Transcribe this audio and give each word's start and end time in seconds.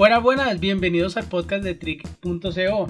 Buenas, 0.00 0.22
buenas, 0.22 0.60
bienvenidos 0.60 1.18
al 1.18 1.26
podcast 1.26 1.62
de 1.62 1.74
Trick.co. 1.74 2.88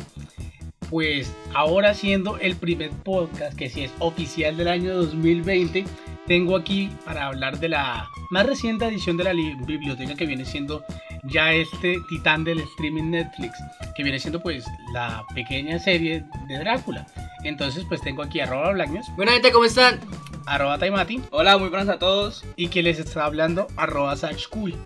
Pues 0.90 1.34
ahora 1.54 1.92
siendo 1.92 2.38
el 2.38 2.54
primer 2.54 2.90
podcast 2.90 3.58
que 3.58 3.68
sí 3.68 3.82
es 3.82 3.90
oficial 3.98 4.56
del 4.56 4.68
año 4.68 4.94
2020, 4.94 5.86
tengo 6.28 6.54
aquí 6.54 6.88
para 7.04 7.26
hablar 7.26 7.58
de 7.58 7.70
la 7.70 8.08
más 8.30 8.46
reciente 8.46 8.84
edición 8.84 9.16
de 9.16 9.24
la 9.24 9.32
biblioteca 9.32 10.14
que 10.14 10.24
viene 10.24 10.44
siendo 10.44 10.84
ya 11.24 11.52
este 11.52 11.98
titán 12.08 12.44
del 12.44 12.60
streaming 12.60 13.10
Netflix, 13.10 13.58
que 13.96 14.04
viene 14.04 14.20
siendo 14.20 14.40
pues 14.40 14.64
la 14.92 15.24
pequeña 15.34 15.80
serie 15.80 16.24
de 16.46 16.58
Drácula. 16.60 17.08
Entonces 17.42 17.84
pues 17.88 18.00
tengo 18.02 18.22
aquí 18.22 18.38
arroba 18.38 18.70
Blacknews. 18.70 19.08
Buena 19.16 19.32
gente, 19.32 19.50
¿cómo 19.50 19.64
están? 19.64 19.98
Arroba 20.46 20.78
Taimati. 20.78 21.20
Hola, 21.32 21.58
muy 21.58 21.70
buenas 21.70 21.88
a 21.88 21.98
todos. 21.98 22.44
Y 22.54 22.68
que 22.68 22.84
les 22.84 23.00
está 23.00 23.24
hablando 23.24 23.66
arroba 23.76 24.14
Cool. 24.50 24.76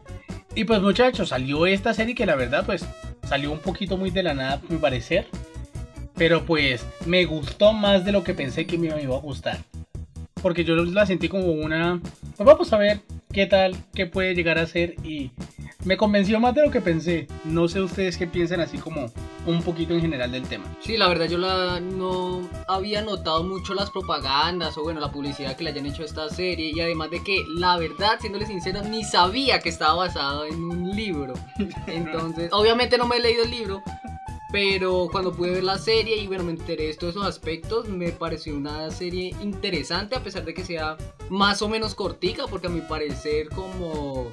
Y 0.56 0.64
pues 0.64 0.80
muchachos, 0.80 1.30
salió 1.30 1.66
esta 1.66 1.94
serie 1.94 2.14
que 2.14 2.26
la 2.26 2.36
verdad 2.36 2.64
pues 2.64 2.86
salió 3.28 3.50
un 3.50 3.58
poquito 3.58 3.96
muy 3.96 4.10
de 4.10 4.22
la 4.22 4.34
nada, 4.34 4.54
a 4.54 4.72
mi 4.72 4.78
parecer. 4.78 5.26
Pero 6.14 6.46
pues 6.46 6.86
me 7.06 7.24
gustó 7.24 7.72
más 7.72 8.04
de 8.04 8.12
lo 8.12 8.22
que 8.22 8.34
pensé 8.34 8.66
que 8.66 8.78
me 8.78 8.86
iba 8.86 9.16
a 9.16 9.20
gustar. 9.20 9.58
Porque 10.40 10.64
yo 10.64 10.76
la 10.76 11.06
sentí 11.06 11.28
como 11.28 11.46
una... 11.46 12.00
Pues 12.36 12.46
vamos 12.46 12.72
a 12.72 12.78
ver 12.78 13.00
qué 13.32 13.46
tal, 13.46 13.74
qué 13.94 14.06
puede 14.06 14.34
llegar 14.34 14.58
a 14.58 14.66
ser 14.66 14.94
y 15.02 15.32
me 15.84 15.96
convenció 15.96 16.40
más 16.40 16.54
de 16.54 16.62
lo 16.62 16.70
que 16.70 16.80
pensé. 16.80 17.26
No 17.44 17.68
sé 17.68 17.80
ustedes 17.80 18.16
qué 18.16 18.26
piensan 18.26 18.60
así 18.60 18.78
como 18.78 19.10
un 19.46 19.62
poquito 19.62 19.94
en 19.94 20.00
general 20.00 20.32
del 20.32 20.48
tema. 20.48 20.64
Sí, 20.80 20.96
la 20.96 21.08
verdad 21.08 21.26
yo 21.26 21.38
la, 21.38 21.80
no 21.80 22.48
había 22.66 23.02
notado 23.02 23.44
mucho 23.44 23.74
las 23.74 23.90
propagandas 23.90 24.76
o 24.78 24.82
bueno, 24.82 25.00
la 25.00 25.12
publicidad 25.12 25.56
que 25.56 25.64
le 25.64 25.70
hayan 25.70 25.86
hecho 25.86 26.02
a 26.02 26.06
esta 26.06 26.28
serie 26.30 26.72
y 26.74 26.80
además 26.80 27.10
de 27.10 27.22
que 27.22 27.44
la 27.56 27.76
verdad, 27.76 28.18
siéndole 28.20 28.46
sincero, 28.46 28.82
ni 28.82 29.04
sabía 29.04 29.60
que 29.60 29.68
estaba 29.68 29.94
basado 29.94 30.46
en 30.46 30.62
un 30.62 30.96
libro. 30.96 31.34
Entonces, 31.86 32.50
obviamente 32.52 32.98
no 32.98 33.06
me 33.06 33.16
he 33.16 33.20
leído 33.20 33.44
el 33.44 33.50
libro, 33.50 33.82
pero 34.50 35.08
cuando 35.10 35.34
pude 35.34 35.50
ver 35.50 35.64
la 35.64 35.78
serie 35.78 36.16
y 36.16 36.26
bueno, 36.26 36.44
me 36.44 36.52
enteré 36.52 36.86
de 36.86 36.94
todos 36.94 37.14
esos 37.14 37.26
aspectos, 37.26 37.88
me 37.88 38.10
pareció 38.10 38.56
una 38.56 38.90
serie 38.90 39.34
interesante 39.42 40.16
a 40.16 40.22
pesar 40.22 40.44
de 40.44 40.54
que 40.54 40.64
sea 40.64 40.96
más 41.28 41.60
o 41.60 41.68
menos 41.68 41.94
cortica, 41.94 42.44
porque 42.48 42.68
a 42.68 42.70
mi 42.70 42.80
parecer 42.80 43.48
como 43.50 44.30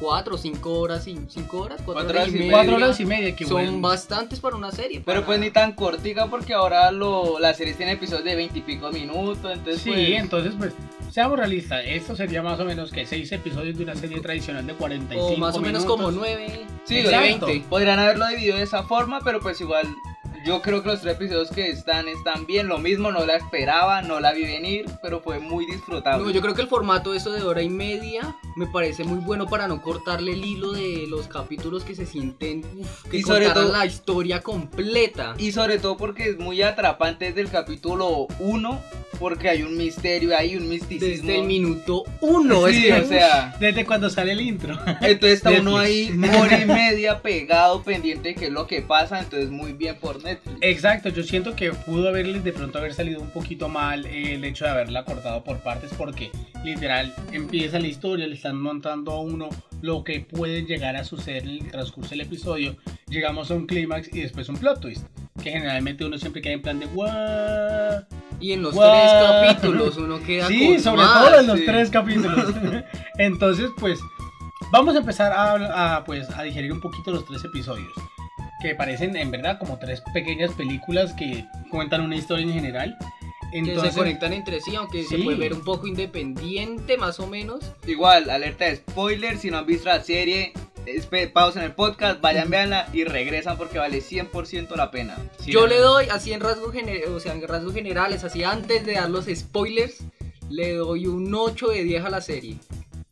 cuatro 0.00 0.34
o 0.34 0.38
cinco 0.38 0.78
horas 0.78 1.06
y 1.06 1.18
cinco 1.28 1.62
horas, 1.62 1.80
cuatro, 1.84 2.08
horas, 2.08 2.28
y 2.28 2.32
media. 2.32 2.52
Cuatro 2.52 2.76
horas 2.76 3.00
y 3.00 3.06
media, 3.06 3.36
que 3.36 3.44
Son 3.44 3.80
bastantes 3.82 4.40
para 4.40 4.56
una 4.56 4.70
serie. 4.70 5.02
Pero 5.04 5.24
pues 5.24 5.40
ni 5.40 5.50
tan 5.50 5.72
cortica 5.72 6.26
porque 6.26 6.54
ahora 6.54 6.90
lo, 6.90 7.38
la 7.38 7.54
serie 7.54 7.74
tiene 7.74 7.92
episodios 7.92 8.24
de 8.24 8.36
veintipico 8.36 8.90
minutos, 8.90 9.52
entonces 9.52 9.82
Sí, 9.82 9.90
pues... 9.90 10.20
entonces 10.20 10.54
pues 10.58 10.72
seamos 11.10 11.38
realistas, 11.38 11.82
esto 11.86 12.14
sería 12.14 12.42
más 12.42 12.60
o 12.60 12.64
menos 12.64 12.90
que 12.90 13.06
seis 13.06 13.30
episodios 13.32 13.78
de 13.78 13.84
una 13.84 13.94
serie 13.94 14.20
tradicional 14.20 14.66
de 14.66 14.74
45 14.74 15.26
O 15.26 15.36
más 15.36 15.56
o 15.56 15.60
menos 15.60 15.84
como 15.84 16.10
nueve. 16.10 16.66
Sí, 16.84 17.02
de 17.02 17.16
20. 17.16 17.64
Podrían 17.68 17.98
haberlo 17.98 18.26
dividido 18.28 18.56
de 18.56 18.62
esa 18.62 18.82
forma, 18.82 19.20
pero 19.24 19.40
pues 19.40 19.60
igual 19.60 19.86
yo 20.46 20.62
creo 20.62 20.82
que 20.82 20.90
los 20.90 21.00
tres 21.00 21.16
episodios 21.16 21.50
que 21.50 21.70
están 21.70 22.06
están 22.06 22.46
bien. 22.46 22.68
Lo 22.68 22.78
mismo, 22.78 23.10
no 23.10 23.26
la 23.26 23.36
esperaba, 23.36 24.02
no 24.02 24.20
la 24.20 24.32
vi 24.32 24.42
venir, 24.44 24.86
pero 25.02 25.20
fue 25.20 25.40
muy 25.40 25.66
disfrutable. 25.66 26.24
No, 26.24 26.30
yo 26.30 26.40
creo 26.40 26.54
que 26.54 26.62
el 26.62 26.68
formato 26.68 27.14
eso 27.14 27.32
de 27.32 27.42
hora 27.42 27.62
y 27.62 27.68
media 27.68 28.36
me 28.56 28.66
parece 28.66 29.04
muy 29.04 29.18
bueno 29.18 29.46
para 29.46 29.68
no 29.68 29.82
cortarle 29.82 30.32
el 30.32 30.44
hilo 30.44 30.72
de 30.72 31.06
los 31.08 31.28
capítulos 31.28 31.84
que 31.84 31.94
se 31.94 32.06
sienten 32.06 32.64
que 33.10 33.18
y 33.18 33.22
sobre 33.22 33.50
todo 33.50 33.70
la 33.70 33.84
historia 33.84 34.40
completa. 34.42 35.34
Y 35.38 35.52
sobre 35.52 35.78
todo 35.78 35.96
porque 35.96 36.30
es 36.30 36.38
muy 36.38 36.62
atrapante 36.62 37.26
desde 37.26 37.42
el 37.42 37.50
capítulo 37.50 38.26
1 38.38 38.80
porque 39.18 39.48
hay 39.48 39.62
un 39.62 39.76
misterio, 39.76 40.36
hay 40.36 40.56
un 40.56 40.68
misticismo. 40.68 41.26
Desde 41.26 41.40
el 41.40 41.46
minuto 41.46 42.04
1, 42.20 42.68
sí, 42.68 42.90
o 42.90 43.06
sea, 43.06 43.56
desde 43.58 43.84
cuando 43.84 44.10
sale 44.10 44.32
el 44.32 44.40
intro. 44.40 44.78
Entonces 45.00 45.38
está 45.38 45.50
uno 45.50 45.78
ahí 45.78 46.10
hora 46.38 46.60
y 46.60 46.64
media 46.66 47.20
pegado 47.20 47.82
pendiente 47.82 48.30
de 48.30 48.34
qué 48.34 48.46
es 48.46 48.52
lo 48.52 48.66
que 48.66 48.82
pasa, 48.82 49.20
entonces 49.20 49.50
muy 49.50 49.72
bien 49.72 49.96
por 49.96 50.22
Netflix. 50.22 50.58
Exacto, 50.60 51.08
yo 51.08 51.22
siento 51.22 51.54
que 51.54 51.72
pudo 51.72 52.08
haberles 52.08 52.44
de 52.44 52.52
pronto 52.52 52.78
haber 52.78 52.94
salido 52.94 53.20
un 53.20 53.30
poquito 53.30 53.68
mal 53.68 54.06
el 54.06 54.44
hecho 54.44 54.64
de 54.64 54.70
haberla 54.70 55.04
cortado 55.04 55.42
por 55.44 55.58
partes 55.58 55.90
porque 55.96 56.30
literal 56.64 57.14
empieza 57.32 57.78
la 57.78 57.86
historia, 57.86 58.26
le 58.26 58.36
están 58.46 58.62
montando 58.62 59.10
a 59.10 59.20
uno 59.20 59.48
lo 59.82 60.04
que 60.04 60.20
puede 60.20 60.62
llegar 60.62 60.94
a 60.94 61.02
suceder 61.02 61.42
en 61.42 61.64
el 61.64 61.70
transcurso 61.72 62.10
del 62.10 62.20
episodio, 62.20 62.76
llegamos 63.08 63.50
a 63.50 63.54
un 63.54 63.66
clímax 63.66 64.08
y 64.14 64.20
después 64.20 64.48
un 64.48 64.56
plot 64.56 64.80
twist, 64.80 65.04
que 65.42 65.50
generalmente 65.50 66.04
uno 66.04 66.16
siempre 66.16 66.40
queda 66.40 66.52
en 66.54 66.62
plan 66.62 66.78
de. 66.78 66.86
Y 68.38 68.52
en 68.52 68.62
los 68.62 68.72
tres 68.72 69.12
capítulos 69.20 69.96
uno 69.96 70.22
queda 70.22 70.46
Sí, 70.46 70.78
sobre 70.78 71.02
todo 71.02 71.40
en 71.40 71.46
los 71.48 71.64
tres 71.64 71.90
capítulos. 71.90 72.54
Entonces, 73.18 73.70
pues, 73.78 73.98
vamos 74.70 74.94
a 74.94 74.98
empezar 74.98 75.32
a, 75.34 76.04
pues, 76.04 76.30
a 76.30 76.44
digerir 76.44 76.72
un 76.72 76.80
poquito 76.80 77.10
los 77.10 77.26
tres 77.26 77.44
episodios 77.44 77.92
que 78.62 78.76
parecen 78.76 79.16
en 79.16 79.30
verdad 79.32 79.58
como 79.58 79.78
tres 79.78 80.02
pequeñas 80.14 80.52
películas 80.52 81.12
que 81.14 81.46
cuentan 81.70 82.00
una 82.00 82.14
historia 82.14 82.46
en 82.46 82.52
general. 82.52 82.96
Entonces, 83.52 83.84
que 83.84 83.90
se 83.90 83.98
conectan 83.98 84.32
entre 84.32 84.60
sí, 84.60 84.74
aunque 84.74 85.04
se 85.04 85.18
puede 85.18 85.36
ver 85.36 85.52
un 85.52 85.64
poco 85.64 85.86
independiente 85.86 86.96
más 86.96 87.20
o 87.20 87.26
menos. 87.26 87.60
Igual, 87.86 88.28
alerta 88.30 88.66
de 88.66 88.76
spoiler, 88.76 89.38
si 89.38 89.50
no 89.50 89.58
han 89.58 89.66
visto 89.66 89.88
la 89.88 90.02
serie, 90.02 90.52
pausa 91.32 91.60
en 91.60 91.66
el 91.66 91.72
podcast, 91.72 92.20
vayan, 92.20 92.50
veanla 92.50 92.88
y 92.92 93.04
regresan 93.04 93.56
porque 93.56 93.78
vale 93.78 93.98
100% 93.98 94.74
la 94.76 94.90
pena. 94.90 95.16
Yo 95.46 95.66
le 95.66 95.78
doy, 95.78 96.06
así 96.10 96.32
en 96.32 96.40
rasgos, 96.40 96.74
o 97.08 97.20
sea, 97.20 97.32
en 97.32 97.46
rasgos 97.46 97.74
generales, 97.74 98.24
así 98.24 98.44
antes 98.44 98.84
de 98.84 98.94
dar 98.94 99.10
los 99.10 99.26
spoilers, 99.26 100.04
le 100.48 100.74
doy 100.74 101.06
un 101.06 101.34
8 101.34 101.68
de 101.68 101.84
10 101.84 102.04
a 102.04 102.10
la 102.10 102.20
serie. 102.20 102.58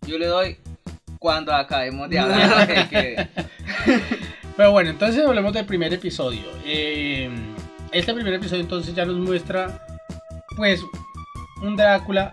Yo 0.07 0.19
le 0.19 0.27
doy 0.27 0.59
cuando 1.19 1.53
acabemos 1.53 2.09
de 2.09 2.19
hablar. 2.21 2.89
que... 2.89 3.29
Pero 4.57 4.71
bueno, 4.71 4.91
entonces 4.91 5.25
hablemos 5.27 5.53
del 5.53 5.67
primer 5.67 5.93
episodio. 5.93 6.43
Eh, 6.65 7.29
este 7.91 8.15
primer 8.15 8.35
episodio 8.35 8.63
entonces 8.63 8.95
ya 8.95 9.05
nos 9.05 9.17
muestra 9.17 9.84
pues 10.57 10.85
un 11.63 11.77
Drácula 11.77 12.33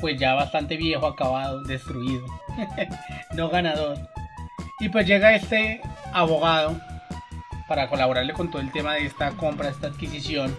pues 0.00 0.18
ya 0.18 0.34
bastante 0.34 0.76
viejo, 0.76 1.06
acabado, 1.06 1.62
destruido, 1.64 2.24
no 3.34 3.48
ganador. 3.48 3.98
Y 4.80 4.88
pues 4.88 5.06
llega 5.06 5.34
este 5.34 5.80
abogado 6.12 6.80
para 7.68 7.88
colaborarle 7.88 8.32
con 8.32 8.50
todo 8.50 8.62
el 8.62 8.72
tema 8.72 8.94
de 8.94 9.06
esta 9.06 9.30
compra, 9.32 9.68
esta 9.68 9.88
adquisición. 9.88 10.56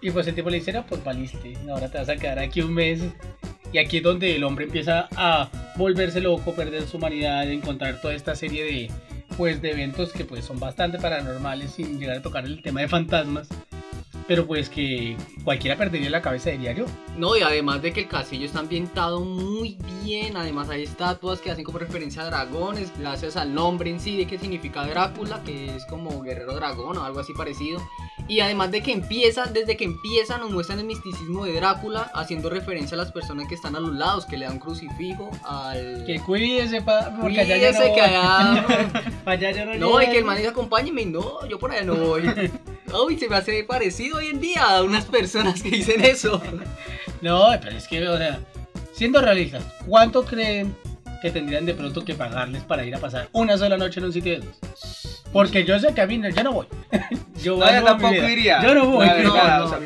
Y 0.00 0.10
pues 0.10 0.26
el 0.26 0.34
tipo 0.34 0.50
le 0.50 0.58
dice, 0.58 0.72
no, 0.72 0.84
pues 0.84 1.02
valiste, 1.02 1.56
ahora 1.70 1.90
te 1.90 1.98
vas 1.98 2.08
a 2.08 2.16
quedar 2.16 2.38
aquí 2.38 2.60
un 2.60 2.74
mes. 2.74 3.02
Y 3.72 3.78
aquí 3.78 3.98
es 3.98 4.02
donde 4.02 4.36
el 4.36 4.44
hombre 4.44 4.66
empieza 4.66 5.08
a 5.16 5.48
volverse 5.76 6.20
loco, 6.20 6.54
perder 6.54 6.86
su 6.86 6.98
humanidad, 6.98 7.50
encontrar 7.50 8.00
toda 8.00 8.14
esta 8.14 8.36
serie 8.36 8.64
de 8.64 8.90
pues 9.36 9.60
de 9.60 9.72
eventos 9.72 10.12
que 10.12 10.24
pues 10.24 10.44
son 10.44 10.58
bastante 10.58 10.98
paranormales 10.98 11.72
sin 11.72 11.98
llegar 11.98 12.18
a 12.18 12.22
tocar 12.22 12.44
el 12.44 12.62
tema 12.62 12.80
de 12.80 12.88
fantasmas. 12.88 13.48
Pero 14.28 14.46
pues 14.46 14.68
que 14.68 15.16
cualquiera 15.44 15.76
perdería 15.76 16.10
la 16.10 16.20
cabeza 16.20 16.50
de 16.50 16.58
diario. 16.58 16.86
No, 17.16 17.36
y 17.36 17.42
además 17.42 17.80
de 17.82 17.92
que 17.92 18.00
el 18.00 18.08
castillo 18.08 18.46
está 18.46 18.58
ambientado 18.58 19.20
muy 19.20 19.78
bien, 20.02 20.36
además 20.36 20.68
hay 20.68 20.82
estatuas 20.82 21.40
que 21.40 21.50
hacen 21.50 21.64
como 21.64 21.78
referencia 21.78 22.22
a 22.22 22.26
dragones, 22.26 22.92
gracias 22.98 23.36
al 23.36 23.54
nombre 23.54 23.90
en 23.90 24.00
sí 24.00 24.16
de 24.16 24.26
que 24.26 24.38
significa 24.38 24.84
Drácula, 24.86 25.42
que 25.44 25.76
es 25.76 25.84
como 25.86 26.22
guerrero 26.22 26.54
dragón 26.54 26.98
o 26.98 27.04
algo 27.04 27.20
así 27.20 27.32
parecido. 27.34 27.80
Y 28.28 28.40
además 28.40 28.72
de 28.72 28.82
que 28.82 28.90
empieza, 28.90 29.44
desde 29.46 29.76
que 29.76 29.84
empieza 29.84 30.38
nos 30.38 30.50
muestran 30.50 30.80
el 30.80 30.86
misticismo 30.86 31.44
de 31.44 31.52
Drácula, 31.54 32.10
haciendo 32.12 32.50
referencia 32.50 32.96
a 32.96 32.98
las 32.98 33.12
personas 33.12 33.46
que 33.46 33.54
están 33.54 33.76
a 33.76 33.80
los 33.80 33.94
lados, 33.94 34.26
que 34.26 34.36
le 34.36 34.46
dan 34.46 34.58
crucifijo 34.58 35.30
al... 35.44 36.04
Que 36.04 36.18
cuídese, 36.18 36.82
pa, 36.82 37.16
porque 37.20 37.40
allá 37.40 37.56
ya 37.56 37.72
no 37.72 37.94
que 37.94 38.00
allá... 38.00 39.64
no 39.66 39.74
No, 39.76 40.02
y 40.02 40.06
que 40.06 40.18
el 40.18 40.24
man 40.24 40.36
diga, 40.36 40.50
acompáñeme, 40.50 41.06
no, 41.06 41.46
yo 41.46 41.60
por 41.60 41.70
allá 41.70 41.84
no 41.84 41.94
voy. 41.94 42.24
Uy, 43.06 43.18
se 43.18 43.28
me 43.28 43.36
hace 43.36 43.64
parecido 43.64 44.15
hoy 44.16 44.28
en 44.28 44.40
día 44.40 44.62
a 44.62 44.82
unas 44.82 45.04
personas 45.04 45.62
que 45.62 45.70
dicen 45.70 46.04
eso. 46.04 46.42
No, 47.20 47.48
pero 47.60 47.76
es 47.76 47.86
que, 47.88 48.06
o 48.08 48.18
sea, 48.18 48.40
siendo 48.92 49.20
realistas, 49.20 49.64
¿cuánto 49.86 50.24
creen 50.24 50.74
que 51.22 51.30
tendrían 51.30 51.66
de 51.66 51.74
pronto 51.74 52.04
que 52.04 52.14
pagarles 52.14 52.62
para 52.62 52.84
ir 52.84 52.94
a 52.94 52.98
pasar 52.98 53.28
una 53.32 53.56
sola 53.56 53.76
noche 53.76 54.00
en 54.00 54.06
un 54.06 54.12
sitio 54.12 54.32
de 54.32 54.38
esos? 54.38 55.24
Porque 55.32 55.64
yo 55.64 55.78
sé 55.78 55.92
que 55.92 56.00
a 56.00 56.06
mí 56.06 56.20
yo 56.36 56.42
no 56.42 56.52
voy. 56.52 56.66
yo, 57.42 57.58
no, 57.58 57.70
yo 57.70 57.84
tampoco 57.84 58.14
iría. 58.14 58.62
Yo 58.62 58.74
no 58.74 58.88
voy. 58.88 59.06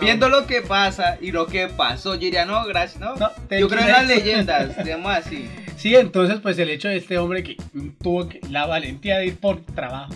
viendo 0.00 0.29
lo 0.29 0.47
que 0.47 0.62
pasa 0.62 1.19
y 1.21 1.32
lo 1.32 1.47
que 1.47 1.69
pasó, 1.69 2.15
yo 2.15 2.21
diría, 2.21 2.44
no, 2.44 2.65
gracias, 2.67 3.00
no. 3.00 3.15
yo 3.17 3.69
creo 3.69 3.81
en 3.81 3.93
las 3.93 4.06
leyendas, 4.06 4.85
digamos 4.85 5.12
así. 5.12 5.49
Sí, 5.77 5.97
entonces 5.97 6.41
pues 6.41 6.59
el 6.59 6.69
hecho 6.69 6.88
de 6.88 6.99
este 6.99 7.19
hombre 7.19 7.43
que 7.43 7.56
tuvo 8.03 8.29
la 8.50 8.67
valentía 8.67 9.19
de 9.19 9.27
ir 9.27 9.37
por 9.38 9.61
trabajo. 9.61 10.12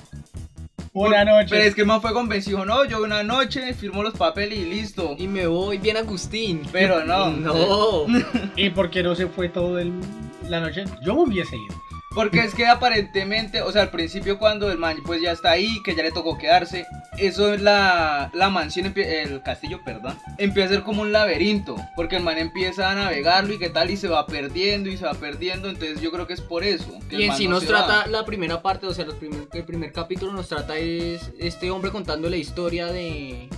Una 0.94 1.24
noche. 1.24 1.48
Pero 1.50 1.64
es 1.64 1.74
que 1.74 1.84
más 1.84 2.00
fue 2.00 2.12
convencido, 2.12 2.64
no, 2.64 2.84
yo 2.84 3.02
una 3.02 3.24
noche 3.24 3.74
firmo 3.74 4.04
los 4.04 4.14
papeles 4.14 4.58
y 4.60 4.64
listo. 4.64 5.16
Y 5.18 5.26
me 5.26 5.46
voy 5.46 5.78
bien 5.78 5.96
Agustín. 5.96 6.62
Pero 6.72 7.04
no. 7.04 7.30
No. 7.34 8.06
¿Y 8.56 8.70
por 8.70 8.90
qué 8.90 9.02
no 9.02 9.14
se 9.16 9.26
fue 9.26 9.48
todo 9.48 9.78
el, 9.78 9.92
la 10.48 10.60
noche? 10.60 10.84
Yo 11.04 11.14
me 11.14 11.22
hubiese 11.22 11.56
ido. 11.56 11.74
Porque 12.14 12.40
es 12.40 12.54
que 12.54 12.64
aparentemente, 12.66 13.60
o 13.62 13.72
sea, 13.72 13.82
al 13.82 13.90
principio 13.90 14.38
cuando 14.38 14.70
el 14.70 14.78
man 14.78 14.98
pues 15.04 15.20
ya 15.20 15.32
está 15.32 15.50
ahí, 15.50 15.82
que 15.82 15.96
ya 15.96 16.02
le 16.04 16.12
tocó 16.12 16.38
quedarse, 16.38 16.86
eso 17.18 17.52
es 17.52 17.60
la, 17.60 18.30
la 18.34 18.50
mansión, 18.50 18.92
el 18.96 19.42
castillo, 19.42 19.80
perdón, 19.84 20.16
empieza 20.38 20.68
a 20.68 20.72
ser 20.74 20.82
como 20.84 21.02
un 21.02 21.10
laberinto, 21.12 21.74
porque 21.96 22.14
el 22.16 22.22
man 22.22 22.38
empieza 22.38 22.90
a 22.90 22.94
navegarlo 22.94 23.54
y 23.54 23.58
qué 23.58 23.68
tal, 23.68 23.90
y 23.90 23.96
se 23.96 24.06
va 24.08 24.26
perdiendo 24.26 24.90
y 24.90 24.96
se 24.96 25.04
va 25.06 25.14
perdiendo, 25.14 25.68
entonces 25.68 26.00
yo 26.00 26.12
creo 26.12 26.26
que 26.28 26.34
es 26.34 26.40
por 26.40 26.62
eso. 26.62 26.98
que 27.08 27.16
el 27.16 27.20
Y 27.20 27.24
en 27.24 27.28
man 27.30 27.36
sí 27.38 27.44
no 27.48 27.54
nos 27.56 27.66
trata 27.66 27.96
va. 28.02 28.06
la 28.06 28.24
primera 28.24 28.62
parte, 28.62 28.86
o 28.86 28.94
sea, 28.94 29.04
los 29.04 29.16
primer- 29.16 29.48
el 29.52 29.64
primer 29.64 29.92
capítulo 29.92 30.32
nos 30.32 30.48
trata 30.48 30.76
es 30.76 31.30
este 31.40 31.70
hombre 31.72 31.90
contando 31.90 32.30
la 32.30 32.36
historia 32.36 32.86
de... 32.86 33.48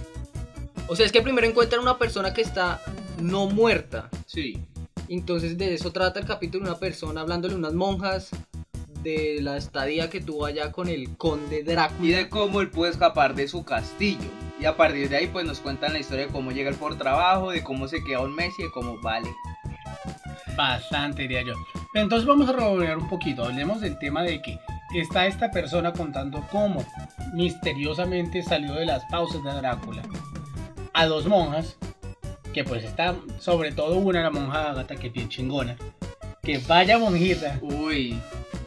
O 0.89 0.97
sea, 0.97 1.05
es 1.05 1.13
que 1.13 1.21
primero 1.21 1.47
encuentran 1.47 1.83
una 1.83 1.99
persona 1.99 2.33
que 2.33 2.41
está 2.43 2.81
no 3.21 3.49
muerta. 3.51 4.09
Sí. 4.27 4.59
Entonces 5.09 5.57
de 5.57 5.75
eso 5.75 5.93
trata 5.93 6.21
el 6.21 6.27
capítulo, 6.27 6.65
una 6.65 6.79
persona 6.79 7.21
hablándole 7.21 7.55
a 7.55 7.59
unas 7.59 7.75
monjas 7.75 8.31
de 9.03 9.39
la 9.41 9.57
estadía 9.57 10.11
que 10.11 10.21
tuvo 10.21 10.47
allá 10.47 10.73
con 10.73 10.89
el 10.89 11.17
conde 11.17 11.61
Y 11.61 11.63
Drácula. 11.63 12.17
de 12.17 12.29
cómo 12.29 12.61
él 12.61 12.71
puede 12.71 12.91
escapar 12.91 13.35
de 13.35 13.47
su 13.47 13.65
castillo. 13.65 14.29
Y 14.59 14.65
a 14.65 14.77
partir 14.77 15.09
de 15.09 15.17
ahí 15.17 15.27
pues 15.29 15.45
nos 15.45 15.61
cuentan 15.61 15.93
la 15.93 16.01
historia 16.01 16.27
de 16.27 16.33
cómo 16.33 16.51
llega 16.51 16.71
él 16.71 16.77
por 16.77 16.97
trabajo, 16.99 17.51
de 17.51 17.63
cómo 17.63 17.87
se 17.87 18.03
queda 18.03 18.21
un 18.21 18.35
mes 18.35 18.53
y 18.59 18.65
de 18.65 18.71
cómo 18.71 19.01
vale. 19.01 19.29
Bastante, 20.57 21.23
diría 21.23 21.43
yo. 21.43 21.55
Pero 21.93 22.05
entonces 22.05 22.27
vamos 22.27 22.49
a 22.49 22.53
rebobinar 22.53 22.99
un 22.99 23.09
poquito. 23.09 23.45
Hablemos 23.45 23.81
del 23.81 23.99
tema 23.99 24.23
de 24.23 24.41
que 24.41 24.59
está 24.95 25.27
esta 25.27 25.51
persona 25.51 25.93
contando 25.93 26.45
cómo 26.51 26.85
misteriosamente 27.35 28.43
salió 28.43 28.75
de 28.75 28.87
las 28.87 29.05
pausas 29.11 29.43
de 29.45 29.53
Drácula 29.53 30.03
a 30.95 31.07
dos 31.07 31.27
monjas. 31.27 31.77
Que 32.57 32.65
pues 32.65 32.83
está, 32.85 33.15
sobre 33.39 33.71
todo 33.71 33.97
una, 33.97 34.23
la 34.23 34.31
monja 34.31 34.71
Agatha, 34.71 34.97
que 34.97 35.09
es 35.09 35.13
bien 35.13 35.29
chingona. 35.29 35.77
Que 36.43 36.57
vaya 36.67 36.99
monjita. 36.99 37.59
Uy. 37.61 38.19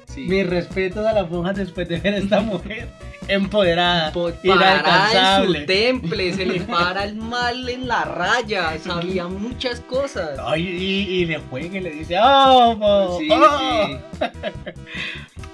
Sí. 0.06 0.22
Mis 0.22 0.48
respetos 0.48 1.04
a 1.08 1.12
las 1.14 1.28
monjas 1.28 1.56
después 1.56 1.90
de 1.90 1.98
ver 2.00 2.14
a 2.14 2.18
esta 2.18 2.40
mujer 2.40 2.88
empoderada, 3.28 4.12
Po- 4.12 4.30
Parada 4.32 4.42
en 4.44 4.80
inalcanzable. 4.80 5.60
su 5.62 5.66
temple, 5.66 6.34
se 6.34 6.46
le 6.46 6.62
para 6.62 7.04
el 7.04 7.16
mal 7.16 7.68
en 7.68 7.88
la 7.88 8.04
raya, 8.06 8.78
sabía 8.78 9.28
muchas 9.28 9.80
cosas. 9.82 10.38
Ay, 10.44 10.68
y, 10.68 11.14
y 11.22 11.26
le 11.26 11.40
juega 11.50 11.78
y 11.78 11.82
le 11.82 11.90
dice, 11.92 12.18
¡Oh! 12.22 12.76
po, 12.80 13.18
Sí, 13.20 13.28
oh". 13.32 13.88
sí. 14.20 14.26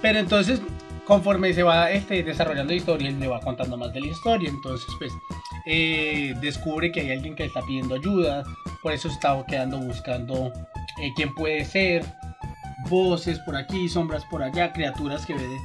Pero 0.01 0.19
entonces, 0.19 0.61
conforme 1.05 1.53
se 1.53 1.63
va 1.63 1.89
este, 1.91 2.21
desarrollando 2.23 2.71
la 2.73 2.77
historia, 2.77 3.07
él 3.09 3.17
le 3.19 3.27
va 3.27 3.39
contando 3.39 3.77
más 3.77 3.93
de 3.93 4.01
la 4.01 4.07
historia. 4.07 4.49
Entonces, 4.49 4.87
pues, 4.99 5.11
eh, 5.67 6.33
descubre 6.41 6.91
que 6.91 7.01
hay 7.01 7.11
alguien 7.11 7.35
que 7.35 7.43
le 7.43 7.47
está 7.47 7.61
pidiendo 7.65 7.95
ayuda. 7.95 8.43
Por 8.81 8.93
eso 8.93 9.07
estaba 9.07 9.45
quedando 9.45 9.79
buscando 9.79 10.51
eh, 11.01 11.11
quién 11.15 11.33
puede 11.33 11.65
ser. 11.65 12.03
Voces 12.89 13.39
por 13.39 13.55
aquí, 13.55 13.89
sombras 13.89 14.23
por 14.25 14.43
allá, 14.43 14.71
criaturas 14.71 15.25
que 15.25 15.33
ve 15.33 15.57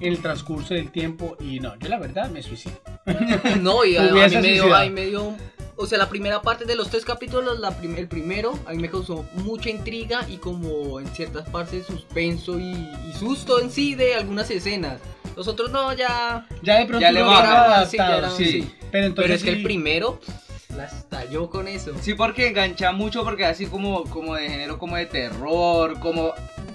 en 0.00 0.12
el 0.12 0.20
transcurso 0.22 0.74
del 0.74 0.90
tiempo. 0.92 1.36
Y 1.40 1.58
no, 1.60 1.76
yo 1.78 1.88
la 1.88 1.98
verdad 1.98 2.30
me 2.30 2.42
suicido. 2.42 2.76
No, 3.60 3.84
y 3.84 3.96
a, 3.96 4.02
a 4.02 4.12
mí 4.30 4.90
me 4.90 5.06
dio, 5.06 5.30
me 5.30 5.36
o 5.80 5.86
sea, 5.86 5.96
la 5.98 6.08
primera 6.08 6.42
parte 6.42 6.64
de 6.64 6.74
los 6.76 6.90
tres 6.90 7.04
capítulos, 7.04 7.58
la 7.60 7.70
prim- 7.70 7.96
el 7.96 8.08
primero, 8.08 8.58
a 8.66 8.72
mí 8.72 8.78
me 8.78 8.90
causó 8.90 9.24
mucha 9.44 9.70
intriga 9.70 10.26
y 10.28 10.36
como 10.38 10.98
en 11.00 11.06
ciertas 11.08 11.48
partes 11.48 11.86
suspenso 11.86 12.58
y, 12.58 12.72
y 12.72 13.12
susto 13.18 13.60
en 13.60 13.70
sí 13.70 13.94
de 13.94 14.14
algunas 14.14 14.50
escenas. 14.50 15.00
Los 15.38 15.46
otros 15.46 15.70
no, 15.70 15.92
ya... 15.92 16.44
Ya 16.62 16.80
de 16.80 16.86
pronto 16.86 17.00
Ya 17.00 17.12
le 17.12 17.20
había 17.20 17.86
sí, 17.86 17.96
sí. 18.36 18.44
sí. 18.44 18.70
Pero 18.90 19.06
entonces 19.06 19.24
Pero 19.24 19.34
es 19.34 19.42
que 19.44 19.50
sí- 19.52 19.56
el 19.58 19.62
primero 19.62 20.18
pff, 20.18 20.76
la 20.76 20.86
estalló 20.86 21.48
con 21.48 21.68
eso. 21.68 21.92
Sí, 22.00 22.14
porque 22.14 22.48
engancha 22.48 22.90
mucho, 22.90 23.22
porque 23.22 23.44
así 23.44 23.66
como, 23.66 24.02
como 24.10 24.34
de 24.34 24.48
género, 24.50 24.78
como 24.78 24.96
de 24.96 25.06
terror, 25.06 26.00
como 26.00 26.32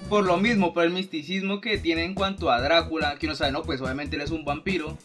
por 0.08 0.24
lo 0.24 0.38
mismo, 0.38 0.72
por 0.72 0.84
el 0.84 0.90
misticismo 0.92 1.60
que 1.60 1.76
tiene 1.76 2.04
en 2.04 2.14
cuanto 2.14 2.50
a 2.50 2.58
Drácula, 2.62 3.16
que 3.18 3.26
uno 3.26 3.34
sabe, 3.34 3.52
no, 3.52 3.64
pues 3.64 3.82
obviamente 3.82 4.16
él 4.16 4.22
es 4.22 4.30
un 4.30 4.46
vampiro, 4.46 4.96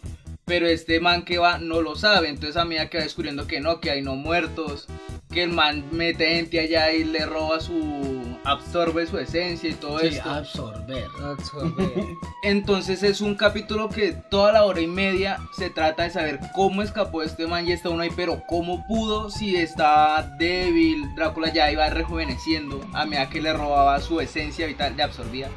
pero 0.45 0.65
este 0.65 1.01
man 1.01 1.23
que 1.25 1.37
va 1.37 1.57
no 1.57 1.81
lo 1.81 1.97
sabe, 1.97 2.29
entonces 2.29 2.55
a 2.55 2.63
medida 2.63 2.89
que 2.89 2.97
va 2.99 3.03
descubriendo 3.03 3.45
que 3.45 3.59
no, 3.59 3.81
que 3.81 3.91
hay 3.91 4.01
no 4.01 4.15
muertos, 4.15 4.87
que 5.33 5.43
el 5.43 5.51
man 5.51 5.83
mete 5.91 6.33
gente 6.35 6.61
allá 6.61 6.93
y 6.93 7.03
le 7.03 7.25
roba 7.25 7.59
su, 7.59 8.18
absorbe 8.51 9.05
su 9.07 9.17
esencia 9.17 9.69
y 9.69 9.73
todo 9.73 9.99
Sí, 9.99 10.07
esto. 10.07 10.29
absorber. 10.29 11.07
Entonces 12.43 13.03
es 13.03 13.21
un 13.21 13.35
capítulo 13.35 13.89
que 13.89 14.13
toda 14.13 14.51
la 14.53 14.65
hora 14.65 14.81
y 14.81 14.87
media 14.87 15.39
se 15.55 15.69
trata 15.69 16.03
de 16.03 16.09
saber 16.09 16.39
cómo 16.55 16.81
escapó 16.81 17.21
este 17.23 17.47
man 17.47 17.67
y 17.67 17.71
está 17.71 17.89
uno 17.89 18.03
ahí, 18.03 18.09
pero 18.15 18.43
cómo 18.47 18.85
pudo 18.87 19.29
si 19.29 19.55
está 19.55 20.35
débil. 20.37 21.03
Drácula 21.15 21.51
ya 21.53 21.71
iba 21.71 21.89
rejuveneciendo 21.89 22.81
a 22.93 23.05
medida 23.05 23.29
que 23.29 23.41
le 23.41 23.53
robaba 23.53 23.99
su 23.99 24.19
esencia 24.21 24.67
vital, 24.67 24.95
le 24.95 25.03
absorbía 25.03 25.49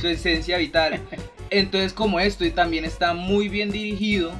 su 0.00 0.08
esencia 0.08 0.56
vital. 0.58 1.00
Entonces 1.50 1.92
como 1.92 2.18
esto 2.20 2.44
y 2.44 2.50
también 2.50 2.84
está 2.84 3.14
muy 3.14 3.48
bien 3.48 3.70
dirigido 3.70 4.32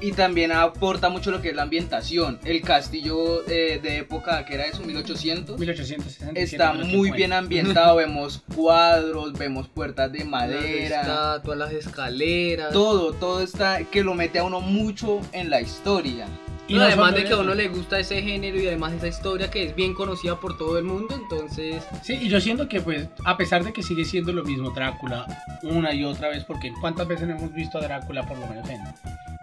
y 0.00 0.12
también 0.12 0.52
aporta 0.52 1.08
mucho 1.08 1.30
lo 1.30 1.42
que 1.42 1.50
es 1.50 1.56
la 1.56 1.62
ambientación. 1.62 2.38
El 2.44 2.62
castillo 2.62 3.48
eh, 3.48 3.80
de 3.82 3.98
época 3.98 4.44
que 4.44 4.54
era 4.54 4.64
de 4.64 4.72
su 4.72 4.82
1800. 4.84 5.58
1867. 5.58 6.42
Está 6.42 6.72
muy 6.72 7.10
bien 7.10 7.32
ambientado, 7.32 7.96
vemos 7.96 8.42
cuadros, 8.54 9.32
vemos 9.34 9.68
puertas 9.68 10.12
de 10.12 10.20
Las 10.20 10.28
madera, 10.28 11.00
estatuas, 11.00 11.58
las 11.58 11.72
escaleras. 11.72 12.72
todo, 12.72 13.12
todo 13.12 13.42
está 13.42 13.84
que 13.84 14.02
lo 14.02 14.14
mete 14.14 14.38
a 14.38 14.44
uno 14.44 14.60
mucho 14.60 15.20
en 15.32 15.50
la 15.50 15.60
historia. 15.60 16.26
Y 16.68 16.74
No, 16.74 16.82
además 16.82 17.14
de 17.14 17.24
que 17.24 17.32
a 17.32 17.38
uno 17.38 17.54
le 17.54 17.68
gusta 17.68 17.98
ese 17.98 18.20
género 18.20 18.60
y 18.60 18.66
además 18.66 18.92
esa 18.92 19.08
historia 19.08 19.50
que 19.50 19.64
es 19.64 19.74
bien 19.74 19.94
conocida 19.94 20.38
por 20.38 20.58
todo 20.58 20.78
el 20.78 20.84
mundo, 20.84 21.14
entonces 21.14 21.82
Sí, 22.02 22.18
y 22.20 22.28
yo 22.28 22.40
siento 22.40 22.68
que 22.68 22.82
pues, 22.82 23.08
a 23.24 23.38
pesar 23.38 23.64
de 23.64 23.72
que 23.72 23.82
sigue 23.82 24.04
siendo 24.04 24.32
lo 24.32 24.44
mismo 24.44 24.70
Drácula 24.70 25.26
una 25.62 25.94
y 25.94 26.04
otra 26.04 26.28
vez, 26.28 26.44
porque 26.44 26.72
cuántas 26.80 27.08
veces 27.08 27.26
no 27.26 27.36
hemos 27.36 27.54
visto 27.54 27.78
a 27.78 27.80
Drácula 27.80 28.26
por 28.26 28.38
lo 28.38 28.46
menos 28.46 28.68
en 28.68 28.80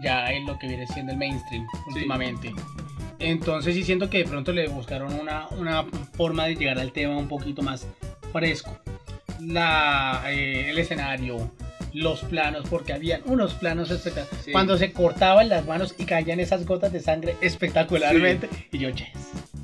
ya 0.01 0.31
en 0.31 0.45
lo 0.45 0.59
que 0.59 0.67
viene 0.67 0.85
siendo 0.87 1.13
el 1.13 1.17
mainstream 1.17 1.65
últimamente. 1.87 2.53
Entonces 3.19 3.73
sí 3.73 3.83
siento 3.83 4.09
que 4.09 4.19
de 4.19 4.25
pronto 4.25 4.51
le 4.51 4.67
buscaron 4.67 5.13
una, 5.19 5.47
una 5.49 5.85
forma 6.13 6.45
de 6.45 6.55
llegar 6.55 6.77
al 6.79 6.91
tema 6.91 7.17
un 7.17 7.27
poquito 7.27 7.61
más 7.61 7.87
fresco. 8.31 8.77
La, 9.39 10.23
eh, 10.27 10.69
el 10.69 10.77
escenario, 10.77 11.51
los 11.95 12.21
planos, 12.21 12.65
porque 12.69 12.93
habían 12.93 13.21
unos 13.25 13.53
planos 13.53 13.89
espectaculares. 13.89 14.45
Sí. 14.45 14.51
Cuando 14.51 14.77
se 14.77 14.91
cortaban 14.91 15.49
las 15.49 15.65
manos 15.65 15.95
y 15.97 16.05
caían 16.05 16.39
esas 16.39 16.65
gotas 16.65 16.91
de 16.91 16.99
sangre 16.99 17.35
espectacularmente. 17.41 18.49
Y 18.71 18.77
yo, 18.79 18.89
yes. 18.89 19.07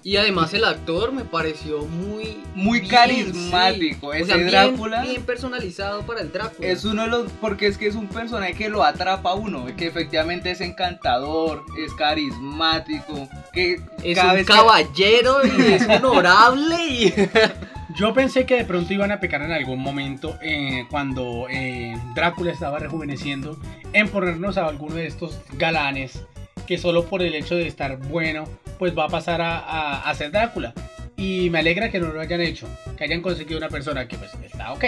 y 0.04 0.18
además 0.18 0.54
el 0.54 0.64
actor 0.64 1.12
me 1.12 1.26
pareció 1.26 1.86
muy 1.86 2.38
Muy 2.56 2.80
bien, 2.80 2.92
carismático, 2.92 4.12
sí. 4.14 4.18
ese 4.20 4.24
o 4.24 4.26
sea, 4.28 4.36
bien- 4.38 4.50
Drácula. 4.50 5.02
bien 5.04 5.24
personalizado 5.24 6.02
para 6.06 6.22
el 6.22 6.32
Drácula. 6.32 6.68
Es 6.68 6.86
uno 6.86 7.04
de 7.04 7.08
los, 7.10 7.32
porque 7.42 7.68
es 7.68 7.78
que 7.78 7.88
es 7.88 7.96
un 7.96 8.08
personaje 8.08 8.54
que 8.54 8.70
lo 8.70 8.84
atrapa 8.84 9.32
a 9.32 9.34
uno, 9.36 9.66
que 9.78 9.88
efectivamente 9.88 10.52
es 10.52 10.62
encantador, 10.62 11.64
es 11.86 11.94
carismático, 11.94 13.28
que 13.54 13.80
es 14.04 14.16
cada 14.16 14.32
un 14.32 14.36
vez 14.38 14.48
que- 14.48 14.54
caballero 14.54 15.38
y 15.46 15.74
es 15.74 15.88
honorable 15.90 16.76
y 16.88 17.14
Yo 17.96 18.14
pensé 18.14 18.46
que 18.46 18.56
de 18.56 18.66
pronto 18.66 18.94
iban 18.94 19.12
a 19.12 19.20
pecar 19.20 19.42
en 19.42 19.52
algún 19.52 19.80
momento 19.80 20.38
eh, 20.42 20.86
cuando 20.90 21.48
eh, 21.50 21.96
Drácula 22.16 22.52
estaba 22.52 22.80
rejuveneciendo 22.80 23.60
en 23.94 24.08
ponernos 24.08 24.58
a 24.58 24.68
alguno 24.68 24.96
de 24.96 25.08
estos 25.08 25.40
galanes 25.54 26.24
que 26.68 26.78
solo 26.78 27.06
por 27.06 27.22
el 27.22 27.36
hecho 27.36 27.56
de 27.56 27.68
estar 27.68 27.98
bueno 27.98 28.46
pues 28.80 28.98
va 28.98 29.06
a 29.06 29.10
pasar 29.10 29.42
a, 29.42 30.02
a- 30.10 30.16
ser 30.16 30.32
Drácula. 30.32 30.74
Y 31.18 31.50
me 31.52 31.60
alegra 31.60 31.92
que 31.92 32.00
no 32.00 32.08
lo 32.12 32.20
hayan 32.20 32.42
hecho, 32.42 32.68
que 32.98 33.04
hayan 33.04 33.22
conseguido 33.22 33.58
una 33.60 33.70
persona 33.70 34.08
que 34.08 34.18
pues 34.18 34.32
está 34.44 34.74
ok, 34.74 34.86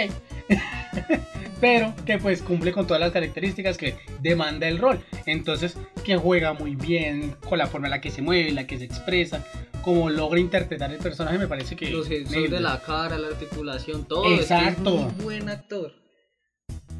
pero 1.60 1.94
que 2.04 2.18
pues 2.18 2.42
cumple 2.42 2.72
con 2.72 2.86
todas 2.86 3.00
las 3.00 3.12
características 3.12 3.76
que 3.76 3.94
demanda 4.20 4.66
el 4.66 4.78
rol. 4.78 5.04
Entonces 5.26 5.76
que 6.04 6.16
juega 6.16 6.52
muy 6.52 6.74
bien 6.74 7.36
con 7.48 7.58
la 7.58 7.66
forma 7.68 7.86
en 7.86 7.92
la 7.92 8.00
que 8.00 8.10
se 8.10 8.20
mueve, 8.22 8.48
en 8.48 8.56
la 8.56 8.66
que 8.66 8.78
se 8.78 8.84
expresa, 8.84 9.44
como 9.84 10.08
logra 10.08 10.40
interpretar 10.40 10.90
el 10.90 10.98
personaje 10.98 11.38
me 11.38 11.46
parece 11.46 11.76
que... 11.76 11.90
los 11.90 12.08
gestos 12.08 12.50
de 12.50 12.60
la 12.60 12.80
cara, 12.80 13.18
la 13.18 13.28
articulación, 13.28 14.04
todo. 14.04 14.24
es 14.24 14.48
que 14.48 14.54
Exacto. 14.54 15.08
Es 15.08 15.16
muy 15.16 15.24
buen 15.24 15.48
actor. 15.48 15.92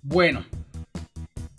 Bueno, 0.03 0.45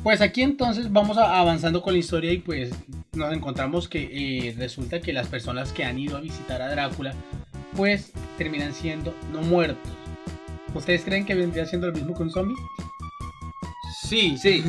pues 0.03 0.22
aquí 0.22 0.44
entonces 0.44 0.94
vamos 0.94 1.17
avanzando 1.17 1.82
con 1.82 1.94
la 1.94 2.00
historia 2.00 2.32
y 2.32 2.38
pues 2.38 2.70
nos 3.13 3.34
encontramos 3.34 3.88
que 3.88 4.48
eh, 4.48 4.55
resulta 4.55 5.01
que 5.01 5.13
las 5.13 5.27
personas 5.27 5.72
que 5.72 5.84
han 5.84 5.98
ido 5.98 6.15
a 6.15 6.22
visitar 6.22 6.62
a 6.62 6.70
Drácula 6.70 7.15
pues 7.75 8.13
terminan 8.38 8.74
siendo 8.74 9.15
no 9.34 9.41
muertos. 9.41 9.91
¿Ustedes 10.75 11.03
creen 11.03 11.25
que 11.25 11.34
vendría 11.34 11.65
siendo 11.65 11.88
lo 11.88 11.94
mismo 11.94 12.15
que 12.15 12.22
un 12.22 12.29
zombie? 12.32 12.55
Sí, 14.08 14.38
Sí, 14.38 14.63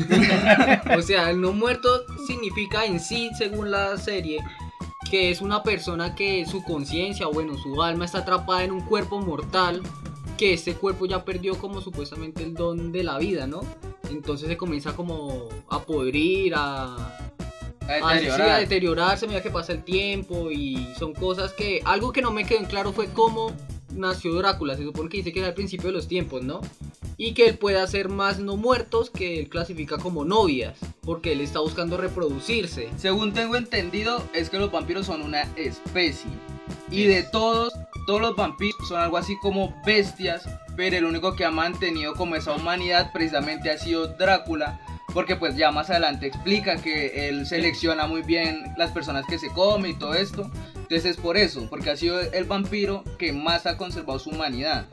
O 0.96 1.02
sea, 1.02 1.28
el 1.28 1.40
no 1.40 1.52
muerto 1.52 1.88
significa 2.26 2.86
en 2.86 2.98
sí, 2.98 3.30
según 3.36 3.70
la 3.70 3.98
serie, 3.98 4.38
que 5.08 5.30
es 5.30 5.40
una 5.40 5.62
persona 5.62 6.14
que 6.14 6.46
su 6.46 6.62
conciencia, 6.62 7.28
o 7.28 7.32
bueno, 7.32 7.56
su 7.56 7.82
alma 7.82 8.04
está 8.04 8.18
atrapada 8.18 8.64
en 8.64 8.72
un 8.72 8.80
cuerpo 8.80 9.20
mortal, 9.20 9.82
que 10.36 10.52
este 10.52 10.74
cuerpo 10.74 11.06
ya 11.06 11.24
perdió 11.24 11.58
como 11.58 11.80
supuestamente 11.80 12.42
el 12.42 12.54
don 12.54 12.92
de 12.92 13.02
la 13.02 13.18
vida, 13.18 13.46
¿no? 13.46 13.62
Entonces 14.10 14.48
se 14.48 14.56
comienza 14.56 14.94
como 14.94 15.48
a 15.68 15.80
podrir, 15.80 16.54
a, 16.54 16.94
a 16.94 16.98
a, 17.86 17.88
sí, 17.88 18.02
a 18.02 18.14
deteriorar. 18.14 18.60
deteriorarse 18.60 19.24
a 19.24 19.28
medida 19.28 19.42
que 19.42 19.50
pasa 19.50 19.72
el 19.72 19.82
tiempo 19.82 20.50
y 20.50 20.88
son 20.98 21.14
cosas 21.14 21.52
que... 21.52 21.80
Algo 21.84 22.12
que 22.12 22.22
no 22.22 22.30
me 22.30 22.44
quedó 22.44 22.58
en 22.58 22.66
claro 22.66 22.92
fue 22.92 23.06
cómo 23.06 23.52
nació 23.94 24.34
Drácula, 24.34 24.76
se 24.76 24.84
supone 24.84 25.08
que 25.08 25.18
dice 25.18 25.32
que 25.32 25.40
era 25.40 25.48
al 25.48 25.54
principio 25.54 25.88
de 25.88 25.92
los 25.94 26.08
tiempos, 26.08 26.42
¿no? 26.42 26.60
y 27.18 27.32
que 27.32 27.46
él 27.46 27.58
puede 27.58 27.80
hacer 27.80 28.08
más 28.08 28.38
no 28.38 28.56
muertos 28.56 29.10
que 29.10 29.40
él 29.40 29.48
clasifica 29.48 29.96
como 29.98 30.24
novias, 30.24 30.78
porque 31.02 31.32
él 31.32 31.40
está 31.40 31.60
buscando 31.60 31.96
reproducirse. 31.96 32.90
Según 32.98 33.32
tengo 33.32 33.56
entendido, 33.56 34.22
es 34.34 34.50
que 34.50 34.58
los 34.58 34.70
vampiros 34.70 35.06
son 35.06 35.22
una 35.22 35.42
especie. 35.56 36.30
Y 36.90 37.04
de 37.04 37.22
todos, 37.22 37.72
todos 38.06 38.20
los 38.20 38.36
vampiros 38.36 38.76
son 38.88 39.00
algo 39.00 39.16
así 39.16 39.36
como 39.40 39.74
bestias, 39.84 40.48
pero 40.76 40.96
el 40.96 41.04
único 41.04 41.34
que 41.34 41.44
ha 41.44 41.50
mantenido 41.50 42.14
como 42.14 42.36
esa 42.36 42.52
humanidad 42.52 43.12
precisamente 43.12 43.70
ha 43.70 43.78
sido 43.78 44.08
Drácula. 44.08 44.80
Porque 45.16 45.34
pues 45.34 45.56
ya 45.56 45.70
más 45.70 45.88
adelante 45.88 46.26
explica 46.26 46.76
que 46.76 47.30
él 47.30 47.46
selecciona 47.46 48.06
muy 48.06 48.20
bien 48.20 48.74
las 48.76 48.90
personas 48.90 49.24
que 49.24 49.38
se 49.38 49.48
come 49.48 49.88
y 49.88 49.94
todo 49.94 50.12
esto. 50.12 50.50
Entonces 50.74 51.06
es 51.06 51.16
por 51.16 51.38
eso, 51.38 51.66
porque 51.70 51.88
ha 51.88 51.96
sido 51.96 52.20
el 52.20 52.44
vampiro 52.44 53.02
que 53.16 53.32
más 53.32 53.64
ha 53.64 53.78
conservado 53.78 54.18
su 54.18 54.28
humanidad. 54.28 54.84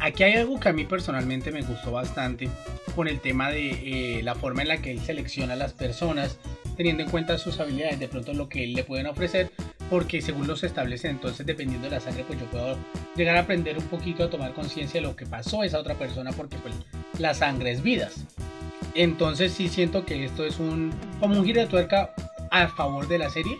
Aquí 0.00 0.22
hay 0.22 0.36
algo 0.36 0.58
que 0.58 0.70
a 0.70 0.72
mí 0.72 0.86
personalmente 0.86 1.52
me 1.52 1.60
gustó 1.60 1.92
bastante 1.92 2.48
con 2.96 3.08
el 3.08 3.20
tema 3.20 3.50
de 3.50 3.72
eh, 4.16 4.22
la 4.22 4.34
forma 4.34 4.62
en 4.62 4.68
la 4.68 4.78
que 4.78 4.90
él 4.90 5.00
selecciona 5.00 5.52
a 5.52 5.56
las 5.56 5.74
personas, 5.74 6.38
teniendo 6.78 7.02
en 7.02 7.10
cuenta 7.10 7.36
sus 7.36 7.60
habilidades, 7.60 8.00
de 8.00 8.08
pronto 8.08 8.32
lo 8.32 8.48
que 8.48 8.64
él 8.64 8.72
le 8.72 8.84
pueden 8.84 9.06
ofrecer, 9.06 9.50
porque 9.90 10.22
según 10.22 10.46
los 10.46 10.64
establece, 10.64 11.10
entonces 11.10 11.44
dependiendo 11.44 11.90
de 11.90 11.96
la 11.96 12.00
sangre, 12.00 12.24
pues 12.26 12.40
yo 12.40 12.46
puedo 12.46 12.78
llegar 13.16 13.36
a 13.36 13.40
aprender 13.40 13.76
un 13.76 13.84
poquito 13.88 14.24
a 14.24 14.30
tomar 14.30 14.54
conciencia 14.54 15.02
de 15.02 15.06
lo 15.06 15.14
que 15.14 15.26
pasó 15.26 15.60
a 15.60 15.66
esa 15.66 15.78
otra 15.78 15.94
persona, 15.96 16.32
porque 16.32 16.56
pues 16.56 16.72
la 17.18 17.34
sangre 17.34 17.72
es 17.72 17.82
vidas. 17.82 18.24
Entonces 18.94 19.52
sí 19.52 19.68
siento 19.68 20.04
que 20.04 20.24
esto 20.24 20.44
es 20.44 20.58
un 20.58 20.92
como 21.20 21.38
un 21.38 21.44
giro 21.44 21.60
de 21.60 21.66
tuerca 21.66 22.14
a 22.50 22.68
favor 22.68 23.08
de 23.08 23.18
la 23.18 23.30
serie. 23.30 23.58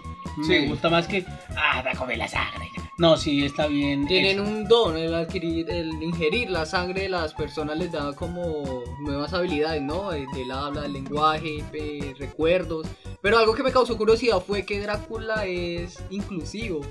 Me 0.49 0.67
gusta 0.67 0.89
más 0.89 1.07
que 1.07 1.25
ah, 1.57 1.83
da 1.83 1.93
a 1.93 1.95
comer 1.95 2.19
la 2.19 2.29
sangre. 2.29 2.69
No, 2.99 3.17
sí 3.17 3.45
está 3.45 3.67
bien. 3.67 4.07
Tienen 4.07 4.39
un 4.39 4.69
don, 4.69 4.97
el 4.97 5.15
adquirir, 5.15 5.69
el 5.71 6.03
ingerir 6.03 6.51
la 6.51 6.67
sangre 6.67 7.03
de 7.03 7.09
las 7.09 7.35
personas 7.35 7.77
les 7.77 7.91
da 7.91 8.13
como 8.13 8.85
nuevas 9.01 9.33
habilidades, 9.33 9.83
¿no? 9.83 10.11
Del 10.11 10.51
habla, 10.53 10.83
del 10.83 10.93
lenguaje, 10.93 11.65
eh, 11.73 12.15
recuerdos. 12.19 12.87
Pero 13.21 13.39
algo 13.39 13.55
que 13.55 13.63
me 13.63 13.73
causó 13.73 13.97
curiosidad 13.97 14.43
fue 14.47 14.65
que 14.65 14.81
Drácula 14.81 15.47
es 15.47 15.99
inclusivo. 16.11 16.83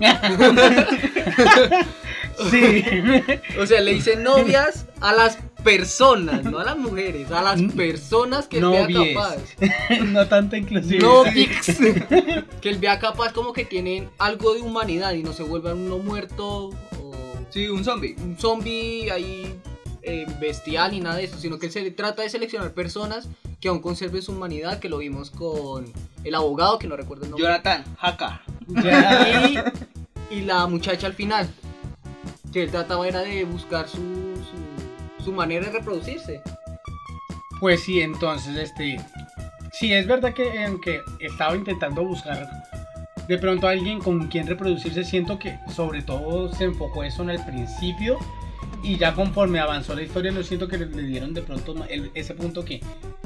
Sí. 2.50 2.84
O 3.60 3.66
sea, 3.66 3.80
le 3.80 3.92
dicen 3.92 4.22
novias 4.22 4.86
a 5.00 5.12
las 5.12 5.38
personas, 5.62 6.44
no 6.44 6.58
a 6.58 6.64
las 6.64 6.76
mujeres, 6.76 7.30
a 7.30 7.42
las 7.42 7.60
personas 7.72 8.46
que 8.48 8.58
él 8.58 8.68
vea 8.68 8.88
Novies. 8.88 9.16
capaz. 9.16 9.36
no 10.06 10.26
tanto 10.28 10.56
inclusive. 10.56 10.98
No 10.98 11.22
que 12.60 12.68
él 12.68 12.78
vea 12.78 12.98
capaz 12.98 13.32
como 13.32 13.52
que 13.52 13.64
tienen 13.64 14.10
algo 14.18 14.54
de 14.54 14.60
humanidad 14.60 15.12
y 15.14 15.22
no 15.22 15.32
se 15.32 15.42
vuelvan 15.42 15.78
uno 15.78 15.98
muerto 15.98 16.70
o 17.00 17.12
Sí, 17.50 17.68
un 17.68 17.84
zombie. 17.84 18.16
un 18.18 18.38
zombie 18.38 19.10
ahí 19.10 19.54
eh, 20.02 20.26
bestial 20.40 20.90
ni 20.92 21.00
nada 21.00 21.16
de 21.16 21.24
eso, 21.24 21.38
sino 21.38 21.58
que 21.58 21.70
se 21.70 21.90
trata 21.90 22.22
de 22.22 22.30
seleccionar 22.30 22.72
personas 22.72 23.28
que 23.60 23.68
aún 23.68 23.80
conserven 23.80 24.22
su 24.22 24.32
humanidad, 24.32 24.80
que 24.80 24.88
lo 24.88 24.98
vimos 24.98 25.30
con 25.30 25.92
el 26.24 26.34
abogado, 26.34 26.78
que 26.78 26.88
no 26.88 26.96
recuerdo 26.96 27.24
el 27.24 27.30
nombre, 27.30 27.46
Jonathan, 27.46 27.84
Haka. 28.00 28.42
Y, 30.30 30.34
y 30.36 30.40
la 30.40 30.66
muchacha 30.66 31.06
al 31.06 31.12
final, 31.14 31.48
que 32.52 32.64
él 32.64 32.70
trataba 32.70 33.06
era 33.06 33.20
de 33.20 33.44
buscar 33.44 33.88
su, 33.88 33.98
su, 33.98 34.71
su 35.22 35.32
manera 35.32 35.66
de 35.66 35.72
reproducirse. 35.72 36.42
Pues 37.60 37.82
sí, 37.82 38.00
entonces, 38.00 38.56
este. 38.56 39.00
Sí, 39.72 39.92
es 39.92 40.06
verdad 40.06 40.34
que 40.34 40.64
aunque 40.64 41.00
estaba 41.20 41.56
intentando 41.56 42.04
buscar 42.04 42.48
de 43.28 43.38
pronto 43.38 43.66
a 43.66 43.70
alguien 43.70 44.00
con 44.00 44.26
quien 44.28 44.46
reproducirse, 44.46 45.04
siento 45.04 45.38
que 45.38 45.58
sobre 45.72 46.02
todo 46.02 46.52
se 46.52 46.64
enfocó 46.64 47.04
eso 47.04 47.22
en 47.22 47.30
el 47.30 47.44
principio. 47.44 48.18
Y 48.82 48.96
ya 48.96 49.14
conforme 49.14 49.60
avanzó 49.60 49.94
la 49.94 50.02
historia, 50.02 50.32
no 50.32 50.42
siento 50.42 50.66
que 50.66 50.76
le 50.76 51.02
dieron 51.02 51.34
de 51.34 51.42
pronto 51.42 51.74
ese 52.14 52.34
punto 52.34 52.64
que 52.64 52.80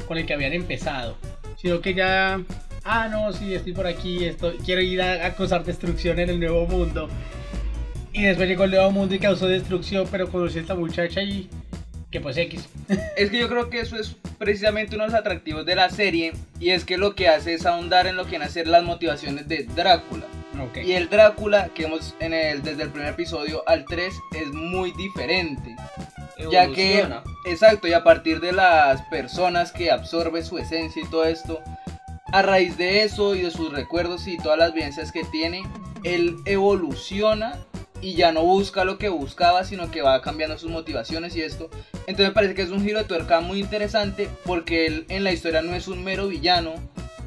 con 0.07 0.19
el 0.19 0.26
que 0.26 0.35
habían 0.35 0.53
empezado. 0.53 1.17
Sino 1.57 1.81
que 1.81 1.95
ya. 1.95 2.41
Ah, 2.85 3.09
no, 3.09 3.33
sí, 3.33 3.55
estoy 3.55 3.73
por 3.73 3.87
aquí, 3.87 4.25
estoy, 4.26 4.59
quiero 4.59 4.81
ir 4.81 5.03
a, 5.03 5.26
a 5.26 5.35
causar 5.35 5.65
destrucción 5.65 6.21
en 6.21 6.31
el 6.31 6.38
nuevo 6.38 6.67
mundo. 6.67 7.09
Y 8.12 8.23
después 8.23 8.49
llegó 8.49 8.65
el 8.65 8.71
nuevo 8.71 8.91
mundo 8.93 9.15
y 9.15 9.19
causó 9.19 9.47
destrucción, 9.47 10.07
pero 10.11 10.31
conocí 10.31 10.59
a 10.59 10.61
esta 10.61 10.75
muchacha 10.75 11.23
y. 11.23 11.49
Que 12.11 12.21
pues 12.21 12.37
X. 12.37 12.69
Es 13.17 13.31
que 13.31 13.39
yo 13.39 13.49
creo 13.49 13.69
que 13.69 13.81
eso 13.81 13.97
es 13.97 14.17
precisamente 14.39 14.95
uno 14.95 15.05
de 15.05 15.11
los 15.11 15.19
atractivos 15.19 15.67
de 15.67 15.75
la 15.75 15.91
serie. 15.91 16.33
Y 16.61 16.71
es 16.71 16.85
que 16.85 16.97
lo 16.97 17.15
que 17.15 17.29
hace 17.29 17.55
es 17.55 17.67
ahondar 17.67 18.07
en 18.07 18.17
lo 18.17 18.27
que 18.27 18.39
van 18.39 18.47
a 18.47 18.51
ser 18.51 18.69
las 18.69 18.85
motivaciones 18.85 19.49
de 19.49 19.65
Drácula. 19.65 20.27
Y 20.83 20.93
el 20.93 21.09
Drácula 21.09 21.69
que 21.75 21.83
vemos 21.83 22.15
en 22.19 22.33
el, 22.33 22.63
desde 22.63 22.85
el 22.85 22.91
primer 22.91 23.11
episodio 23.11 23.63
al 23.67 23.85
3 23.85 24.15
es 24.37 24.49
muy 24.53 24.93
diferente. 24.93 25.77
Ya 26.51 26.71
que, 26.71 26.99
Evoluciona. 26.99 27.23
exacto, 27.47 27.89
y 27.89 27.93
a 27.93 28.05
partir 28.05 28.41
de 28.41 28.53
las 28.53 29.03
personas 29.03 29.73
que 29.73 29.91
absorbe 29.91 30.43
su 30.43 30.59
esencia 30.59 31.03
y 31.03 31.07
todo 31.07 31.25
esto, 31.25 31.63
a 32.27 32.43
raíz 32.43 32.77
de 32.77 33.03
eso 33.03 33.35
y 33.35 33.43
de 33.43 33.51
sus 33.51 33.73
recuerdos 33.73 34.27
y 34.27 34.37
todas 34.37 34.59
las 34.59 34.73
vivencias 34.73 35.13
que 35.13 35.25
tiene, 35.25 35.63
él 36.05 36.37
evoluciona 36.45 37.59
y 38.00 38.15
ya 38.15 38.33
no 38.33 38.43
busca 38.43 38.85
lo 38.85 38.99
que 38.99 39.09
buscaba, 39.09 39.65
sino 39.65 39.91
que 39.91 40.03
va 40.03 40.23
cambiando 40.23 40.59
sus 40.59 40.71
motivaciones 40.71 41.35
y 41.37 41.43
esto. 41.43 41.71
Entonces 42.07 42.29
me 42.29 42.33
parece 42.33 42.55
que 42.55 42.62
es 42.62 42.71
un 42.71 42.83
giro 42.83 42.99
de 42.99 43.05
tuerca 43.05 43.41
muy 43.41 43.61
interesante 43.61 44.29
porque 44.45 44.87
él 44.87 45.07
en 45.09 45.25
la 45.25 45.33
historia 45.33 45.62
no 45.62 45.75
es 45.75 45.88
un 45.88 46.05
mero 46.05 46.29
villano, 46.29 46.75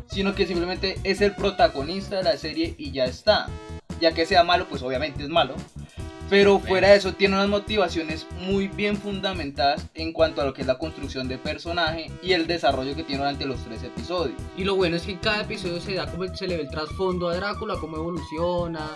sino 0.08 0.36
que 0.36 0.48
simplemente 0.48 1.00
es 1.04 1.22
el 1.22 1.36
protagonista 1.36 2.18
de 2.18 2.24
la 2.24 2.38
serie 2.38 2.76
y 2.78 2.92
ya 2.92 3.06
está. 3.06 3.48
Ya 4.00 4.14
que 4.14 4.26
sea 4.26 4.44
malo, 4.44 4.68
pues 4.70 4.82
obviamente 4.82 5.24
es 5.24 5.30
malo. 5.30 5.56
Pero 6.30 6.60
fuera 6.60 6.90
de 6.90 6.98
eso, 6.98 7.14
tiene 7.14 7.36
unas 7.36 7.50
motivaciones 7.50 8.28
muy 8.40 8.68
bien 8.68 8.98
fundamentadas 8.98 9.88
en 9.96 10.14
cuanto 10.14 10.42
a 10.42 10.46
lo 10.46 10.54
que 10.54 10.62
es 10.62 10.68
la 10.68 10.78
construcción 10.78 11.28
de 11.28 11.40
personaje 11.40 12.12
y 12.22 12.34
el 12.34 12.46
desarrollo 12.46 12.96
que 12.96 13.04
tiene 13.04 13.24
durante 13.24 13.46
los 13.46 13.60
tres 13.64 13.82
episodios. 13.84 14.40
Y 14.56 14.64
lo 14.64 14.76
bueno 14.76 14.96
es 14.96 15.04
que 15.04 15.14
en 15.14 15.18
cada 15.18 15.42
episodio 15.42 15.82
se 15.82 15.96
da 15.96 16.06
como 16.06 16.28
se 16.36 16.48
le 16.48 16.58
ve 16.58 16.64
el 16.64 16.70
trasfondo 16.70 17.30
a 17.30 17.36
Drácula, 17.36 17.78
cómo 17.80 17.98
evoluciona, 17.98 18.92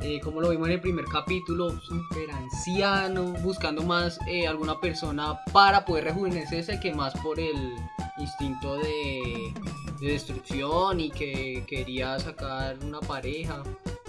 eh, 0.00 0.18
como 0.20 0.40
lo 0.40 0.48
vimos 0.48 0.68
en 0.68 0.74
el 0.74 0.80
primer 0.80 1.04
capítulo, 1.04 1.78
súper 1.80 2.30
anciano, 2.30 3.34
buscando 3.42 3.82
más 3.82 4.18
eh, 4.26 4.46
alguna 4.46 4.80
persona 4.80 5.38
para 5.52 5.84
poder 5.84 6.04
rejuvenecerse 6.04 6.80
que 6.80 6.94
más 6.94 7.12
por 7.20 7.38
el 7.38 7.74
instinto 8.16 8.76
de, 8.76 9.52
de 10.00 10.12
destrucción 10.12 11.00
y 11.00 11.10
que 11.10 11.64
quería 11.66 12.18
sacar 12.18 12.78
una 12.82 13.00
pareja. 13.00 13.62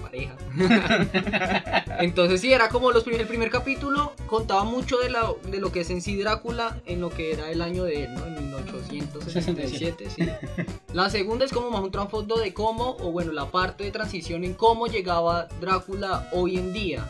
Pareja. 0.10 0.36
Entonces 2.00 2.42
sí, 2.42 2.52
era 2.54 2.70
como 2.70 2.92
los 2.92 3.04
prim- 3.04 3.20
el 3.20 3.28
primer 3.28 3.50
capítulo 3.50 4.14
contaba 4.28 4.64
mucho 4.64 4.98
de, 4.98 5.10
la, 5.10 5.32
de 5.52 5.60
lo 5.60 5.72
que 5.72 5.82
es 5.82 5.90
en 5.90 6.02
sí 6.02 6.18
Drácula 6.18 6.80
en 6.86 7.02
lo 7.02 7.10
que 7.10 7.32
era 7.34 7.52
el 7.52 7.62
año 7.62 7.84
de 7.84 8.04
él, 8.06 8.14
¿no? 8.16 8.26
En 8.26 8.36
1867, 8.36 10.08
sí. 10.10 10.28
La 10.94 11.10
segunda 11.10 11.46
es 11.46 11.52
como 11.52 11.70
más 11.70 11.82
un 11.82 11.92
trasfondo 11.92 12.38
de 12.38 12.54
cómo, 12.54 12.98
o 13.00 13.12
bueno, 13.12 13.32
la 13.32 13.46
parte 13.52 13.84
de 13.84 13.92
transición 13.92 14.44
en 14.44 14.54
cómo 14.54 14.88
llegaba 14.88 15.48
Drácula 15.62 16.28
hoy 16.32 16.58
en 16.58 16.74
día, 16.74 17.08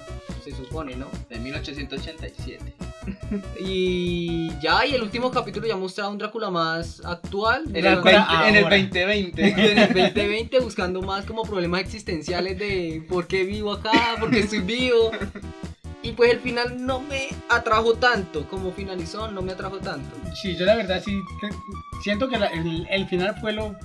se 0.51 0.57
supone, 0.57 0.95
¿no? 0.95 1.07
De 1.29 1.37
1887. 1.39 2.73
Y 3.59 4.49
ya, 4.59 4.85
y 4.85 4.93
el 4.93 5.01
último 5.01 5.31
capítulo 5.31 5.67
ya 5.67 5.75
mostraba 5.75 6.09
un 6.09 6.17
Drácula 6.17 6.49
más 6.49 7.01
actual. 7.05 7.63
En 7.69 7.75
el, 7.77 7.81
Drácula 7.83 8.27
20 8.27 8.47
en 8.49 8.55
el 8.55 8.63
ahora. 8.63 8.77
2020. 8.77 9.47
en 9.47 9.77
el 9.79 9.87
2020 9.93 10.59
buscando 10.59 11.01
más 11.01 11.25
como 11.25 11.43
problemas 11.43 11.81
existenciales 11.81 12.57
de 12.57 13.03
por 13.09 13.27
qué 13.27 13.43
vivo 13.43 13.73
acá, 13.73 14.15
por 14.19 14.29
qué 14.29 14.39
estoy 14.39 14.59
vivo. 14.59 15.11
Y 16.01 16.13
pues 16.13 16.31
el 16.31 16.39
final 16.39 16.85
no 16.85 16.99
me 17.01 17.27
atrajo 17.49 17.93
tanto, 17.95 18.47
como 18.49 18.71
finalizó 18.71 19.29
no 19.29 19.41
me 19.41 19.51
atrajo 19.51 19.77
tanto. 19.79 20.15
Sí, 20.41 20.55
yo 20.55 20.65
la 20.65 20.75
verdad 20.75 21.01
sí 21.03 21.19
siento 22.03 22.29
que 22.29 22.37
la- 22.39 22.47
el, 22.47 22.87
el 22.89 23.07
final 23.07 23.35
fue 23.41 23.51
lo 23.53 23.75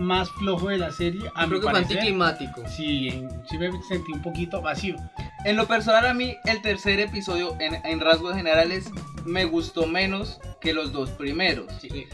más 0.00 0.30
flojo 0.32 0.68
de 0.68 0.78
la 0.78 0.90
serie. 0.90 1.30
A 1.34 1.42
mi 1.46 1.50
Creo 1.50 1.60
que 1.60 1.64
fue 1.64 1.72
parecer. 1.74 1.98
anticlimático. 1.98 2.62
Sí, 2.68 3.24
sí 3.48 3.58
me 3.58 3.70
sentí 3.88 4.12
un 4.12 4.22
poquito 4.22 4.60
vacío. 4.62 4.96
En 5.44 5.56
lo 5.56 5.66
personal 5.66 6.06
a 6.06 6.14
mí 6.14 6.36
el 6.44 6.60
tercer 6.62 6.98
episodio 7.00 7.56
en, 7.60 7.74
en 7.84 8.00
rasgos 8.00 8.34
generales 8.34 8.90
me 9.24 9.44
gustó 9.44 9.86
menos 9.86 10.40
que 10.60 10.72
los 10.72 10.92
dos 10.92 11.10
primeros. 11.10 11.66
Sí. 11.80 12.06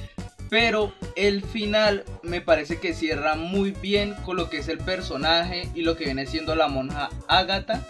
Pero 0.49 0.93
el 1.17 1.43
final 1.43 2.05
me 2.23 2.41
parece 2.41 2.79
que 2.79 2.95
cierra 2.95 3.35
muy 3.35 3.73
bien 3.73 4.15
con 4.25 4.37
lo 4.37 4.49
que 4.49 4.59
es 4.59 4.69
el 4.69 4.79
personaje 4.79 5.69
y 5.75 5.83
lo 5.83 5.97
que 5.97 6.05
viene 6.05 6.27
siendo 6.27 6.55
la 6.55 6.69
monja 6.69 7.09
Agatha. 7.29 7.83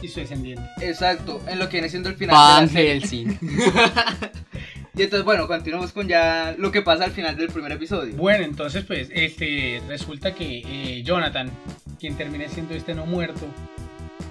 Y 0.00 0.08
su 0.08 0.18
descendiente. 0.20 0.62
Exacto, 0.80 1.40
en 1.46 1.58
lo 1.60 1.66
que 1.68 1.72
viene 1.74 1.88
siendo 1.88 2.08
el 2.08 2.16
final. 2.16 2.34
Van 2.36 2.66
de 2.66 2.72
la 2.72 2.72
serie. 2.72 2.92
Helsing. 3.00 3.38
Y 4.94 5.02
entonces 5.02 5.24
bueno, 5.24 5.46
continuamos 5.46 5.92
con 5.92 6.06
ya 6.06 6.54
lo 6.58 6.70
que 6.70 6.82
pasa 6.82 7.04
al 7.04 7.12
final 7.12 7.36
del 7.36 7.48
primer 7.48 7.72
episodio. 7.72 8.14
Bueno, 8.14 8.44
entonces 8.44 8.84
pues 8.84 9.08
este 9.12 9.82
resulta 9.88 10.34
que 10.34 10.62
eh, 10.66 11.02
Jonathan, 11.02 11.50
quien 11.98 12.16
termina 12.16 12.46
siendo 12.48 12.74
este 12.74 12.94
no 12.94 13.06
muerto, 13.06 13.46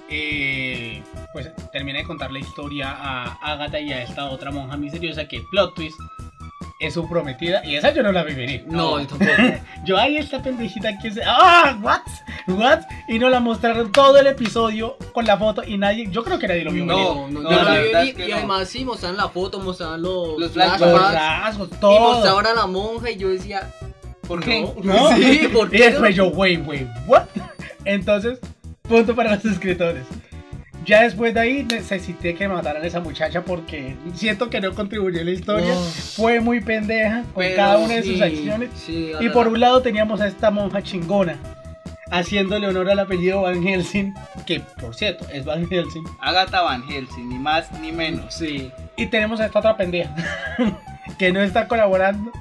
eh, 0.08 1.02
pues 1.32 1.50
termina 1.72 1.98
de 1.98 2.04
contar 2.04 2.30
la 2.30 2.38
historia 2.38 2.90
a 2.92 3.52
Agatha 3.52 3.80
y 3.80 3.92
a 3.92 4.02
esta 4.02 4.26
otra 4.26 4.52
monja 4.52 4.76
misteriosa 4.76 5.26
que 5.26 5.40
plot 5.50 5.74
twist 5.74 5.98
es 6.86 6.94
su 6.94 7.08
prometida 7.08 7.64
y 7.64 7.76
esa 7.76 7.92
yo 7.92 8.02
no 8.02 8.12
la 8.12 8.24
vi 8.24 8.34
venir. 8.34 8.64
No, 8.68 8.98
yo 9.00 9.06
tampoco. 9.06 9.30
Yo, 9.84 9.96
ay, 9.98 10.16
esta 10.16 10.40
pendejita 10.40 10.96
que 10.98 11.10
se. 11.10 11.22
¡Ah! 11.26 11.76
¿What? 11.82 12.00
¿What? 12.46 12.80
Y 13.08 13.18
nos 13.18 13.30
la 13.32 13.40
mostraron 13.40 13.90
todo 13.90 14.16
el 14.18 14.28
episodio 14.28 14.96
con 15.12 15.24
la 15.24 15.36
foto 15.36 15.64
y 15.64 15.76
nadie. 15.76 16.06
Yo 16.10 16.22
creo 16.22 16.38
que 16.38 16.46
nadie 16.46 16.62
lo 16.64 16.70
vio. 16.70 16.84
No, 16.84 17.28
no, 17.28 17.40
no, 17.40 17.50
yo 17.50 17.56
la 17.56 17.64
la 17.64 18.02
vi 18.02 18.10
es 18.10 18.14
que 18.14 18.26
y 18.26 18.30
no. 18.30 18.36
además 18.36 18.68
sí 18.68 18.84
mostraban 18.84 19.16
la 19.16 19.28
foto, 19.28 19.58
mostraban 19.58 20.00
los, 20.02 20.38
Los 20.38 20.54
rasgos, 20.54 21.68
y 21.72 21.74
todo. 21.80 22.14
mostraban 22.14 22.46
a 22.46 22.54
la 22.54 22.66
monja 22.66 23.10
y 23.10 23.16
yo 23.16 23.28
decía, 23.28 23.68
¿Por 24.28 24.40
qué? 24.44 24.60
no, 24.60 24.94
¿No? 24.94 25.12
Sí, 25.16 25.48
¿por 25.52 25.74
Y 25.74 25.78
después 25.78 26.14
yo, 26.14 26.28
wait, 26.28 26.64
wait, 26.66 26.86
what? 27.06 27.24
Entonces, 27.84 28.38
punto 28.82 29.14
para 29.16 29.34
los 29.34 29.44
escritores. 29.44 30.04
Ya 30.84 31.02
después 31.02 31.34
de 31.34 31.40
ahí 31.40 31.64
necesité 31.64 32.34
que 32.34 32.48
mataran 32.48 32.82
a 32.82 32.86
esa 32.86 33.00
muchacha 33.00 33.42
porque 33.44 33.96
siento 34.14 34.50
que 34.50 34.60
no 34.60 34.74
contribuyó 34.74 35.20
a 35.20 35.24
la 35.24 35.30
historia. 35.30 35.74
Oh. 35.74 35.80
Fue 36.16 36.40
muy 36.40 36.60
pendeja 36.60 37.22
con 37.34 37.42
Pero 37.42 37.56
cada 37.56 37.78
una 37.78 37.94
de 37.94 38.02
Sí, 38.02 38.12
sus 38.12 38.22
acciones. 38.22 38.70
sí, 38.74 39.12
Y 39.20 39.28
por 39.30 39.48
un 39.48 39.60
lado 39.60 39.80
teníamos 39.82 40.20
a 40.20 40.26
esta 40.26 40.50
monja 40.50 40.82
chingona, 40.82 41.38
haciéndole 42.10 42.66
honor 42.66 42.90
al 42.90 42.98
apellido 42.98 43.42
Van 43.42 43.62
Helsing, 43.62 44.12
que 44.44 44.60
por 44.80 44.94
cierto 44.94 45.24
es 45.32 45.44
Van 45.44 45.68
Helsing. 45.70 46.04
Agatha 46.20 46.62
Van 46.62 46.82
Helsing, 46.88 47.28
ni 47.28 47.38
más 47.38 47.70
ni 47.80 47.92
menos. 47.92 48.34
Sí. 48.34 48.70
Y 48.96 49.06
tenemos 49.06 49.40
a 49.40 49.46
esta 49.46 49.60
otra 49.60 49.76
pendeja, 49.76 50.14
que 51.18 51.32
no 51.32 51.40
está 51.42 51.68
colaborando. 51.68 52.32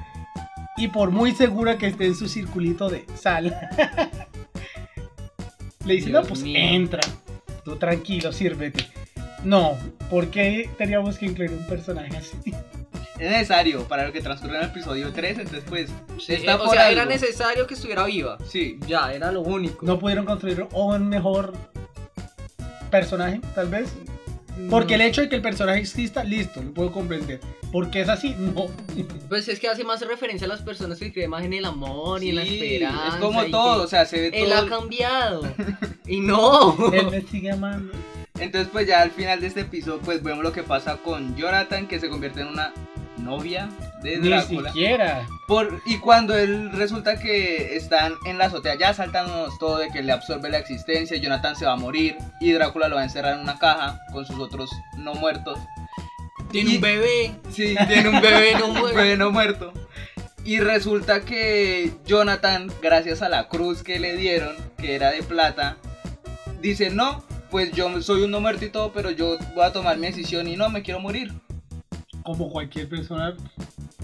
Y 0.77 0.87
por 0.87 1.11
muy 1.11 1.33
segura 1.33 1.77
que 1.77 1.87
esté 1.87 2.05
en 2.07 2.15
su 2.15 2.27
circulito 2.27 2.89
de 2.89 3.05
sal, 3.15 3.55
le 5.85 5.93
dice, 5.95 6.09
no, 6.09 6.23
pues 6.23 6.41
mío. 6.41 6.57
entra, 6.59 7.01
tú 7.63 7.75
tranquilo, 7.77 8.31
sírvete. 8.31 8.85
No, 9.43 9.75
¿por 10.09 10.27
qué 10.29 10.69
teníamos 10.77 11.17
que 11.17 11.25
incluir 11.25 11.51
un 11.51 11.65
personaje 11.65 12.15
así? 12.15 12.53
Es 13.19 13.29
necesario 13.29 13.87
para 13.87 14.05
lo 14.07 14.13
que 14.13 14.21
transcurre 14.21 14.57
en 14.57 14.63
el 14.63 14.69
episodio 14.69 15.11
3, 15.13 15.39
entonces 15.39 15.63
pues 15.67 15.89
Sí, 16.19 16.33
está 16.33 16.53
eh, 16.53 16.55
o 16.55 16.65
por 16.65 16.69
sea, 16.73 16.87
algo. 16.87 17.01
era 17.01 17.05
necesario 17.09 17.67
que 17.67 17.75
estuviera 17.75 18.03
viva. 18.05 18.37
Sí, 18.47 18.79
Ya, 18.87 19.13
era 19.13 19.31
lo 19.31 19.41
único. 19.41 19.85
No 19.85 19.99
pudieron 19.99 20.25
construir 20.25 20.65
un 20.73 21.07
mejor 21.07 21.53
personaje, 22.89 23.39
tal 23.55 23.67
vez. 23.69 23.89
Porque 24.69 24.95
el 24.95 25.01
hecho 25.01 25.21
de 25.21 25.29
que 25.29 25.35
el 25.37 25.41
personaje 25.41 25.79
exista, 25.79 26.23
listo, 26.23 26.61
lo 26.61 26.73
puedo 26.73 26.91
comprender. 26.91 27.39
Porque 27.71 28.01
es 28.01 28.09
así, 28.09 28.35
no. 28.37 28.67
Pues 29.29 29.47
es 29.47 29.59
que 29.59 29.67
hace 29.69 29.83
más 29.83 30.01
referencia 30.05 30.45
a 30.45 30.49
las 30.49 30.61
personas 30.61 30.99
que 30.99 31.11
creen 31.13 31.29
más 31.29 31.43
en 31.43 31.53
el 31.53 31.65
amor 31.65 32.21
y 32.23 32.29
en 32.29 32.35
la 32.35 32.43
Sí, 32.43 32.55
esperanza. 32.61 33.07
es 33.07 33.15
como 33.15 33.43
y 33.43 33.51
todo, 33.51 33.79
que 33.79 33.85
o 33.85 33.87
sea, 33.87 34.05
se 34.05 34.19
ve 34.19 34.31
Él 34.33 34.49
todo. 34.49 34.59
ha 34.59 34.67
cambiado. 34.69 35.41
y 36.07 36.19
no. 36.19 36.91
Él 36.93 37.09
me 37.09 37.21
sigue 37.21 37.51
amando. 37.51 37.93
Entonces 38.39 38.69
pues 38.71 38.87
ya 38.87 39.01
al 39.01 39.11
final 39.11 39.39
de 39.39 39.47
este 39.47 39.61
episodio 39.61 39.99
pues 39.99 40.23
vemos 40.23 40.43
lo 40.43 40.51
que 40.51 40.63
pasa 40.63 40.97
con 40.97 41.35
Jonathan 41.35 41.87
que 41.87 41.99
se 41.99 42.09
convierte 42.09 42.41
en 42.41 42.47
una 42.47 42.73
novia 43.21 43.69
de 44.03 44.17
Ni 44.17 44.29
Drácula. 44.29 44.69
siquiera. 44.69 45.27
Por, 45.47 45.81
y 45.85 45.97
cuando 45.97 46.35
él 46.37 46.71
resulta 46.73 47.19
que 47.19 47.75
están 47.75 48.13
en 48.25 48.37
la 48.37 48.45
azotea 48.45 48.75
ya 48.77 48.93
saltándonos 48.93 49.57
todo 49.59 49.77
de 49.77 49.89
que 49.89 50.01
le 50.01 50.11
absorbe 50.11 50.49
la 50.49 50.57
existencia, 50.59 51.17
Jonathan 51.17 51.55
se 51.55 51.65
va 51.65 51.73
a 51.73 51.77
morir 51.77 52.17
y 52.39 52.51
Drácula 52.51 52.87
lo 52.87 52.95
va 52.95 53.01
a 53.01 53.05
encerrar 53.05 53.35
en 53.35 53.41
una 53.41 53.59
caja 53.59 53.99
con 54.11 54.25
sus 54.25 54.39
otros 54.39 54.69
no 54.97 55.13
muertos. 55.15 55.59
Tiene 56.51 56.71
Y- 56.71 56.75
un 56.75 56.81
bebé. 56.81 57.31
Sí, 57.51 57.75
Tiene 57.87 58.09
un 58.09 58.15
no 58.15 58.21
bebé 58.93 59.17
no 59.17 59.31
muerto. 59.31 59.73
Y 60.43 60.59
resulta 60.59 61.21
que 61.21 61.91
Jonathan, 62.05 62.71
gracias 62.81 63.21
a 63.21 63.29
la 63.29 63.47
cruz 63.47 63.83
que 63.83 63.99
le 63.99 64.17
dieron, 64.17 64.55
que 64.77 64.95
era 64.95 65.11
de 65.11 65.21
plata, 65.21 65.77
dice, 66.61 66.89
no, 66.89 67.23
pues 67.51 67.71
yo 67.73 68.01
soy 68.01 68.23
un 68.23 68.31
no 68.31 68.39
muerto 68.41 68.65
y 68.65 68.69
todo, 68.69 68.91
pero 68.91 69.11
yo 69.11 69.37
voy 69.53 69.63
a 69.65 69.71
tomar 69.71 69.97
mi 69.97 70.07
decisión 70.07 70.47
y 70.47 70.55
no, 70.55 70.69
me 70.69 70.81
quiero 70.81 70.99
morir. 70.99 71.31
Como 72.23 72.49
cualquier 72.49 72.87
persona 72.89 73.35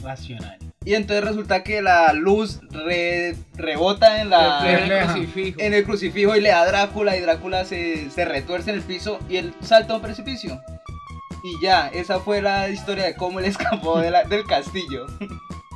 racional. 0.03 0.57
Y 0.85 0.93
entonces 0.95 1.23
resulta 1.25 1.63
que 1.63 1.81
la 1.81 2.13
luz 2.13 2.61
re- 2.71 3.35
rebota 3.55 4.21
en, 4.21 4.29
la, 4.29 4.61
Refleja 4.63 5.01
el 5.03 5.07
crucifijo. 5.13 5.59
en 5.61 5.73
el 5.73 5.83
crucifijo 5.83 6.35
y 6.35 6.41
le 6.41 6.49
da 6.49 6.61
a 6.61 6.65
Drácula 6.67 7.17
y 7.17 7.21
Drácula 7.21 7.65
se, 7.65 8.09
se 8.09 8.25
retuerce 8.25 8.69
en 8.69 8.77
el 8.77 8.81
piso 8.83 9.19
y 9.29 9.37
él 9.37 9.53
salta 9.61 9.93
a 9.93 9.95
un 9.97 10.01
precipicio. 10.01 10.61
Y 11.43 11.63
ya, 11.63 11.87
esa 11.89 12.19
fue 12.19 12.41
la 12.41 12.69
historia 12.69 13.05
de 13.05 13.15
cómo 13.15 13.39
él 13.39 13.45
escapó 13.47 13.99
de 13.99 14.11
la- 14.11 14.23
del 14.23 14.45
castillo. 14.45 15.05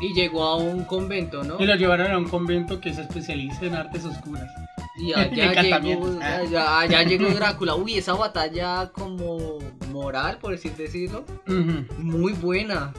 Y 0.01 0.13
llegó 0.15 0.43
a 0.43 0.55
un 0.57 0.83
convento, 0.85 1.43
¿no? 1.43 1.59
Y 1.59 1.65
lo 1.65 1.75
llevaron 1.75 2.11
a 2.11 2.17
un 2.17 2.27
convento 2.27 2.79
que 2.81 2.93
se 2.93 3.01
especializa 3.01 3.65
en 3.65 3.75
artes 3.75 4.03
oscuras. 4.05 4.49
Y 5.01 5.09
Y 5.09 5.13
allá 5.13 5.29
llegó, 5.31 5.51
encantamientos. 5.51 6.21
allá, 6.21 6.79
allá 6.79 7.03
llegó 7.03 7.29
Drácula. 7.29 7.75
Uy, 7.75 7.97
esa 7.97 8.13
batalla 8.13 8.91
como 8.93 9.59
moral, 9.91 10.37
por 10.39 10.53
así 10.53 10.69
decirlo, 10.69 11.25
muy 11.97 12.33
buena. 12.33 12.93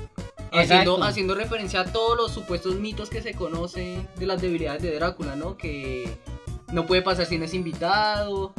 Haciendo, 0.54 1.02
haciendo 1.02 1.34
referencia 1.34 1.80
a 1.80 1.84
todos 1.84 2.16
los 2.16 2.32
supuestos 2.32 2.74
mitos 2.74 3.08
que 3.08 3.22
se 3.22 3.32
conocen 3.32 4.06
de 4.18 4.26
las 4.26 4.42
debilidades 4.42 4.82
de 4.82 4.94
Drácula, 4.94 5.34
¿no? 5.34 5.56
Que 5.56 6.10
no 6.72 6.84
puede 6.86 7.00
pasar 7.00 7.24
si 7.24 7.38
no 7.38 7.46
es 7.46 7.54
invitado, 7.54 8.52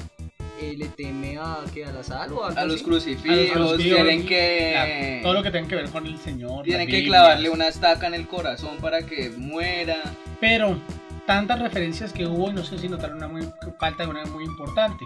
eh, 0.59 0.73
le 0.75 0.87
teme 0.87 1.37
a, 1.37 1.57
que 1.71 1.85
a 1.85 1.91
la 1.91 2.03
sal 2.03 2.33
o 2.33 2.45
algo 2.45 2.59
A 2.59 2.65
los 2.65 2.81
crucifijos, 2.81 3.37
A 3.55 3.59
los 3.59 3.71
crucifijos, 3.73 3.97
tienen 4.07 4.25
que... 4.25 4.71
La- 5.19 5.21
todo 5.23 5.33
lo 5.33 5.43
que 5.43 5.51
tenga 5.51 5.67
que 5.67 5.75
ver 5.75 5.89
con 5.91 6.07
el 6.07 6.17
Señor. 6.17 6.63
Tienen 6.63 6.87
que 6.87 7.03
clavarle 7.03 7.49
una 7.51 7.67
estaca 7.67 8.07
en 8.07 8.15
el 8.15 8.27
corazón 8.27 8.77
para 8.77 9.05
que 9.05 9.29
muera. 9.29 10.01
Pero 10.39 10.77
tantas 11.25 11.59
referencias 11.59 12.11
que 12.13 12.25
hubo, 12.25 12.49
y 12.49 12.53
no 12.53 12.63
sé 12.63 12.77
si 12.77 12.89
notaron 12.89 13.17
una 13.17 13.27
muy, 13.27 13.47
falta 13.79 14.03
de 14.03 14.09
una 14.09 14.25
muy 14.25 14.43
importante. 14.45 15.05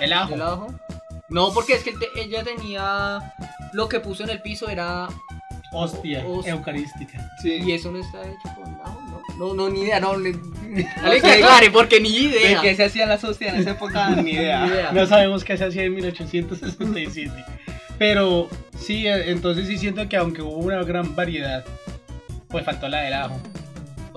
El 0.00 0.12
ajo. 0.12 0.34
¿El 0.34 0.42
ajo? 0.42 0.74
No, 1.28 1.52
porque 1.52 1.74
es 1.74 1.82
que 1.82 1.92
te- 1.92 2.20
ella 2.20 2.42
tenía... 2.44 3.34
Lo 3.72 3.88
que 3.88 4.00
puso 4.00 4.24
en 4.24 4.30
el 4.30 4.40
piso 4.42 4.68
era... 4.68 5.08
Hostia, 5.72 6.24
Hostia. 6.26 6.52
eucarística. 6.52 7.18
Sí. 7.42 7.54
Y 7.64 7.72
eso 7.72 7.90
no 7.90 7.98
está 7.98 8.22
hecho 8.22 8.48
con 8.54 8.72
ajo, 8.80 9.02
¿no? 9.02 9.20
No, 9.48 9.54
no, 9.54 9.68
ni 9.68 9.80
idea, 9.82 10.00
no. 10.00 10.16
le- 10.16 10.32
No 10.66 11.02
Dale 11.02 11.20
que 11.20 11.70
porque 11.72 12.00
ni 12.00 12.10
¿De 12.28 12.38
idea. 12.40 12.60
qué 12.62 12.74
se 12.74 12.84
hacían 12.84 13.08
las 13.08 13.22
hostias 13.24 13.54
en 13.54 13.60
esa 13.60 13.72
época? 13.72 14.10
Ni 14.16 14.22
Ni 14.22 14.30
idea. 14.32 14.66
idea. 14.66 14.92
No 14.92 15.04
sabemos 15.06 15.44
qué 15.44 15.56
se 15.56 15.64
hacía 15.64 15.82
en 15.84 15.94
1867. 15.94 17.30
Pero 17.98 18.48
sí, 18.78 19.06
eh, 19.06 19.30
entonces 19.30 19.66
sí 19.68 19.76
siento 19.78 20.08
que 20.08 20.16
aunque 20.16 20.42
hubo 20.42 20.56
una 20.56 20.82
gran 20.84 21.14
variedad, 21.16 21.64
pues 22.48 22.64
faltó 22.64 22.88
la 22.88 23.00
del 23.00 23.14
ajo. 23.14 23.38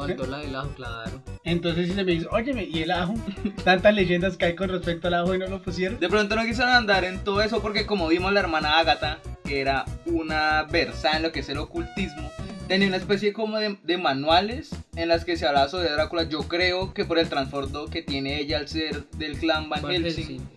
Faltó 0.07 0.25
la 0.25 0.39
del 0.39 0.55
ajo, 0.55 0.69
claro. 0.75 1.21
Entonces 1.43 1.87
sí 1.87 1.93
se 1.93 2.03
me 2.03 2.11
dice, 2.11 2.27
óyeme, 2.31 2.63
¿y 2.63 2.83
el 2.83 2.91
ajo? 2.91 3.13
Tantas 3.63 3.93
leyendas 3.93 4.37
que 4.37 4.45
hay 4.45 4.55
con 4.55 4.69
respecto 4.69 5.07
al 5.07 5.15
ajo 5.15 5.35
y 5.35 5.39
no 5.39 5.47
lo 5.47 5.61
pusieron. 5.61 5.99
De 5.99 6.09
pronto 6.09 6.35
no 6.35 6.43
quisieron 6.43 6.73
andar 6.73 7.03
en 7.03 7.23
todo 7.23 7.41
eso 7.41 7.61
porque 7.61 7.85
como 7.85 8.07
vimos 8.07 8.31
la 8.33 8.39
hermana 8.39 8.79
Agatha, 8.79 9.19
que 9.43 9.61
era 9.61 9.85
una 10.05 10.63
versada 10.63 11.17
en 11.17 11.23
lo 11.23 11.31
que 11.31 11.41
es 11.41 11.49
el 11.49 11.57
ocultismo, 11.57 12.29
tenía 12.67 12.87
una 12.87 12.97
especie 12.97 13.33
como 13.33 13.57
de, 13.57 13.77
de 13.83 13.97
manuales 13.97 14.69
en 14.95 15.09
las 15.09 15.25
que 15.25 15.37
se 15.37 15.47
hablaba 15.47 15.67
sobre 15.69 15.89
Drácula. 15.89 16.23
Yo 16.23 16.41
creo 16.47 16.93
que 16.93 17.05
por 17.05 17.19
el 17.19 17.27
trasfondo 17.27 17.87
que 17.87 18.01
tiene 18.01 18.39
ella 18.39 18.57
al 18.57 18.67
ser 18.67 19.05
del 19.17 19.37
clan 19.37 19.69
Van 19.69 19.81
Van 19.81 19.91
Helsing. 19.91 20.23
Helsing. 20.23 20.49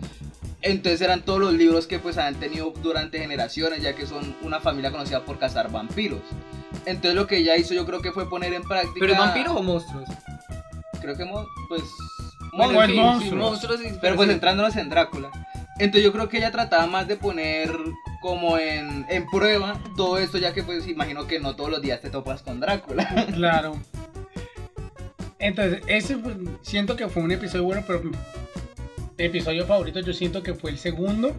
Entonces 0.62 1.00
eran 1.00 1.22
todos 1.22 1.40
los 1.40 1.52
libros 1.52 1.88
que 1.88 1.98
pues 1.98 2.18
han 2.18 2.37
tenido 2.37 2.72
durante 2.83 3.18
generaciones, 3.18 3.83
ya 3.83 3.94
que 3.94 4.07
son 4.07 4.37
una 4.42 4.61
familia 4.61 4.92
conocida 4.92 5.24
por 5.24 5.38
cazar 5.38 5.72
vampiros. 5.72 6.20
Entonces 6.87 7.15
lo 7.15 7.27
que 7.27 7.39
ella 7.39 7.57
hizo 7.57 7.75
yo 7.75 7.87
creo 7.87 8.01
que 8.01 8.13
fue 8.13 8.29
poner 8.29 8.53
en 8.53 8.63
práctica... 8.63 8.97
¿Pero 9.01 9.17
vampiros 9.17 9.57
o 9.57 9.63
monstruos? 9.63 10.09
Creo 11.01 11.17
que 11.17 11.25
mo- 11.25 11.47
pues... 11.69 11.83
Bueno, 12.55 12.87
sí, 12.87 12.95
monstruos. 12.95 13.23
sí, 13.23 13.35
monstruos 13.35 13.81
y- 13.83 13.99
Pero 14.01 14.17
pues 14.17 14.27
sí. 14.29 14.33
centrándonos 14.35 14.77
en 14.77 14.89
Drácula. 14.91 15.31
Entonces 15.79 16.05
yo 16.05 16.13
creo 16.13 16.29
que 16.29 16.37
ella 16.39 16.51
trataba 16.51 16.87
más 16.87 17.09
de 17.09 17.17
poner 17.17 17.71
como 18.21 18.59
en, 18.59 19.07
en 19.09 19.27
prueba 19.27 19.81
todo 19.97 20.19
esto, 20.19 20.39
ya 20.39 20.53
que 20.53 20.63
pues 20.63 20.87
imagino 20.87 21.27
que 21.27 21.41
no 21.41 21.57
todos 21.57 21.71
los 21.71 21.81
días 21.83 22.01
te 22.01 22.11
topas 22.11 22.43
con 22.43 22.61
Drácula. 22.61 23.27
Claro. 23.35 23.77
Entonces, 25.39 25.81
ese 25.89 26.17
siento 26.63 26.95
que 26.95 27.09
fue 27.09 27.23
un 27.23 27.33
episodio 27.33 27.65
bueno, 27.65 27.83
pero 27.87 28.03
mi 28.05 28.13
episodio 29.19 29.67
favorito 29.67 29.99
yo 30.01 30.13
siento 30.13 30.43
que 30.43 30.55
fue 30.55 30.71
el 30.71 30.79
segundo 30.79 31.35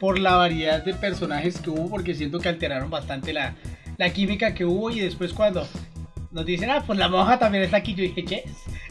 por 0.00 0.18
la 0.18 0.34
variedad 0.36 0.82
de 0.82 0.94
personajes 0.94 1.60
que 1.60 1.70
hubo, 1.70 1.88
porque 1.88 2.14
siento 2.14 2.40
que 2.40 2.48
alteraron 2.48 2.90
bastante 2.90 3.32
la, 3.32 3.54
la 3.98 4.12
química 4.12 4.54
que 4.54 4.64
hubo 4.64 4.90
y 4.90 5.00
después 5.00 5.32
cuando 5.32 5.66
nos 6.38 6.46
dicen, 6.46 6.70
ah, 6.70 6.84
pues 6.86 6.96
la 7.00 7.08
monja 7.08 7.36
también 7.36 7.64
está 7.64 7.78
aquí, 7.78 7.94
yo 7.94 8.02
dije, 8.02 8.22
yes, 8.22 8.44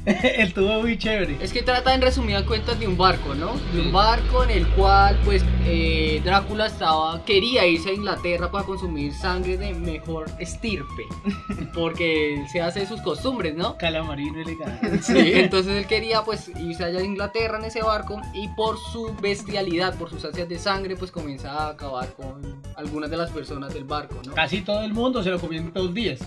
estuvo 0.38 0.82
muy 0.82 0.98
chévere. 0.98 1.38
Es 1.42 1.54
que 1.54 1.62
trata 1.62 1.94
en 1.94 2.02
resumidas 2.02 2.44
cuentas 2.44 2.78
de 2.78 2.86
un 2.86 2.98
barco, 2.98 3.36
¿no? 3.36 3.54
De 3.74 3.80
un 3.80 3.94
barco 3.94 4.44
en 4.44 4.50
el 4.50 4.68
cual, 4.68 5.18
pues, 5.24 5.46
eh, 5.66 6.22
Drácula 6.26 6.66
estaba, 6.66 7.24
quería 7.24 7.66
irse 7.66 7.92
a 7.92 7.94
Inglaterra 7.94 8.52
para 8.52 8.66
consumir 8.66 9.14
sangre 9.14 9.58
de 9.58 9.74
mejor 9.74 10.30
estirpe, 10.40 11.04
porque 11.74 12.34
él 12.34 12.50
se 12.50 12.60
hace 12.60 12.86
sus 12.86 13.02
costumbres, 13.02 13.56
¿no? 13.56 13.78
Calamarino 13.78 14.42
elegante. 14.42 14.98
Sí, 15.08 15.32
entonces 15.36 15.74
él 15.74 15.88
quería 15.88 16.24
pues 16.24 16.50
irse 16.50 16.84
allá 16.84 17.00
a 17.00 17.04
Inglaterra 17.04 17.60
en 17.60 17.66
ese 17.66 17.82
barco 17.82 18.20
y 18.34 18.50
por 18.50 18.78
su 18.78 19.16
bestialidad, 19.22 19.98
por 19.98 20.10
sus 20.10 20.26
ansias 20.26 20.50
de 20.50 20.60
sangre, 20.60 20.98
pues 20.98 21.12
comienza 21.12 21.52
a 21.52 21.70
acabar 21.70 22.14
con 22.14 22.62
algunas 22.76 23.10
de 23.10 23.16
las 23.16 23.32
personas 23.32 23.74
del 23.74 23.86
barco, 23.86 24.16
¿no? 24.26 24.34
Casi 24.34 24.62
todo 24.62 24.82
el 24.82 24.94
mundo 24.94 25.24
se 25.24 25.30
lo 25.30 25.40
comió 25.40 25.62
en 25.62 25.72
dos 25.72 25.94
días. 25.94 26.20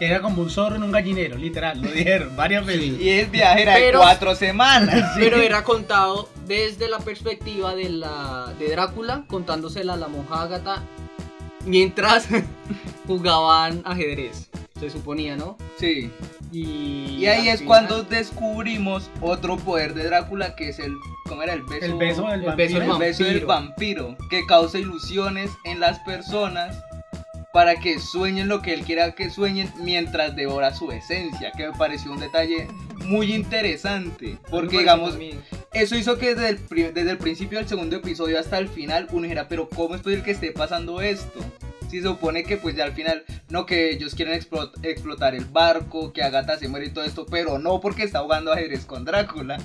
Era 0.00 0.20
como 0.22 0.40
un 0.42 0.48
zorro 0.50 0.76
en 0.76 0.82
un 0.82 0.90
gallinero, 0.92 1.36
literal, 1.36 1.80
lo 1.82 1.90
dijeron 1.90 2.34
varias 2.34 2.64
veces. 2.64 2.98
Y 3.00 3.10
el 3.10 3.26
viaje 3.26 3.62
era 3.62 3.74
Pero- 3.74 3.98
de 3.98 4.04
cuatro 4.04 4.34
semanas. 4.34 5.12
Pero 5.18 5.36
era 5.36 5.62
contado 5.62 6.28
desde 6.46 6.88
la 6.88 6.98
perspectiva 7.00 7.74
de, 7.74 7.90
la, 7.90 8.52
de 8.58 8.68
Drácula, 8.70 9.24
contándosela 9.28 9.92
a 9.94 9.96
la 9.96 10.08
monja 10.08 10.42
Agatha 10.42 10.82
mientras 11.66 12.26
jugaban 13.06 13.82
ajedrez. 13.84 14.48
se 14.78 14.88
suponía, 14.90 15.36
¿no? 15.36 15.58
Sí. 15.78 16.10
Y, 16.52 17.18
Y 17.20 17.26
ahí 17.26 17.48
es 17.48 17.60
final- 17.60 17.66
cuando 17.66 18.02
descubrimos 18.02 19.10
otro 19.20 19.56
poder 19.58 19.92
de 19.94 20.04
Drácula 20.04 20.56
que 20.56 20.70
es 20.70 20.78
el. 20.78 20.94
¿Cómo 21.28 21.42
era? 21.42 21.52
El 21.52 21.62
beso. 21.62 21.84
El 21.84 21.94
beso 21.94 22.22
del 22.26 22.44
el 22.44 22.56
beso 22.56 22.78
vampiro. 22.78 22.92
el 22.94 22.98
beso 22.98 23.24
del 23.24 23.44
vampiro. 23.46 24.06
vampiro. 24.08 24.28
Que 24.30 24.46
causa 24.46 24.78
ilusiones 24.78 25.50
en 25.64 25.78
las 25.80 25.98
personas 26.00 26.76
para 27.52 27.76
que 27.76 27.98
sueñen 27.98 28.48
lo 28.48 28.62
que 28.62 28.74
él 28.74 28.82
quiera 28.82 29.14
que 29.14 29.30
sueñen 29.30 29.72
mientras 29.80 30.36
devora 30.36 30.74
su 30.74 30.90
esencia. 30.92 31.52
Que 31.52 31.68
me 31.68 31.76
pareció 31.76 32.12
un 32.12 32.20
detalle 32.20 32.68
muy 33.06 33.34
interesante. 33.34 34.38
Porque, 34.50 34.78
digamos, 34.78 35.16
eso 35.72 35.96
hizo 35.96 36.18
que 36.18 36.34
desde 36.34 36.48
el, 36.50 36.94
desde 36.94 37.10
el 37.10 37.18
principio 37.18 37.58
del 37.58 37.68
segundo 37.68 37.96
episodio 37.96 38.38
hasta 38.38 38.58
el 38.58 38.68
final 38.68 39.08
uno 39.10 39.22
dijera, 39.22 39.48
pero 39.48 39.68
¿cómo 39.68 39.94
es 39.94 40.00
posible 40.00 40.22
que 40.24 40.30
esté 40.32 40.52
pasando 40.52 41.00
esto? 41.00 41.40
Si 41.90 42.00
se 42.00 42.06
supone 42.06 42.44
que 42.44 42.56
pues 42.56 42.76
ya 42.76 42.84
al 42.84 42.92
final, 42.92 43.24
no 43.48 43.66
que 43.66 43.90
ellos 43.90 44.14
quieren 44.14 44.40
explot- 44.40 44.72
explotar 44.84 45.34
el 45.34 45.44
barco, 45.44 46.12
que 46.12 46.22
Agatha 46.22 46.56
se 46.56 46.68
muere 46.68 46.86
y 46.86 46.90
todo 46.90 47.02
esto, 47.02 47.26
pero 47.26 47.58
no 47.58 47.80
porque 47.80 48.04
está 48.04 48.20
jugando 48.20 48.52
ajedrez 48.52 48.84
con 48.84 49.04
Drácula. 49.04 49.58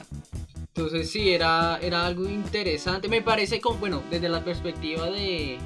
Entonces 0.58 1.12
sí, 1.12 1.30
era, 1.30 1.78
era 1.84 2.04
algo 2.04 2.28
interesante. 2.28 3.08
Me 3.10 3.21
parece, 3.21 3.62
como, 3.62 3.78
bueno, 3.78 4.02
desde 4.10 4.28
la 4.28 4.43
perspectiva 4.43 5.10
de... 5.12 5.60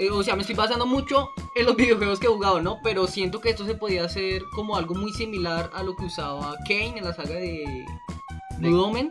eh, 0.00 0.10
o 0.10 0.22
sea, 0.22 0.34
me 0.34 0.40
estoy 0.42 0.56
basando 0.56 0.86
mucho 0.86 1.30
en 1.54 1.66
los 1.66 1.76
videojuegos 1.76 2.18
que 2.18 2.26
he 2.26 2.30
jugado, 2.30 2.60
¿no? 2.60 2.78
Pero 2.82 3.06
siento 3.06 3.40
que 3.40 3.50
esto 3.50 3.64
se 3.66 3.74
podía 3.74 4.04
hacer 4.04 4.42
como 4.54 4.76
algo 4.76 4.94
muy 4.94 5.12
similar 5.12 5.70
a 5.74 5.82
lo 5.82 5.94
que 5.96 6.04
usaba 6.06 6.56
Kane 6.66 6.98
en 6.98 7.04
la 7.04 7.14
saga 7.14 7.34
de 7.34 7.84
Omen. 8.64 9.10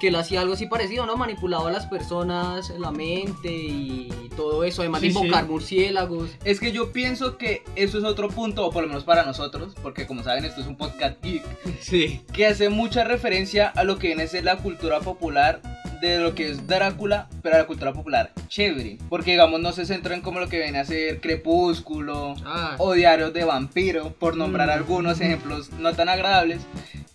Que 0.00 0.08
él 0.08 0.16
hacía 0.16 0.40
algo 0.40 0.54
así 0.54 0.66
parecido, 0.66 1.06
¿no? 1.06 1.16
Manipulaba 1.16 1.68
a 1.68 1.72
las 1.72 1.86
personas, 1.86 2.70
la 2.78 2.90
mente 2.90 3.52
y 3.52 4.08
todo 4.36 4.64
eso. 4.64 4.82
Además 4.82 5.02
de 5.02 5.08
Sí, 5.08 5.12
sí. 5.14 5.18
invocar 5.20 5.46
murciélagos. 5.46 6.30
Es 6.44 6.58
que 6.58 6.72
yo 6.72 6.90
pienso 6.90 7.36
que 7.38 7.62
eso 7.76 7.98
es 7.98 8.04
otro 8.04 8.28
punto, 8.28 8.66
o 8.66 8.70
por 8.72 8.82
lo 8.82 8.88
menos 8.88 9.04
para 9.04 9.24
nosotros, 9.24 9.74
porque 9.82 10.06
como 10.06 10.24
saben 10.24 10.44
esto 10.46 10.62
es 10.62 10.66
un 10.66 10.76
podcast 10.76 11.22
geek, 11.22 11.44
Sí. 11.80 12.22
que 12.32 12.46
hace 12.46 12.70
mucha 12.70 13.04
referencia 13.04 13.68
a 13.68 13.84
lo 13.84 13.98
que 13.98 14.08
viene 14.08 14.24
a 14.24 14.26
ser 14.26 14.44
la 14.44 14.56
cultura 14.56 15.00
popular 15.00 15.60
de 16.08 16.18
lo 16.18 16.34
que 16.34 16.50
es 16.50 16.66
Drácula, 16.66 17.28
pero 17.42 17.56
a 17.56 17.58
la 17.58 17.66
cultura 17.66 17.92
popular 17.92 18.32
chévere. 18.48 18.98
Porque 19.08 19.32
digamos 19.32 19.60
no 19.60 19.72
se 19.72 19.86
centra 19.86 20.14
en 20.14 20.20
como 20.20 20.40
lo 20.40 20.48
que 20.48 20.58
viene 20.58 20.78
a 20.78 20.84
ser 20.84 21.20
Crepúsculo 21.20 22.34
Ah, 22.44 22.74
o 22.78 22.92
Diarios 22.92 23.32
de 23.32 23.44
Vampiro, 23.44 24.12
por 24.18 24.36
nombrar 24.36 24.68
Mm. 24.68 24.72
algunos 24.72 25.20
ejemplos 25.20 25.70
no 25.72 25.92
tan 25.94 26.08
agradables. 26.08 26.62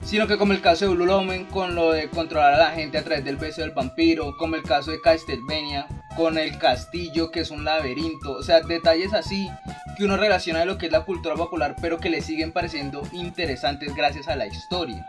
Sino 0.04 0.28
que 0.28 0.38
como 0.38 0.54
el 0.54 0.62
caso 0.62 0.88
de 0.88 0.95
Blue 0.95 1.45
con 1.52 1.75
lo 1.75 1.91
de 1.91 2.10
controlar 2.10 2.54
a 2.54 2.58
la 2.58 2.71
gente 2.71 2.97
a 2.97 3.04
través 3.04 3.23
del 3.25 3.36
beso 3.36 3.62
del 3.62 3.71
vampiro, 3.71 4.36
como 4.38 4.56
el 4.56 4.63
caso 4.63 4.91
de 4.91 5.02
Castlevania 5.02 5.88
con 6.15 6.38
el 6.38 6.58
castillo 6.58 7.32
que 7.32 7.41
es 7.41 7.52
un 7.52 7.63
laberinto, 7.63 8.32
o 8.32 8.41
sea, 8.43 8.62
detalles 8.62 9.13
así 9.13 9.49
que 9.97 10.06
uno 10.06 10.17
relaciona 10.17 10.60
de 10.62 10.65
lo 10.65 10.78
que 10.78 10.86
es 10.88 10.91
la 10.91 11.06
cultura 11.06 11.36
popular, 11.36 11.75
pero 11.82 11.99
que 11.99 12.10
le 12.10 12.21
siguen 12.21 12.52
pareciendo 12.54 13.04
interesantes 13.12 13.93
gracias 13.93 14.28
a 14.30 14.36
la 14.36 14.47
historia. 14.47 15.06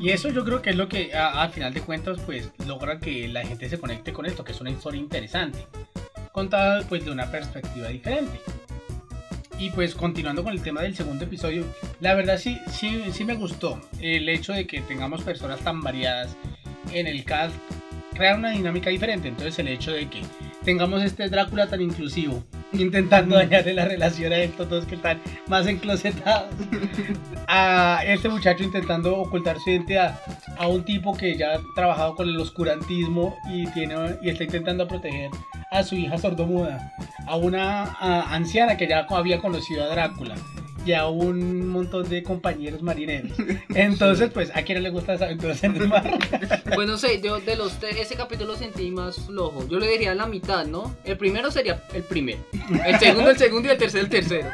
Y 0.00 0.10
eso 0.10 0.28
yo 0.28 0.44
creo 0.44 0.62
que 0.62 0.70
es 0.70 0.76
lo 0.76 0.88
que 0.88 1.12
al 1.12 1.50
final 1.50 1.74
de 1.74 1.80
cuentas 1.80 2.18
pues 2.24 2.50
logra 2.66 3.00
que 3.00 3.26
la 3.28 3.44
gente 3.44 3.68
se 3.68 3.78
conecte 3.78 4.12
con 4.12 4.26
esto, 4.26 4.44
que 4.44 4.52
es 4.52 4.60
una 4.60 4.70
historia 4.70 5.00
interesante, 5.00 5.66
contada 6.32 6.82
pues 6.88 7.04
de 7.04 7.10
una 7.10 7.30
perspectiva 7.30 7.88
diferente. 7.88 8.40
Y 9.58 9.70
pues 9.70 9.96
continuando 9.96 10.44
con 10.44 10.52
el 10.52 10.62
tema 10.62 10.82
del 10.82 10.94
segundo 10.94 11.24
episodio, 11.24 11.64
la 12.00 12.14
verdad 12.14 12.38
sí, 12.38 12.60
sí, 12.70 13.02
sí 13.12 13.24
me 13.24 13.34
gustó 13.34 13.80
el 14.00 14.28
hecho 14.28 14.52
de 14.52 14.68
que 14.68 14.80
tengamos 14.82 15.24
personas 15.24 15.58
tan 15.60 15.80
variadas 15.80 16.36
en 16.92 17.08
el 17.08 17.24
cast, 17.24 17.56
crea 18.18 18.34
una 18.36 18.50
dinámica 18.50 18.90
diferente. 18.90 19.28
Entonces 19.28 19.58
el 19.58 19.68
hecho 19.68 19.92
de 19.92 20.08
que 20.10 20.20
tengamos 20.64 21.02
este 21.02 21.28
Drácula 21.30 21.66
tan 21.68 21.80
inclusivo, 21.80 22.44
intentando 22.74 23.36
dañarle 23.36 23.72
la 23.72 23.86
relación 23.86 24.32
a 24.32 24.38
estos 24.38 24.68
dos 24.68 24.84
que 24.84 24.96
están 24.96 25.18
más 25.48 25.66
enclosetados, 25.66 26.52
a 27.48 28.02
este 28.06 28.28
muchacho 28.28 28.64
intentando 28.64 29.16
ocultar 29.16 29.58
su 29.58 29.70
identidad, 29.70 30.18
a 30.58 30.66
un 30.66 30.84
tipo 30.84 31.16
que 31.16 31.36
ya 31.36 31.54
ha 31.54 31.60
trabajado 31.74 32.14
con 32.14 32.28
el 32.28 32.36
oscurantismo 32.38 33.36
y, 33.50 33.66
tiene, 33.68 33.94
y 34.22 34.28
está 34.30 34.44
intentando 34.44 34.86
proteger 34.86 35.30
a 35.70 35.82
su 35.82 35.94
hija 35.94 36.18
sordomuda, 36.18 36.92
a 37.26 37.36
una 37.36 37.84
a- 37.84 38.34
anciana 38.34 38.76
que 38.76 38.86
ya 38.88 39.06
había 39.08 39.38
conocido 39.40 39.84
a 39.84 39.88
Drácula 39.88 40.34
y 40.88 40.94
a 40.94 41.06
un 41.06 41.68
montón 41.68 42.08
de 42.08 42.22
compañeros 42.22 42.80
marineros. 42.80 43.32
Entonces, 43.74 44.30
pues, 44.32 44.50
¿a 44.56 44.62
quién 44.62 44.82
le 44.82 44.88
gusta 44.88 45.12
esa 45.12 45.26
aventura 45.26 45.54
en 45.60 45.76
el 45.76 45.86
mar? 45.88 46.18
Pues 46.74 46.88
no 46.88 46.96
sé, 46.96 47.20
yo 47.20 47.40
de 47.40 47.56
los 47.56 47.78
tres, 47.78 47.96
ese 47.98 48.14
capítulo 48.14 48.56
sentí 48.56 48.90
más 48.90 49.16
flojo. 49.26 49.68
Yo 49.68 49.78
le 49.78 49.86
diría 49.86 50.14
la 50.14 50.24
mitad, 50.26 50.64
¿no? 50.64 50.96
El 51.04 51.18
primero 51.18 51.50
sería 51.50 51.82
el 51.92 52.02
primero. 52.04 52.38
El 52.86 52.98
segundo, 52.98 53.30
el 53.30 53.36
segundo 53.36 53.68
y 53.68 53.72
el 53.72 53.76
tercero, 53.78 54.04
el 54.04 54.10
tercero. 54.10 54.48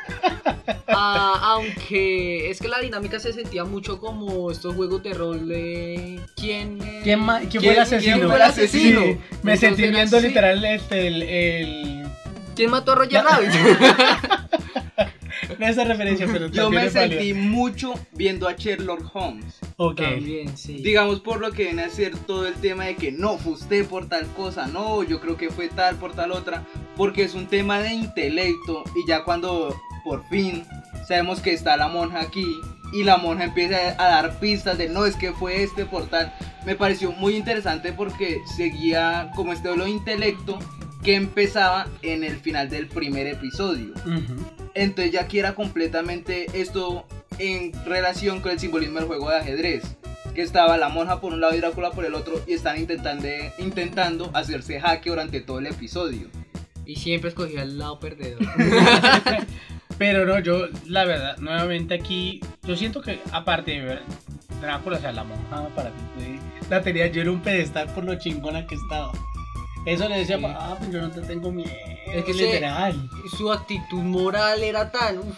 Ah, 0.88 1.38
aunque 1.42 2.50
es 2.50 2.58
que 2.60 2.66
la 2.68 2.80
dinámica 2.80 3.20
se 3.20 3.32
sentía 3.32 3.64
mucho 3.64 4.00
como 4.00 4.50
estos 4.50 4.74
juegos 4.74 5.02
de 5.04 5.14
rol 5.14 5.46
de. 5.48 6.20
¿Quién? 6.34 6.78
¿Quién, 7.04 7.20
quién 7.24 7.50
fue 7.50 7.60
¿Quién- 7.60 7.72
el 7.74 7.78
asesino? 7.78 8.16
quién 8.16 8.26
fue 8.28 8.36
el 8.36 8.42
asesino? 8.42 9.00
Sí, 9.02 9.06
me 9.42 9.52
Entonces 9.52 9.60
sentí 9.60 9.82
viendo 9.88 10.16
así. 10.16 10.26
literal 10.28 10.64
este, 10.64 11.06
el, 11.06 11.22
el... 11.22 12.04
¿Quién 12.56 12.70
mató 12.70 12.92
a 12.92 12.94
Roger 12.96 13.22
Rabbit? 13.24 13.50
No 15.58 15.66
esa 15.66 15.84
referencia, 15.84 16.26
pero 16.30 16.48
Yo 16.48 16.70
me 16.70 16.88
sentí 16.90 17.34
mucho 17.34 17.94
viendo 18.12 18.48
a 18.48 18.54
Sherlock 18.54 19.14
Holmes. 19.14 19.58
Ok. 19.76 20.00
También, 20.00 20.56
sí. 20.56 20.78
Digamos 20.82 21.20
por 21.20 21.40
lo 21.40 21.52
que 21.52 21.64
viene 21.64 21.82
a 21.82 21.88
ser 21.88 22.16
todo 22.16 22.46
el 22.46 22.54
tema 22.54 22.84
de 22.84 22.96
que 22.96 23.12
no 23.12 23.38
fue 23.38 23.52
usted 23.52 23.86
por 23.86 24.08
tal 24.08 24.26
cosa, 24.28 24.66
no, 24.66 25.02
yo 25.02 25.20
creo 25.20 25.36
que 25.36 25.50
fue 25.50 25.68
tal 25.68 25.96
por 25.96 26.12
tal 26.12 26.32
otra, 26.32 26.64
porque 26.96 27.24
es 27.24 27.34
un 27.34 27.46
tema 27.46 27.80
de 27.80 27.92
intelecto 27.92 28.84
y 28.94 29.08
ya 29.08 29.24
cuando 29.24 29.74
por 30.04 30.26
fin 30.28 30.64
sabemos 31.08 31.40
que 31.40 31.52
está 31.52 31.76
la 31.76 31.88
monja 31.88 32.20
aquí 32.20 32.46
y 32.92 33.02
la 33.02 33.16
monja 33.16 33.44
empieza 33.44 33.76
a 33.98 34.08
dar 34.08 34.38
pistas 34.38 34.78
de 34.78 34.88
no 34.88 35.06
es 35.06 35.16
que 35.16 35.32
fue 35.32 35.62
este 35.62 35.84
por 35.84 36.06
tal, 36.06 36.32
me 36.64 36.76
pareció 36.76 37.10
muy 37.12 37.36
interesante 37.36 37.92
porque 37.92 38.40
seguía 38.56 39.30
como 39.34 39.52
este 39.52 39.68
doble 39.68 39.88
intelecto 39.88 40.58
que 41.04 41.14
empezaba 41.14 41.86
en 42.02 42.24
el 42.24 42.36
final 42.38 42.68
del 42.70 42.86
primer 42.88 43.26
episodio. 43.26 43.92
Entonces 44.74 45.12
ya 45.12 45.20
aquí 45.22 45.38
era 45.38 45.54
completamente 45.54 46.46
esto 46.54 47.06
en 47.38 47.72
relación 47.84 48.40
con 48.40 48.52
el 48.52 48.58
simbolismo 48.58 48.98
del 48.98 49.06
juego 49.06 49.30
de 49.30 49.36
ajedrez. 49.36 49.84
Que 50.34 50.42
estaba 50.42 50.76
la 50.78 50.88
monja 50.88 51.20
por 51.20 51.32
un 51.32 51.40
lado 51.40 51.54
y 51.54 51.60
Drácula 51.60 51.92
por 51.92 52.04
el 52.04 52.14
otro 52.14 52.42
y 52.48 52.54
están 52.54 52.76
intentando, 52.78 53.28
intentando 53.58 54.30
hacerse 54.34 54.80
jaque 54.80 55.10
durante 55.10 55.40
todo 55.40 55.60
el 55.60 55.66
episodio. 55.68 56.28
Y 56.86 56.96
siempre 56.96 57.28
escogía 57.28 57.62
el 57.62 57.78
lado 57.78 58.00
perdedor. 58.00 58.40
Pero 59.98 60.26
no, 60.26 60.40
yo, 60.40 60.66
la 60.86 61.04
verdad, 61.04 61.36
nuevamente 61.38 61.94
aquí, 61.94 62.40
yo 62.66 62.76
siento 62.76 63.00
que 63.00 63.20
aparte 63.30 63.70
de 63.72 63.80
ver 63.82 64.02
Drácula, 64.60 64.96
o 64.96 65.00
sea, 65.00 65.12
la 65.12 65.22
monja 65.22 65.68
para 65.76 65.90
mí 65.90 65.96
fue- 66.16 66.68
la 66.70 66.82
tenía 66.82 67.06
yo 67.08 67.22
en 67.22 67.28
un 67.28 67.40
pedestal 67.42 67.88
por 67.94 68.04
lo 68.04 68.14
chingona 68.18 68.66
que 68.66 68.74
estaba. 68.74 69.12
Eso 69.86 70.08
le 70.08 70.18
decía, 70.18 70.38
ah, 70.44 70.76
pues 70.78 70.90
yo 70.90 71.00
no 71.02 71.10
te 71.10 71.20
tengo 71.22 71.52
miedo. 71.52 71.70
Es 72.12 72.24
que 72.24 72.32
se- 72.34 72.46
literal. 72.46 73.08
Su 73.36 73.52
actitud 73.52 74.02
moral 74.02 74.62
era 74.62 74.90
tan. 74.90 75.18
uf, 75.18 75.36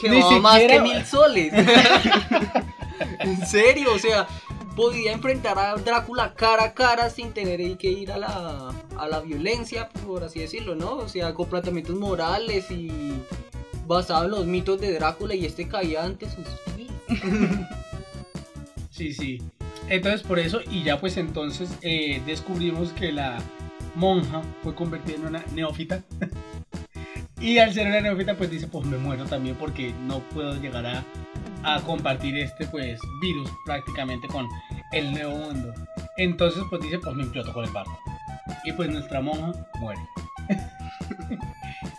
que 0.00 0.10
Ni 0.10 0.40
más 0.40 0.60
que 0.60 0.80
mil 0.80 1.04
soles. 1.06 1.52
en 3.20 3.46
serio, 3.46 3.94
o 3.94 3.98
sea, 3.98 4.26
podía 4.76 5.12
enfrentar 5.12 5.58
a 5.58 5.74
Drácula 5.76 6.34
cara 6.34 6.64
a 6.64 6.74
cara 6.74 7.10
sin 7.10 7.32
tener 7.32 7.76
que 7.78 7.90
ir 7.90 8.12
a 8.12 8.18
la, 8.18 8.72
a 8.96 9.08
la 9.08 9.20
violencia, 9.20 9.88
por 10.06 10.22
así 10.24 10.40
decirlo, 10.40 10.74
¿no? 10.74 10.96
O 10.96 11.08
sea, 11.08 11.34
con 11.34 11.48
planteamientos 11.48 11.96
morales 11.96 12.70
y 12.70 12.90
basado 13.86 14.26
en 14.26 14.30
los 14.32 14.46
mitos 14.46 14.80
de 14.80 14.92
Drácula 14.92 15.34
y 15.34 15.46
este 15.46 15.66
caía 15.66 16.04
ante 16.04 16.26
sus 16.26 16.46
pies. 16.76 16.90
Sí, 18.90 19.12
sí. 19.14 19.40
Entonces 19.88 20.22
por 20.22 20.40
eso, 20.40 20.58
y 20.68 20.82
ya 20.82 20.98
pues 20.98 21.16
entonces 21.18 21.70
eh, 21.82 22.20
descubrimos 22.26 22.92
que 22.92 23.12
la 23.12 23.38
monja 23.94 24.42
fue 24.62 24.74
convertida 24.74 25.16
en 25.16 25.26
una 25.26 25.44
neófita. 25.54 26.02
y 27.40 27.58
al 27.58 27.72
ser 27.72 27.86
una 27.86 28.00
neófita 28.00 28.34
pues 28.34 28.50
dice, 28.50 28.66
pues 28.66 28.86
me 28.86 28.98
muero 28.98 29.24
también 29.26 29.56
porque 29.56 29.92
no 30.06 30.20
puedo 30.20 30.54
llegar 30.60 30.86
a, 30.86 31.04
compartir 31.84 32.38
este 32.38 32.66
pues 32.66 32.98
virus 33.20 33.50
prácticamente 33.66 34.26
con 34.28 34.48
el 34.92 35.12
nuevo 35.12 35.36
mundo. 35.36 35.74
Entonces 36.16 36.62
pues 36.70 36.80
dice, 36.82 36.98
pues 36.98 37.14
me 37.14 37.24
imploto 37.24 37.52
con 37.52 37.64
el 37.64 37.70
barco. 37.70 37.98
Y 38.64 38.72
pues 38.72 38.88
nuestra 38.88 39.20
monja 39.20 39.52
muere. 39.78 40.00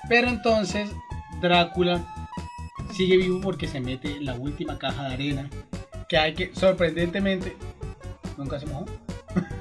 Pero 0.10 0.30
entonces 0.30 0.89
Drácula 1.41 2.04
sigue 2.91 3.17
vivo 3.17 3.39
porque 3.41 3.67
se 3.67 3.80
mete 3.80 4.17
en 4.17 4.25
la 4.25 4.34
última 4.34 4.78
caja 4.78 5.08
de 5.08 5.13
arena 5.13 5.49
que 6.10 6.17
hay 6.17 6.34
que, 6.34 6.54
sorprendentemente, 6.56 7.56
nunca 8.36 8.60
se 8.60 8.65
mojó. 8.65 8.86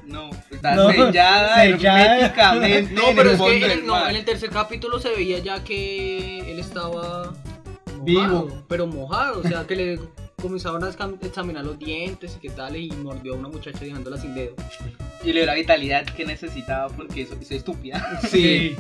No, 0.07 0.31
está 0.51 0.75
No, 0.75 0.91
sellada 0.91 1.63
sellada. 1.63 2.17
herméticamente 2.17 2.93
No, 2.95 3.03
pero 3.15 3.31
el 3.31 3.37
es 3.37 3.41
que 3.43 3.55
en 3.55 3.61
del 3.61 3.71
el, 3.73 3.87
no, 3.87 4.09
en 4.09 4.17
el 4.17 4.25
tercer 4.25 4.51
capítulo 4.51 4.99
se 4.99 5.11
veía 5.11 5.39
ya 5.39 5.63
que 5.63 6.51
él 6.51 6.59
estaba 6.59 7.35
mojado, 7.97 8.05
Vivo. 8.05 8.65
pero 8.69 8.87
mojado, 8.87 9.41
o 9.41 9.43
sea 9.43 9.67
que 9.67 9.77
le 9.77 10.01
comenzaban 10.41 10.83
a 10.85 10.89
examinar 11.27 11.65
los 11.65 11.79
dientes 11.79 12.37
y 12.37 12.41
qué 12.41 12.51
tal 12.51 12.77
y 12.77 12.91
mordió 12.93 13.35
a 13.35 13.37
una 13.37 13.49
muchacha 13.49 13.81
dejándola 13.81 14.17
sin 14.19 14.35
dedo. 14.35 14.55
Y 15.23 15.27
le 15.33 15.41
dio 15.41 15.47
la 15.47 15.55
vitalidad 15.55 16.05
que 16.07 16.25
necesitaba 16.25 16.89
porque 16.89 17.23
eso 17.23 17.35
es 17.41 17.51
estúpida. 17.51 18.21
Sí. 18.31 18.77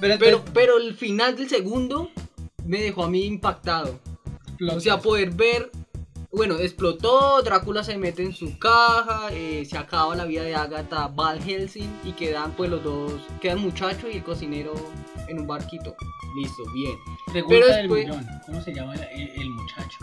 Pero, 0.00 0.16
Pero, 0.18 0.36
entonces- 0.36 0.50
pero 0.54 0.78
el 0.78 0.94
final 0.94 1.36
del 1.36 1.48
segundo 1.48 2.10
me 2.64 2.80
dejó 2.82 3.04
a 3.04 3.10
mí 3.10 3.24
impactado. 3.24 3.98
Plot 4.58 4.76
O 4.76 4.80
sea, 4.80 4.98
poder 4.98 5.30
ver, 5.30 5.70
bueno, 6.30 6.58
explotó, 6.58 7.40
Drácula 7.42 7.82
se 7.84 7.96
mete 7.96 8.22
en 8.22 8.34
su 8.34 8.58
caja, 8.58 9.28
eh, 9.30 9.64
se 9.68 9.78
acaba 9.78 10.14
la 10.14 10.24
vida 10.26 10.42
de 10.42 10.54
Agatha 10.54 11.08
Van 11.08 11.40
Helsing 11.42 11.90
y 12.04 12.12
quedan 12.12 12.52
pues 12.52 12.70
los 12.70 12.82
dos, 12.84 13.12
queda 13.40 13.54
el 13.54 13.58
muchacho 13.60 14.08
y 14.10 14.16
el 14.18 14.22
cocinero 14.22 14.74
en 15.28 15.40
un 15.40 15.46
barquito. 15.46 15.96
Listo, 16.36 16.64
bien. 16.74 16.96
Pregunta 17.32 17.54
pero 17.56 17.66
del 17.68 17.76
después- 17.88 18.06
millón. 18.06 18.26
¿Cómo 18.46 18.60
se 18.60 18.74
llama 18.74 18.94
el, 18.94 19.02
el- 19.20 19.40
el 19.40 19.50
muchacho? 19.50 19.98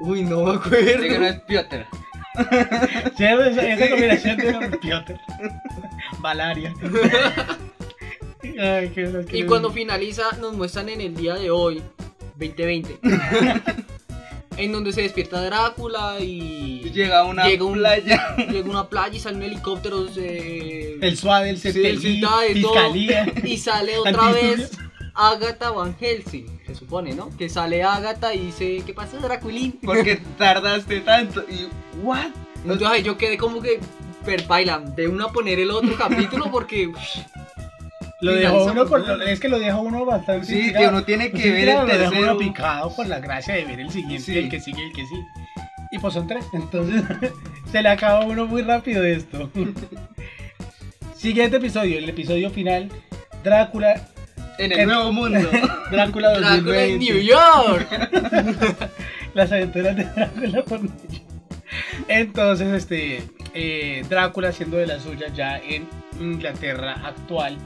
Uy, 0.00 0.22
no 0.24 0.44
me 0.44 0.52
Dice 0.52 0.96
que 0.98 1.18
no 1.18 1.26
acuerdo. 1.26 1.26
es 1.26 1.40
Piotr. 1.42 1.86
Sí, 3.16 3.24
esa, 3.24 3.66
esa 3.66 3.88
combinación 3.90 4.36
de 4.36 4.78
Piotr. 4.78 5.18
Valaria. 6.18 6.74
Ay, 8.42 8.90
qué- 8.94 9.24
qué- 9.28 9.38
Y 9.38 9.44
cuando 9.44 9.70
finaliza 9.70 10.32
nos 10.40 10.52
muestran 10.54 10.88
en 10.90 11.00
el 11.00 11.14
día 11.16 11.34
de 11.34 11.50
hoy, 11.50 11.82
2020, 12.38 12.98
en 14.56 14.72
donde 14.72 14.92
se 14.92 15.02
despierta 15.02 15.40
Drácula 15.42 16.18
y 16.20 16.90
Llega 16.94 17.24
una 17.24 17.46
Llega 17.46 17.64
un- 17.64 17.74
playa. 17.74 18.36
llega 18.50 18.68
una 18.70 18.88
playa 18.88 19.14
y 19.16 19.20
salen 19.20 19.42
helicópteros 19.42 20.12
eh, 20.16 20.98
El 21.00 21.16
SWAT, 21.16 21.46
el 21.46 21.58
Sí, 21.58 21.70
CTI, 21.70 21.96
sí, 21.98 22.20
de 22.20 22.60
todo. 22.62 22.72
Fiscalía. 22.74 23.32
y 23.44 23.56
sale 23.58 23.98
otra 23.98 24.32
vez 24.32 24.70
Agatha 25.14 25.70
Van 25.70 25.96
Helsing, 25.98 26.60
se 26.66 26.74
supone, 26.74 27.14
¿no? 27.14 27.34
Que 27.38 27.48
sale 27.48 27.82
Agatha 27.82 28.34
y 28.34 28.46
dice, 28.46 28.82
¿qué 28.84 28.92
pasa, 28.92 29.16
Draculín? 29.18 29.78
Porque 29.82 30.16
tardaste 30.36 31.00
tanto. 31.00 31.42
Y, 31.48 31.68
¿what? 32.02 32.26
Entonces 32.64 33.02
yo 33.04 33.16
quedé 33.16 33.38
como 33.38 33.62
que, 33.62 33.80
per 34.26 34.46
baila, 34.46 34.78
de 34.80 35.08
una 35.08 35.28
poner 35.28 35.58
el 35.58 35.70
otro 35.70 35.96
capítulo 35.96 36.50
porque... 36.50 36.92
Lo 38.20 38.32
dejó 38.32 38.64
uno 38.64 38.86
por 38.86 39.04
con, 39.04 39.22
es 39.22 39.38
que 39.40 39.48
lo 39.48 39.58
deja 39.58 39.76
uno 39.78 40.04
bastante 40.06 40.46
Sí, 40.46 40.72
que 40.72 40.88
uno 40.88 41.04
tiene 41.04 41.30
que 41.30 41.50
ver 41.50 41.68
el 41.68 41.74
lo 41.76 41.86
deja 41.86 42.08
uno 42.08 42.08
tercero. 42.10 42.38
picado 42.38 42.90
con 42.94 43.08
la 43.08 43.20
gracia 43.20 43.54
de 43.54 43.64
ver 43.64 43.80
el 43.80 43.90
siguiente, 43.90 44.20
Sí. 44.32 44.38
el 44.38 44.48
que 44.48 44.60
sigue, 44.60 44.86
el 44.86 44.92
que 44.92 45.06
sí. 45.06 45.14
Y 45.92 45.98
pues 45.98 46.14
son 46.14 46.26
tres, 46.26 46.44
entonces 46.52 47.02
se 47.70 47.82
le 47.82 47.88
acaba 47.88 48.22
a 48.22 48.26
uno 48.26 48.46
muy 48.46 48.62
rápido 48.62 49.04
esto. 49.04 49.50
Siguiente 51.14 51.56
episodio, 51.56 51.98
el 51.98 52.08
episodio 52.08 52.50
final, 52.50 52.88
Drácula, 53.42 54.08
En 54.58 54.72
el 54.72 54.80
En- 54.80 54.88
nuevo 54.88 55.12
mundo. 55.12 55.38
Drácula 55.90 56.30
2020. 56.38 56.40
Drácula 56.40 56.82
en 56.84 56.98
New 56.98 57.18
York. 57.20 58.90
Las 59.34 59.52
aventuras 59.52 59.96
de 59.96 60.04
Drácula 60.04 60.62
por 60.64 60.80
New 60.82 60.92
York. 61.10 61.22
Entonces, 62.08 62.68
este, 62.74 63.22
eh, 63.54 64.02
Drácula 64.08 64.48
haciendo 64.48 64.76
de 64.78 64.86
las 64.86 65.02
suyas 65.02 65.32
ya 65.34 65.58
en 65.58 65.86
Inglaterra 66.20 66.94
actual, 67.04 67.58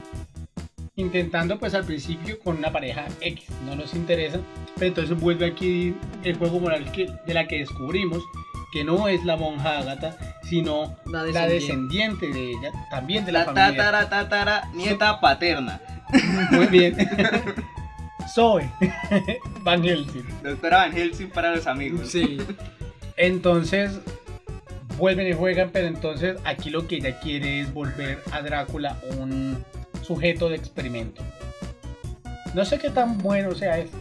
intentando 0.95 1.57
pues 1.57 1.73
al 1.73 1.85
principio 1.85 2.39
con 2.39 2.57
una 2.57 2.71
pareja 2.71 3.05
X, 3.21 3.45
no 3.65 3.75
nos 3.75 3.93
interesa, 3.93 4.39
pero 4.75 4.87
entonces 4.87 5.19
vuelve 5.19 5.45
aquí 5.45 5.95
el 6.23 6.37
juego 6.37 6.59
moral 6.59 6.91
que, 6.91 7.09
de 7.25 7.33
la 7.33 7.47
que 7.47 7.59
descubrimos 7.59 8.23
que 8.71 8.83
no 8.83 9.07
es 9.07 9.23
la 9.25 9.35
monja 9.35 9.79
Agatha, 9.79 10.17
sino 10.43 10.97
La 11.05 11.23
descendiente 11.47 12.27
de 12.27 12.51
ella, 12.51 12.71
también 12.89 13.25
de 13.25 13.33
la, 13.33 13.39
La 13.39 13.45
familia. 13.45 13.77
tatara, 13.77 14.09
tatara, 14.09 14.69
nieta 14.73 15.19
paterna. 15.19 15.81
Muy 16.51 16.67
bien. 16.67 16.95
Zoe 18.33 18.69
Van 19.63 19.83
Helsing. 19.83 20.25
Doctora 20.43 20.77
Van 20.77 20.93
Helsing 20.93 21.29
para 21.29 21.55
los 21.55 21.67
amigos. 21.67 22.09
Sí. 22.09 22.37
Entonces 23.17 23.99
vuelven 24.97 25.27
y 25.27 25.33
juegan, 25.33 25.69
pero 25.71 25.87
entonces 25.87 26.37
aquí 26.45 26.69
lo 26.69 26.87
que 26.87 26.97
ella 26.97 27.19
quiere 27.19 27.61
es 27.61 27.73
volver 27.73 28.23
a 28.31 28.41
Drácula 28.41 28.97
un 29.17 29.65
sujeto 30.13 30.49
de 30.49 30.57
experimento. 30.57 31.23
No 32.53 32.65
sé 32.65 32.77
qué 32.77 32.89
tan 32.89 33.17
bueno 33.17 33.55
sea 33.55 33.77
eso. 33.77 33.97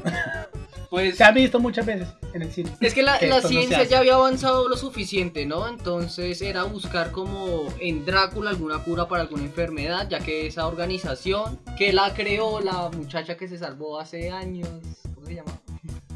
Pues 0.91 1.17
Se 1.19 1.23
ha 1.23 1.31
visto 1.31 1.61
muchas 1.61 1.87
veces 1.87 2.09
en 2.33 2.43
el 2.43 2.51
cine. 2.51 2.73
Es 2.81 2.95
que 2.95 3.03
la, 3.03 3.19
Que 3.19 3.29
la 3.29 3.37
esto 3.37 3.49
no 3.49 3.55
se 3.55 3.67
ciencia 3.67 3.85
ya 3.85 3.99
había 4.01 4.15
avanzado 4.15 4.69
lo 4.69 4.77
suficiente, 4.77 5.47
¿no? 5.47 5.69
Entonces 5.69 6.43
era 6.43 6.65
buscar 6.65 7.13
como 7.13 7.69
en 7.79 8.05
Drácula 8.05 8.51
alguna 8.51 8.83
cura 8.83 9.07
para 9.07 9.23
alguna 9.23 9.45
enfermedad, 9.45 10.09
ya 10.09 10.19
que 10.19 10.49
esa 10.49 10.67
organización 10.67 11.61
que 11.79 11.93
la 11.93 12.13
creó 12.13 12.61
la 12.61 12.91
muchacha 12.91 13.37
que 13.37 13.47
se 13.47 13.57
salvó 13.57 14.01
hace 14.01 14.33
años, 14.33 14.69
¿cómo 15.15 15.27
se 15.27 15.37
llama? 15.37 15.53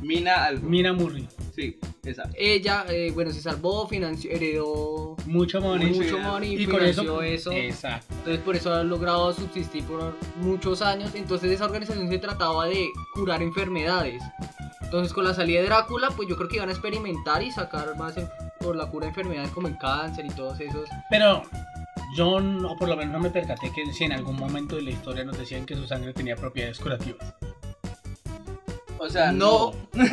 Mina 0.03 0.45
algo. 0.45 0.69
Mina 0.69 0.93
Murray. 0.93 1.29
Sí, 1.55 1.79
esa. 2.07 2.29
Ella, 2.35 2.85
eh, 2.89 3.11
bueno, 3.15 3.31
se 3.33 3.41
salvó, 3.41 3.87
financió, 3.89 4.31
heredó 4.31 5.17
Mucho 5.27 5.61
money. 5.61 5.91
mucho 5.93 6.19
money 6.19 6.55
y 6.63 6.67
con 6.67 6.85
eso, 6.85 7.03
financió 7.03 7.23
eso. 7.23 7.53
Exacto. 7.53 8.07
Entonces 8.19 8.41
por 8.43 8.57
eso 8.57 8.75
han 8.75 8.89
logrado 8.89 9.33
subsistir 9.33 9.85
por 9.85 10.15
muchos 10.37 10.83
años. 10.83 11.15
Entonces 11.15 11.51
esa 11.51 11.65
organización 11.67 12.09
se 12.09 12.19
trataba 12.19 12.67
de 12.67 12.87
curar 13.15 13.43
enfermedades. 13.43 14.23
Entonces 14.83 15.13
con 15.13 15.25
la 15.25 15.35
salida 15.35 15.61
de 15.61 15.67
Drácula, 15.67 16.11
pues 16.15 16.29
yo 16.29 16.37
creo 16.37 16.49
que 16.49 16.57
iban 16.57 16.69
a 16.69 16.73
experimentar 16.73 17.43
y 17.43 17.51
sacar 17.51 17.97
más 17.97 18.17
en- 18.17 18.29
por 18.61 18.77
la 18.77 18.87
cura 18.89 19.07
de 19.07 19.09
enfermedades 19.11 19.51
como 19.51 19.69
el 19.69 19.77
cáncer 19.79 20.25
y 20.27 20.31
todos 20.31 20.59
esos. 20.61 20.89
Pero 21.11 21.43
yo, 22.17 22.41
no- 22.41 22.77
por 22.77 22.89
lo 22.89 22.97
menos 22.97 23.13
no 23.13 23.21
me 23.21 23.31
percaté 23.31 23.73
que 23.73 23.93
si 23.93 24.05
en 24.05 24.13
algún 24.13 24.37
momento 24.37 24.77
de 24.77 24.83
la 24.83 24.91
historia 24.91 25.25
nos 25.25 25.37
decían 25.37 25.67
que 25.67 25.75
su 25.75 25.87
sangre 25.87 26.13
tenía 26.13 26.37
propiedades 26.37 26.79
curativas. 26.79 27.35
O 29.07 29.11
sea, 29.11 29.33
No. 29.33 29.75
no. 29.93 30.05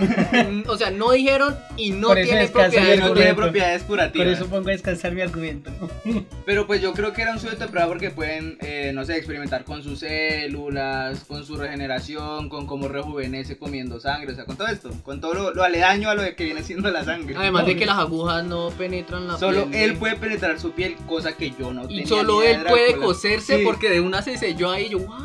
o 0.72 0.78
sea, 0.78 0.92
no 0.92 1.12
dijeron 1.12 1.56
y 1.78 1.92
no 1.92 2.08
Por 2.10 2.22
tiene 2.22 2.48
propiedades. 2.50 3.00
no 3.00 3.14
tiene 3.14 3.34
propiedades 3.34 3.82
Por 3.84 3.88
curativas. 3.98 4.28
eso 4.28 4.48
pongo 4.48 4.68
a 4.70 4.72
descansar 4.74 5.14
mi 5.14 5.22
argumento. 5.22 5.72
Pero 6.46 6.68
pues 6.68 6.82
yo 6.82 6.94
creo 6.94 7.14
que 7.14 7.22
era 7.22 7.32
un 7.32 7.40
sujeto 7.40 7.66
de 7.66 7.68
prueba 7.72 7.88
porque 7.88 8.12
pueden, 8.12 8.58
eh, 8.62 8.92
no 8.94 9.06
sé, 9.06 9.16
experimentar 9.18 9.64
con 9.64 9.82
sus 9.82 10.00
células, 10.00 11.24
con 11.24 11.46
su 11.46 11.56
regeneración, 11.56 12.50
con 12.50 12.68
cómo 12.68 12.88
rejuvenece 12.88 13.58
comiendo 13.58 14.00
sangre, 14.00 14.34
o 14.34 14.36
sea, 14.36 14.46
con 14.46 14.58
todo 14.58 14.68
esto, 14.68 14.92
con 15.04 15.22
todo 15.22 15.34
lo, 15.34 15.54
lo 15.54 15.64
aledaño 15.64 16.10
a 16.10 16.16
lo 16.16 16.24
que 16.36 16.44
viene 16.44 16.64
siendo 16.64 16.92
la 16.92 17.04
sangre. 17.04 17.36
Además 17.38 17.66
de 17.66 17.76
que 17.78 17.86
las 17.86 17.98
agujas 17.98 18.44
no 18.44 18.70
penetran 18.72 19.28
la 19.28 19.38
Solo 19.38 19.62
piel 19.68 19.72
de- 19.72 19.84
él 19.86 19.96
puede 19.96 20.16
penetrar 20.18 20.60
su 20.60 20.72
piel, 20.72 20.96
cosa 21.08 21.34
que 21.34 21.52
yo 21.52 21.74
no 21.74 21.88
tenía 21.88 22.04
Y 22.04 22.06
solo 22.08 22.44
él 22.44 22.64
de 22.64 22.70
puede 22.70 22.96
coserse 22.98 23.58
Sí. 23.58 23.64
porque 23.64 23.90
de 23.90 24.00
una 24.02 24.22
se 24.22 24.38
selló 24.38 24.72
ahí. 24.72 24.90
Yo, 24.90 25.00
wow. 25.00 25.18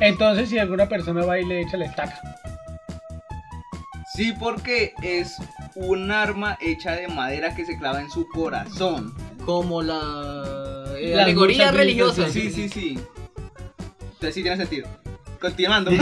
Entonces, 0.00 0.48
si 0.48 0.58
alguna 0.58 0.88
persona 0.88 1.24
va 1.24 1.38
y 1.38 1.44
le 1.44 1.62
echa 1.62 1.76
la 1.76 1.86
estaca. 1.86 2.20
Sí, 4.14 4.32
porque 4.38 4.94
es 5.02 5.34
un 5.74 6.10
arma 6.12 6.56
hecha 6.60 6.92
de 6.92 7.08
madera 7.08 7.54
que 7.54 7.66
se 7.66 7.76
clava 7.78 8.00
en 8.00 8.10
su 8.10 8.28
corazón. 8.28 9.12
Como 9.44 9.82
la 9.82 10.84
eh, 10.96 11.12
Las 11.14 11.24
alegoría 11.24 11.70
religiosa. 11.72 12.28
Sí, 12.28 12.50
sí, 12.50 12.68
sí. 12.68 12.98
Entonces 13.98 14.34
sí 14.34 14.42
tiene 14.42 14.56
sentido. 14.56 14.88
Continuando. 15.40 15.90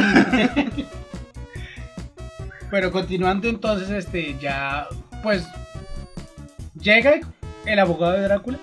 Pero 2.71 2.91
continuando 2.91 3.49
entonces, 3.49 3.91
este, 3.91 4.37
ya, 4.41 4.89
pues, 5.23 5.45
llega 6.81 7.21
el 7.67 7.79
abogado 7.79 8.13
de 8.13 8.23
Drácula. 8.23 8.59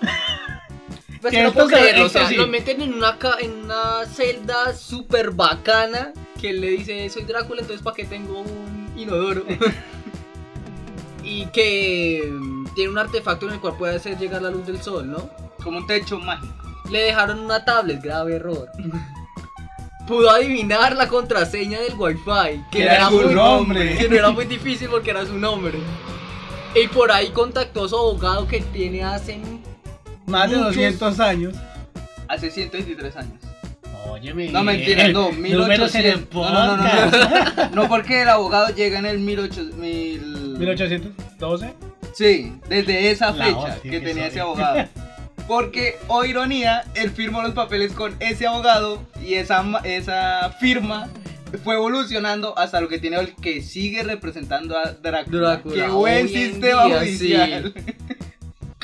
Pues 1.20 1.32
Que 1.34 1.42
no 1.42 1.52
puedo 1.52 1.68
creerlo, 1.68 2.04
o 2.04 2.06
esto 2.06 2.18
sea, 2.18 2.28
sí. 2.28 2.34
lo 2.34 2.48
meten 2.48 2.80
en 2.80 2.94
una, 2.94 3.18
ca- 3.18 3.36
en 3.40 3.52
una 3.64 4.06
celda 4.06 4.74
súper 4.74 5.30
bacana 5.32 6.12
que 6.40 6.48
él 6.50 6.62
le 6.62 6.68
dice, 6.70 7.08
soy 7.10 7.24
Drácula, 7.24 7.60
entonces 7.60 7.84
¿para 7.84 7.94
qué 7.94 8.04
tengo 8.06 8.40
un 8.40 8.79
inodoro? 9.02 9.44
y 11.22 11.46
que 11.46 12.28
mm, 12.30 12.66
tiene 12.74 12.90
un 12.90 12.98
artefacto 12.98 13.46
en 13.46 13.54
el 13.54 13.60
cual 13.60 13.76
puede 13.76 13.96
hacer 13.96 14.18
llegar 14.18 14.42
la 14.42 14.50
luz 14.50 14.66
del 14.66 14.80
sol, 14.82 15.10
¿no? 15.10 15.30
Como 15.62 15.78
un 15.78 15.86
techo 15.86 16.18
mágico. 16.18 16.54
Le 16.90 17.00
dejaron 17.02 17.40
una 17.40 17.64
tablet, 17.64 18.02
grave 18.02 18.36
error. 18.36 18.68
Pudo 20.06 20.30
adivinar 20.30 20.96
la 20.96 21.06
contraseña 21.08 21.78
del 21.80 21.94
wifi, 21.96 22.64
que, 22.72 22.82
era 22.82 23.08
su 23.08 23.20
muy, 23.20 23.34
nombre. 23.34 23.96
que 23.96 24.08
no 24.08 24.16
era 24.16 24.30
muy 24.30 24.44
difícil 24.46 24.88
porque 24.88 25.10
era 25.10 25.24
su 25.24 25.38
nombre. 25.38 25.78
Y 26.74 26.88
por 26.88 27.12
ahí 27.12 27.28
contactó 27.30 27.84
a 27.84 27.88
su 27.88 27.96
abogado 27.96 28.48
que 28.48 28.60
tiene 28.60 29.04
hace 29.04 29.40
Más 30.26 30.50
de 30.50 30.56
Muchos- 30.56 30.74
200 30.74 31.20
años. 31.20 31.54
Hace 32.28 32.50
123 32.50 33.16
años. 33.16 33.40
Óyeme. 34.08 34.48
No, 34.50 34.62
mentira, 34.62 35.08
no, 35.08 35.30
Números 35.32 35.94
en 35.94 36.06
el 36.06 36.16
1800. 36.18 36.34
No, 36.34 36.52
no, 36.52 36.76
no, 36.76 36.84
no, 36.84 37.70
no. 37.74 37.88
Porque 37.88 38.22
el 38.22 38.28
abogado 38.28 38.74
llega 38.74 38.98
en 38.98 39.06
el 39.06 39.18
1800. 39.18 39.76
mil- 39.76 40.56
1812. 40.58 41.72
Sí, 42.14 42.52
desde 42.68 43.10
esa 43.10 43.32
fecha 43.34 43.78
que 43.82 44.00
tenía 44.00 44.26
ese 44.26 44.40
abogado. 44.40 44.88
Porque, 45.46 45.96
oh 46.08 46.24
ironía, 46.24 46.84
él 46.94 47.10
firmó 47.10 47.42
los 47.42 47.52
papeles 47.52 47.92
con 47.92 48.14
ese 48.20 48.46
abogado 48.46 49.02
y 49.24 49.34
esa, 49.34 49.64
esa 49.84 50.54
firma 50.60 51.08
fue 51.64 51.74
evolucionando 51.74 52.56
hasta 52.56 52.80
lo 52.80 52.88
que 52.88 52.98
tiene 53.00 53.16
el 53.18 53.34
que 53.34 53.60
sigue 53.62 54.02
representando 54.04 54.78
a 54.78 54.92
Drácula. 54.92 55.40
Drácula, 55.56 55.86
Qué 55.86 55.90
buen 55.90 56.28
sistema 56.28 56.84
día, 56.84 56.98
judicial. 57.00 57.74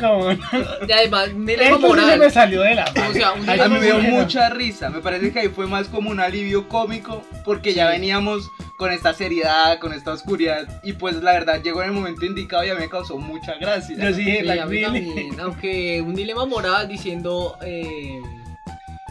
On. 0.02 0.40
Y 0.88 0.92
además, 0.92 1.28
dilema 1.35 1.76
Esto 1.76 1.94
sí 1.94 2.00
se 2.00 2.16
me 2.16 2.30
salió 2.30 2.61
de 2.62 2.74
la 2.74 2.85
O 2.85 3.12
sea, 3.12 3.32
un 3.32 3.46
me 3.46 3.80
dio 3.80 3.98
mucha 3.98 4.50
risa. 4.50 4.90
Me 4.90 5.00
parece 5.00 5.32
que 5.32 5.40
ahí 5.40 5.48
fue 5.48 5.66
más 5.66 5.88
como 5.88 6.11
un 6.11 6.20
alivio 6.20 6.68
cómico 6.68 7.24
porque 7.44 7.74
ya 7.74 7.88
veníamos 7.88 8.50
con 8.76 8.92
esta 8.92 9.14
seriedad, 9.14 9.78
con 9.78 9.92
esta 9.92 10.12
oscuridad 10.12 10.80
y 10.85 10.92
pues 10.92 11.16
la 11.16 11.32
verdad 11.32 11.62
llegó 11.62 11.82
en 11.82 11.88
el 11.88 11.94
momento 11.94 12.26
indicado 12.26 12.64
y 12.64 12.68
a 12.68 12.74
mí 12.74 12.80
me 12.80 12.88
causó 12.88 13.16
mucha 13.18 13.54
gracia. 13.54 13.96
Yo 13.98 14.14
sí 14.14 14.24
Sí, 14.26 14.46
también, 14.46 15.40
aunque 15.40 16.02
un 16.02 16.14
dilema 16.14 16.44
moral 16.44 16.88
diciendo 16.88 17.56
eh, 17.62 18.20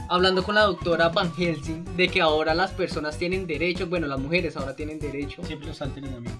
hablando 0.09 0.43
con 0.43 0.55
la 0.55 0.61
doctora 0.61 1.09
Van 1.09 1.33
Helsing 1.33 1.83
de 1.95 2.07
que 2.07 2.21
ahora 2.21 2.53
las 2.53 2.71
personas 2.71 3.17
tienen 3.17 3.47
derechos, 3.47 3.89
bueno, 3.89 4.07
las 4.07 4.19
mujeres 4.19 4.55
ahora 4.57 4.75
tienen 4.75 4.99
derechos. 4.99 5.47
Siempre 5.47 5.67
los 5.67 5.81
han 5.81 5.93
tenido 5.93 6.17
amigos. 6.17 6.37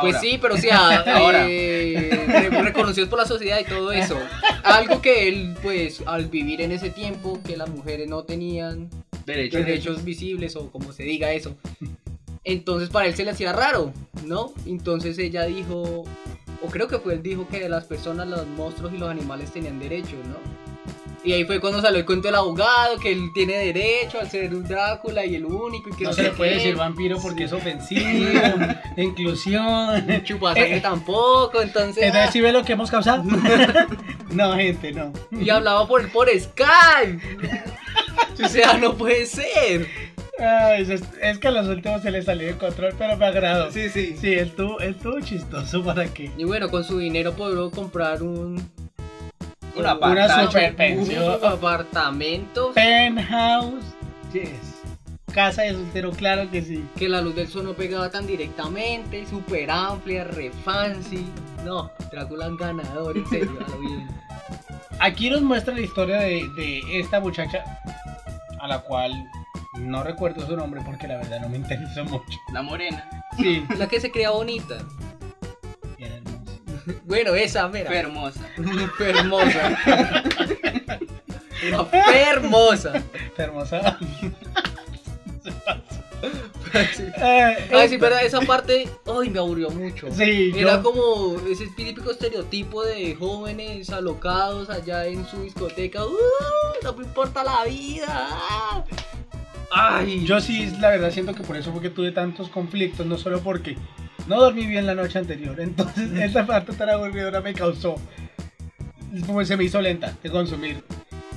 Pues 0.00 0.20
sí, 0.20 0.38
pero 0.40 0.54
o 0.54 0.58
sea, 0.58 1.00
Ahora. 1.16 1.46
eh, 1.48 2.24
re- 2.50 2.62
reconocidos 2.62 3.08
por 3.08 3.18
la 3.18 3.26
sociedad 3.26 3.58
y 3.60 3.64
todo 3.64 3.92
eso. 3.92 4.18
Algo 4.62 5.00
que 5.00 5.28
él, 5.28 5.54
pues, 5.62 6.02
al 6.06 6.26
vivir 6.26 6.60
en 6.60 6.72
ese 6.72 6.90
tiempo, 6.90 7.38
que 7.44 7.56
las 7.56 7.68
mujeres 7.70 8.08
no 8.08 8.24
tenían 8.24 8.88
Derecho. 9.26 9.58
derechos 9.58 10.04
visibles 10.04 10.56
o 10.56 10.70
como 10.70 10.92
se 10.92 11.02
diga 11.04 11.32
eso. 11.32 11.56
Entonces 12.44 12.90
para 12.90 13.06
él 13.06 13.14
se 13.14 13.24
le 13.24 13.30
hacía 13.30 13.52
raro, 13.52 13.92
¿no? 14.26 14.52
Entonces 14.66 15.18
ella 15.18 15.44
dijo, 15.44 16.04
o 16.62 16.66
creo 16.70 16.88
que 16.88 16.98
fue 16.98 17.14
él 17.14 17.22
dijo 17.22 17.48
que 17.48 17.66
las 17.68 17.84
personas, 17.84 18.26
los 18.28 18.46
monstruos 18.46 18.92
y 18.92 18.98
los 18.98 19.08
animales 19.08 19.50
tenían 19.52 19.78
derechos, 19.78 20.18
¿no? 20.28 20.36
Y 21.24 21.32
ahí 21.32 21.44
fue 21.44 21.58
cuando 21.58 21.80
salió 21.80 22.00
el 22.00 22.04
cuento 22.04 22.28
del 22.28 22.34
abogado, 22.34 22.98
que 22.98 23.10
él 23.10 23.30
tiene 23.32 23.54
derecho 23.56 24.20
al 24.20 24.30
ser 24.30 24.54
un 24.54 24.62
Drácula 24.64 25.24
y 25.24 25.36
el 25.36 25.46
único 25.46 25.88
y 25.88 25.92
que 25.94 26.04
No 26.04 26.10
no 26.10 26.16
se 26.16 26.22
le 26.24 26.30
puede 26.32 26.50
qué. 26.50 26.56
decir 26.58 26.76
vampiro 26.76 27.18
porque 27.22 27.44
es 27.44 27.52
ofensivo, 27.52 28.40
inclusión. 28.98 30.06
Chupasangre 30.24 30.80
tampoco, 30.80 31.62
entonces... 31.62 32.02
Entonces, 32.04 32.30
¿sí 32.30 32.40
ve 32.40 32.52
lo 32.52 32.62
que 32.62 32.74
hemos 32.74 32.90
causado? 32.90 33.24
no, 34.30 34.54
gente, 34.54 34.92
no. 34.92 35.12
Y 35.30 35.48
hablaba 35.50 35.86
por, 35.88 36.10
por 36.12 36.28
Skype. 36.28 37.20
o 38.44 38.48
sea, 38.48 38.74
no 38.78 38.94
puede 38.94 39.24
ser. 39.26 39.86
Ay, 40.38 40.82
es, 40.82 41.02
es 41.22 41.38
que 41.38 41.48
a 41.48 41.50
los 41.52 41.68
últimos 41.68 42.02
se 42.02 42.10
le 42.10 42.20
salió 42.20 42.48
de 42.48 42.56
control, 42.58 42.92
pero 42.98 43.16
me 43.16 43.24
agradó. 43.26 43.70
Sí, 43.70 43.88
sí. 43.88 44.16
Sí, 44.20 44.34
estuvo, 44.34 44.80
estuvo 44.80 45.20
chistoso 45.20 45.82
para 45.84 46.06
qué. 46.12 46.30
Y 46.36 46.44
bueno, 46.44 46.68
con 46.70 46.84
su 46.84 46.98
dinero 46.98 47.34
pudo 47.34 47.70
comprar 47.70 48.22
un... 48.22 48.68
Un 49.74 49.80
Una 49.80 49.90
apartacho. 49.92 50.46
super 50.52 50.76
pensión. 50.76 51.38
Un 51.42 51.44
apartamento 51.44 52.72
Penthouse. 52.74 53.84
Yes. 54.32 54.82
Casa 55.32 55.62
de 55.62 55.72
soltero, 55.72 56.10
claro 56.12 56.48
que 56.50 56.62
sí. 56.62 56.84
que 56.96 57.08
la 57.08 57.20
luz 57.20 57.34
del 57.34 57.48
sol 57.48 57.64
no 57.64 57.72
pegaba 57.74 58.08
tan 58.10 58.24
directamente, 58.26 59.26
súper 59.26 59.68
amplia, 59.70 60.22
re 60.24 60.50
fancy. 60.64 61.26
No, 61.64 61.90
Drácula 62.12 62.46
es 62.46 62.56
ganador, 62.56 63.16
en 63.16 63.26
serio, 63.28 63.58
a 63.66 63.70
lo 63.70 63.78
bien. 63.80 64.08
Aquí 65.00 65.28
nos 65.30 65.42
muestra 65.42 65.74
la 65.74 65.80
historia 65.80 66.18
de, 66.20 66.48
de 66.56 67.00
esta 67.00 67.18
muchacha, 67.18 67.64
a 68.60 68.68
la 68.68 68.78
cual 68.80 69.12
no 69.78 70.04
recuerdo 70.04 70.46
su 70.46 70.56
nombre 70.56 70.82
porque 70.86 71.08
la 71.08 71.16
verdad 71.16 71.40
no 71.40 71.48
me 71.48 71.56
interesó 71.58 72.04
mucho. 72.04 72.38
La 72.52 72.62
morena. 72.62 73.08
Sí. 73.36 73.64
La 73.76 73.88
que 73.88 74.00
se 74.00 74.12
crea 74.12 74.30
bonita. 74.30 74.76
Bueno, 77.04 77.34
esa, 77.34 77.68
mira. 77.68 77.90
Fermosa. 77.90 78.40
Era 81.62 81.84
fermosa. 81.86 83.02
Hermosa. 83.38 83.98
Sí. 86.96 87.02
Eh, 87.18 87.68
Ay, 87.72 87.88
sí, 87.88 87.98
pero 87.98 88.16
esa 88.18 88.40
parte, 88.40 88.88
ay, 89.06 89.30
me 89.30 89.38
aburrió 89.38 89.70
mucho. 89.70 90.08
Sí, 90.10 90.52
Era 90.56 90.76
yo- 90.76 90.82
como 90.82 91.36
ese 91.48 91.68
típico 91.68 92.10
estereotipo 92.10 92.82
de 92.82 93.14
jóvenes 93.14 93.90
alocados 93.90 94.70
allá 94.70 95.06
en 95.06 95.24
su 95.26 95.42
discoteca. 95.42 96.04
"Uh, 96.04 96.12
no 96.82 96.92
me 96.94 97.04
importa 97.04 97.44
la 97.44 97.64
vida. 97.64 98.84
Ay, 99.70 100.24
Yo 100.24 100.40
sí, 100.40 100.66
la 100.80 100.90
verdad, 100.90 101.10
siento 101.12 101.34
que 101.34 101.42
por 101.44 101.56
eso 101.56 101.70
fue 101.72 101.80
que 101.82 101.90
tuve 101.90 102.10
tantos 102.12 102.48
conflictos, 102.48 103.06
no 103.06 103.18
solo 103.18 103.40
porque 103.40 103.76
no 104.26 104.40
dormí 104.40 104.66
bien 104.66 104.86
la 104.86 104.94
noche 104.94 105.18
anterior. 105.18 105.58
Entonces, 105.60 106.10
esta 106.12 106.46
parte 106.46 106.72
tan 106.72 106.90
aburridora 106.90 107.40
me 107.40 107.54
causó. 107.54 107.96
Pues 109.26 109.48
se 109.48 109.56
me 109.56 109.64
hizo 109.64 109.80
lenta 109.80 110.12
de 110.22 110.30
consumir. 110.30 110.82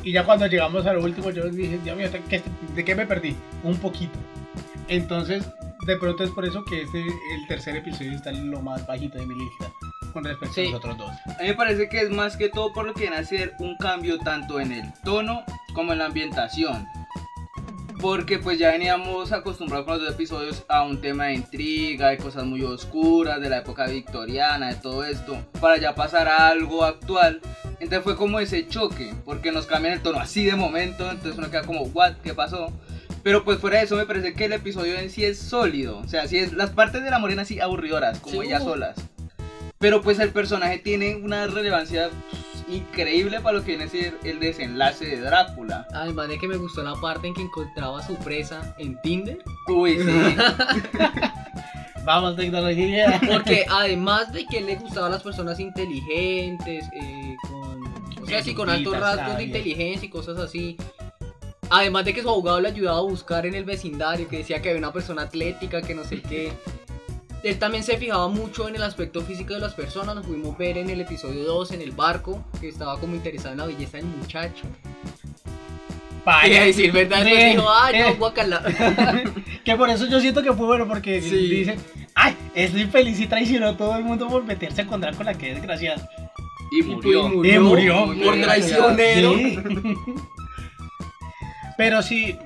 Y 0.03 0.11
ya 0.13 0.23
cuando 0.23 0.47
llegamos 0.47 0.85
a 0.85 0.93
lo 0.93 1.03
último, 1.03 1.29
yo 1.31 1.47
dije, 1.49 1.79
Dios 1.83 1.97
mío, 1.97 2.07
¿qué- 2.29 2.41
¿de 2.75 2.85
qué 2.85 2.95
me 2.95 3.05
perdí? 3.05 3.35
Un 3.63 3.77
poquito. 3.77 4.17
Entonces, 4.87 5.43
de 5.85 5.97
pronto 5.97 6.23
es 6.23 6.29
por 6.31 6.45
eso 6.45 6.63
que 6.65 6.81
este, 6.83 6.99
el 7.05 7.47
tercer 7.47 7.75
episodio 7.75 8.13
está 8.13 8.29
en 8.29 8.49
lo 8.51 8.61
más 8.61 8.85
bajito 8.87 9.17
de 9.17 9.25
mi 9.25 9.35
lista 9.35 9.71
con 10.13 10.23
respecto 10.23 10.55
Sí. 10.55 10.61
a 10.61 10.71
los 10.71 10.75
otros 10.75 10.97
dos. 10.97 11.11
A 11.37 11.41
mí 11.41 11.49
me 11.49 11.53
parece 11.53 11.89
que 11.89 11.99
es 12.01 12.09
más 12.09 12.37
que 12.37 12.49
todo 12.49 12.73
por 12.73 12.85
lo 12.85 12.93
que 12.93 13.01
viene 13.01 13.17
a 13.17 13.23
ser 13.23 13.53
un 13.59 13.75
cambio 13.77 14.17
tanto 14.19 14.59
en 14.59 14.71
el 14.71 14.91
tono 15.03 15.43
como 15.73 15.91
en 15.91 15.99
la 15.99 16.05
ambientación. 16.05 16.87
Porque 17.99 18.37
pues 18.37 18.59
ya 18.59 18.71
veníamos 18.71 19.31
acostumbrados 19.31 19.85
con 19.85 19.95
los 19.95 20.03
dos 20.03 20.13
episodios 20.13 20.63
a 20.67 20.83
un 20.83 21.01
tema 21.01 21.25
de 21.25 21.33
intriga, 21.33 22.09
de 22.09 22.17
cosas 22.17 22.45
muy 22.45 22.61
oscuras, 22.63 23.41
de 23.41 23.49
la 23.49 23.57
época 23.59 23.87
victoriana, 23.87 24.67
de 24.69 24.75
todo 24.75 25.03
esto, 25.03 25.37
para 25.59 25.77
ya 25.77 25.95
pasar 25.95 26.27
a 26.27 26.47
algo 26.47 26.83
actual. 26.83 27.41
Entonces 27.79 28.03
fue 28.03 28.15
como 28.15 28.39
ese 28.39 28.67
choque, 28.67 29.13
porque 29.25 29.51
nos 29.51 29.65
cambian 29.65 29.95
el 29.95 30.01
tono 30.01 30.19
así 30.19 30.45
de 30.45 30.55
momento, 30.55 31.09
entonces 31.09 31.37
uno 31.37 31.49
queda 31.49 31.63
como, 31.63 31.81
¿what? 31.85 32.13
¿Qué 32.23 32.33
pasó? 32.35 32.71
Pero 33.23 33.43
pues 33.43 33.57
fuera 33.59 33.79
de 33.79 33.85
eso 33.85 33.95
me 33.95 34.05
parece 34.05 34.33
que 34.33 34.45
el 34.45 34.53
episodio 34.53 34.95
en 34.97 35.09
sí 35.09 35.25
es 35.25 35.39
sólido, 35.39 35.97
o 35.97 36.07
sea, 36.07 36.27
sí 36.27 36.37
es 36.37 36.53
las 36.53 36.69
partes 36.69 37.03
de 37.03 37.09
la 37.09 37.19
morena 37.19 37.41
así 37.41 37.59
aburridoras, 37.59 38.19
como 38.19 38.41
Sí. 38.41 38.47
ellas 38.47 38.63
solas. 38.63 38.95
Pero 39.79 40.01
pues 40.01 40.19
el 40.19 40.29
personaje 40.29 40.77
tiene 40.77 41.15
una 41.15 41.45
relevancia 41.47 42.09
increíble 42.67 43.39
para 43.41 43.57
lo 43.57 43.63
que 43.63 43.71
viene 43.71 43.85
a 43.85 43.89
ser 43.89 44.17
el 44.23 44.39
desenlace 44.39 45.05
de 45.05 45.21
Drácula. 45.21 45.87
Además 45.93 46.27
de 46.29 46.37
que 46.37 46.47
me 46.47 46.57
gustó 46.57 46.83
la 46.83 46.95
parte 46.95 47.27
en 47.27 47.33
que 47.33 47.41
encontraba 47.41 47.99
a 47.99 48.05
su 48.05 48.15
presa 48.15 48.75
en 48.77 48.99
Tinder. 49.01 49.39
Uy, 49.67 49.99
sí. 49.99 50.35
Vamos, 52.05 52.37
tecnología. 52.37 53.19
Porque 53.29 53.65
además 53.69 54.31
de 54.31 54.45
que 54.45 54.61
le 54.61 54.75
gustaban 54.77 55.11
las 55.11 55.23
personas 55.23 55.59
inteligentes, 55.59 56.85
eh, 56.93 57.35
con, 57.49 57.83
o 58.23 58.25
sea, 58.25 58.41
sí, 58.41 58.53
con 58.53 58.69
altos 58.69 58.97
rasgos 58.97 59.37
de 59.37 59.43
inteligencia 59.43 60.05
y 60.05 60.09
cosas 60.09 60.37
así. 60.37 60.77
Además 61.69 62.05
de 62.05 62.13
que 62.13 62.21
su 62.21 62.29
abogado 62.29 62.61
le 62.61 62.69
ayudaba 62.69 62.99
a 62.99 63.01
buscar 63.01 63.45
en 63.45 63.55
el 63.55 63.65
vecindario, 63.65 64.29
que 64.29 64.37
decía 64.37 64.61
que 64.61 64.69
había 64.69 64.79
una 64.79 64.93
persona 64.93 65.23
atlética, 65.23 65.81
que 65.81 65.93
no 65.93 66.05
sé 66.05 66.21
qué. 66.21 66.53
Él 67.43 67.59
también 67.59 67.83
se 67.83 67.97
fijaba 67.97 68.27
mucho 68.27 68.67
en 68.67 68.75
el 68.75 68.83
aspecto 68.83 69.21
físico 69.21 69.53
de 69.53 69.59
las 69.59 69.73
personas, 69.73 70.15
lo 70.15 70.21
pudimos 70.21 70.57
ver 70.57 70.77
en 70.77 70.89
el 70.89 71.01
episodio 71.01 71.43
2, 71.43 71.71
en 71.73 71.81
el 71.81 71.91
barco, 71.91 72.43
que 72.59 72.67
estaba 72.69 72.99
como 72.99 73.15
interesado 73.15 73.51
en 73.53 73.59
la 73.59 73.65
belleza 73.67 73.97
del 73.97 74.07
muchacho. 74.07 74.65
Quería 76.41 76.63
decir 76.63 76.91
verdad, 76.91 77.23
Sí, 77.23 77.29
entonces 77.29 77.51
dijo, 77.55 77.69
ah, 77.69 77.91
eh. 77.93 78.03
no, 78.09 78.15
guacala. 78.17 78.61
Que 79.63 79.75
por 79.75 79.89
eso 79.89 80.07
yo 80.07 80.19
siento 80.19 80.41
que 80.41 80.51
fue 80.53 80.65
bueno 80.65 80.87
porque 80.87 81.21
Sí. 81.21 81.47
dice, 81.47 81.77
ay, 82.15 82.35
estoy 82.53 82.85
feliz 82.85 83.19
y 83.19 83.27
traicionó 83.27 83.67
a 83.67 83.77
todo 83.77 83.95
el 83.97 84.03
mundo 84.03 84.27
por 84.27 84.43
meterse 84.43 84.81
a 84.81 84.83
encontrar 84.85 85.15
con 85.15 85.25
la 85.25 85.33
que 85.33 85.53
desgraciada. 85.53 86.09
Y 86.71 86.83
murió. 86.83 87.29
murió. 87.29 87.53
Y 87.55 87.59
murió. 87.59 88.05
Por 88.25 88.41
traicionero. 88.41 89.35
Sí. 89.35 89.57
Pero 91.77 92.01
sí, 92.01 92.37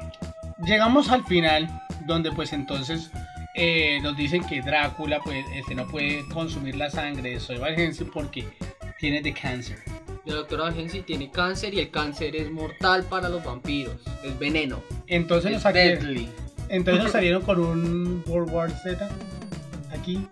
llegamos 0.66 1.10
al 1.10 1.24
final, 1.26 1.70
donde 2.06 2.32
pues 2.32 2.54
entonces 2.54 3.10
eh, 3.56 4.00
nos 4.02 4.16
dicen 4.16 4.44
que 4.44 4.62
Drácula 4.62 5.20
pues 5.20 5.46
este, 5.54 5.76
no 5.76 5.88
puede 5.88 6.28
consumir 6.30 6.76
la 6.76 6.90
sangre 6.90 7.32
de 7.32 7.40
Soy 7.40 7.58
Valgensi 7.58 8.06
porque 8.06 8.46
tiene 9.00 9.22
de 9.22 9.34
cáncer. 9.34 9.80
El 10.26 10.34
doctor 10.36 10.62
Agency 10.62 11.02
tiene 11.02 11.32
cáncer 11.32 11.74
y 11.74 11.80
el 11.80 11.90
cáncer 11.90 12.36
es 12.36 12.52
mortal 12.52 13.04
para 13.04 13.28
los 13.28 13.44
vampiros, 13.44 13.96
es 14.24 14.38
veneno. 14.38 14.82
Entonces 15.08 15.52
nos, 15.52 15.64
salieron, 15.64 16.30
entonces 16.70 17.04
nos 17.04 17.12
salieron 17.14 17.42
con 17.42 17.60
un 17.60 18.24
World 18.28 18.54
War 18.54 18.72
Z 18.72 19.10
aquí, 19.92 20.28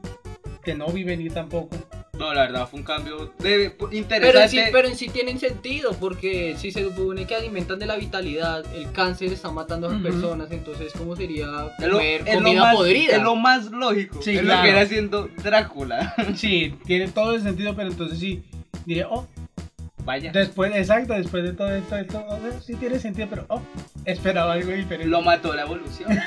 que 0.64 0.76
no 0.76 0.88
vi 0.88 1.04
venir 1.04 1.34
tampoco. 1.34 1.76
No, 2.20 2.34
la 2.34 2.42
verdad 2.42 2.68
fue 2.68 2.82
un 2.82 2.86
cambio 2.86 3.34
de, 3.40 3.74
Pero 3.78 3.90
en, 3.92 3.98
interesante. 3.98 4.50
sí, 4.50 4.62
pero 4.74 4.88
en 4.90 4.96
sí 4.98 5.08
tienen 5.08 5.40
sentido, 5.40 5.94
porque 5.94 6.54
si 6.58 6.70
se 6.70 6.84
supone 6.84 7.26
que 7.26 7.34
alimentan 7.34 7.80
de 7.80 7.86
la 7.86 7.96
vitalidad, 7.96 8.66
el 8.76 8.92
cáncer 8.92 9.32
está 9.32 9.52
matando 9.52 9.88
a 9.88 9.94
las 9.94 10.02
personas, 10.02 10.52
entonces 10.52 10.92
¿cómo 10.98 11.16
sería 11.16 11.46
es 11.80 11.88
lo, 11.88 11.94
comer 11.94 12.24
es 12.26 12.36
lo 12.36 12.44
comida 12.44 12.62
más, 12.62 12.76
podrida? 12.76 13.16
es 13.16 13.24
lo 13.24 13.36
más 13.38 13.72
lógico. 13.72 14.22
Sí, 14.22 14.36
es 14.36 14.44
lo 14.44 14.62
que 14.62 14.70
era 14.70 14.82
haciendo 14.82 15.30
Drácula. 15.42 16.14
Sí, 16.36 16.76
tiene 16.86 17.08
todo 17.08 17.36
el 17.36 17.42
sentido, 17.42 17.74
pero 17.74 17.90
entonces 17.90 18.20
sí, 18.20 18.44
dije, 18.86 19.06
oh, 19.10 19.26
Vaya. 20.04 20.34
después, 20.34 20.76
exacto, 20.76 21.14
después 21.14 21.44
de 21.44 21.54
todo 21.54 21.74
esto, 21.74 21.96
esto 21.96 22.26
oh, 22.28 22.38
sí 22.62 22.76
tiene 22.76 23.00
sentido, 23.00 23.28
pero 23.30 23.46
oh, 23.48 23.62
esperaba 24.04 24.54
algo 24.54 24.74
diferente. 24.74 25.08
Lo 25.08 25.22
mató 25.22 25.54
la 25.54 25.62
evolución. 25.62 26.10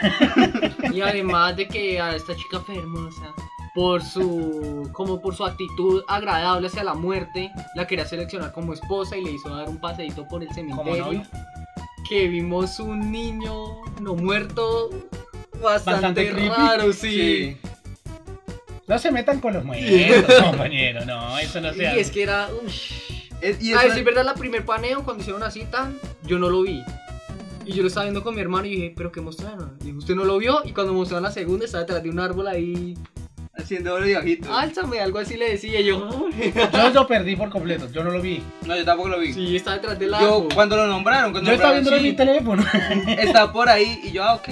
Y 0.92 1.00
además 1.00 1.57
de 1.57 1.68
que 1.68 2.00
a 2.00 2.14
esta 2.14 2.35
chica 2.35 2.61
fue 2.61 2.76
hermosa, 2.76 3.33
por 3.74 4.02
su 4.02 4.88
como 4.92 5.20
por 5.20 5.35
su 5.35 5.44
actitud 5.44 6.02
agradable 6.08 6.66
hacia 6.68 6.85
la 6.85 6.94
muerte, 6.94 7.50
la 7.74 7.87
quería 7.87 8.06
seleccionar 8.06 8.52
como 8.52 8.72
esposa 8.74 9.16
y 9.16 9.24
le 9.24 9.32
hizo 9.32 9.48
dar 9.48 9.68
un 9.68 9.78
paseíto 9.78 10.26
por 10.28 10.42
el 10.42 10.52
cementerio. 10.52 11.22
Que 12.08 12.28
vimos 12.28 12.78
un 12.80 13.11
niño 13.11 13.52
no 14.00 14.14
muerto 14.14 14.90
bastante, 15.62 15.90
Bastante 15.92 16.30
creepy. 16.32 16.48
raro, 16.48 16.92
sí. 16.92 17.56
No 18.88 18.98
se 18.98 19.11
metan 19.12 19.40
con 19.40 19.54
los 19.54 19.64
muertos, 19.64 20.35
compañero, 20.44 21.04
no, 21.06 21.38
eso 21.38 21.61
no 21.61 21.70
Y 21.72 21.74
se 21.76 21.87
hace. 21.87 22.00
es 22.00 22.11
que 22.11 22.22
era. 22.24 22.48
Es- 23.40 23.62
y 23.62 23.73
A 23.73 23.83
decir 23.83 24.04
verdad, 24.04 24.25
la 24.25 24.35
primer 24.35 24.64
paneo 24.66 25.02
cuando 25.04 25.23
hicieron 25.23 25.40
la 25.40 25.50
cita, 25.50 25.90
yo 26.25 26.38
no 26.38 26.50
lo 26.50 26.62
vi. 26.62 26.83
Y 27.64 27.73
yo 27.73 27.83
lo 27.83 27.88
estaba 27.88 28.04
viendo 28.04 28.23
con 28.25 28.35
mi 28.35 28.40
hermano 28.40 28.66
y 28.66 28.70
dije, 28.70 28.92
¿pero 28.96 29.10
qué 29.12 29.20
mostraron? 29.20 29.79
Y 29.85 29.92
usted 29.92 30.14
no 30.16 30.25
lo 30.25 30.37
vio. 30.38 30.62
Y 30.64 30.73
cuando 30.73 30.92
mostraron 30.92 31.23
la 31.23 31.31
segunda, 31.31 31.64
estaba 31.64 31.83
detrás 31.85 32.02
de 32.02 32.10
un 32.10 32.18
árbol 32.18 32.48
ahí. 32.48 32.98
Siendo 33.73 33.92
doble 33.92 34.08
de 34.08 34.16
ojito. 34.18 34.54
Álzame, 34.54 35.00
algo 35.00 35.18
así 35.18 35.35
le 35.38 35.48
decía 35.52 35.81
yo. 35.81 36.29
Yo 36.75 36.90
lo 36.90 37.06
perdí 37.06 37.37
por 37.37 37.48
completo, 37.48 37.88
yo 37.90 38.04
no 38.04 38.10
lo 38.10 38.20
vi. 38.20 38.42
No, 38.66 38.77
yo 38.77 38.85
tampoco 38.85 39.08
lo 39.08 39.18
vi. 39.18 39.33
Sí, 39.33 39.56
está 39.56 39.73
detrás 39.73 39.98
del 39.98 40.10
Yo 40.10 40.16
arco. 40.16 40.48
cuando 40.54 40.77
lo 40.77 40.87
nombraron, 40.87 41.33
cuando 41.33 41.48
Yo 41.48 41.54
estaba 41.54 41.73
viendo 41.73 41.96
en 41.96 42.02
mi 42.02 42.12
teléfono. 42.12 42.62
está 43.18 43.50
por 43.50 43.70
ahí 43.70 43.98
y 44.04 44.10
yo, 44.12 44.25
ah, 44.25 44.35
ok. 44.35 44.48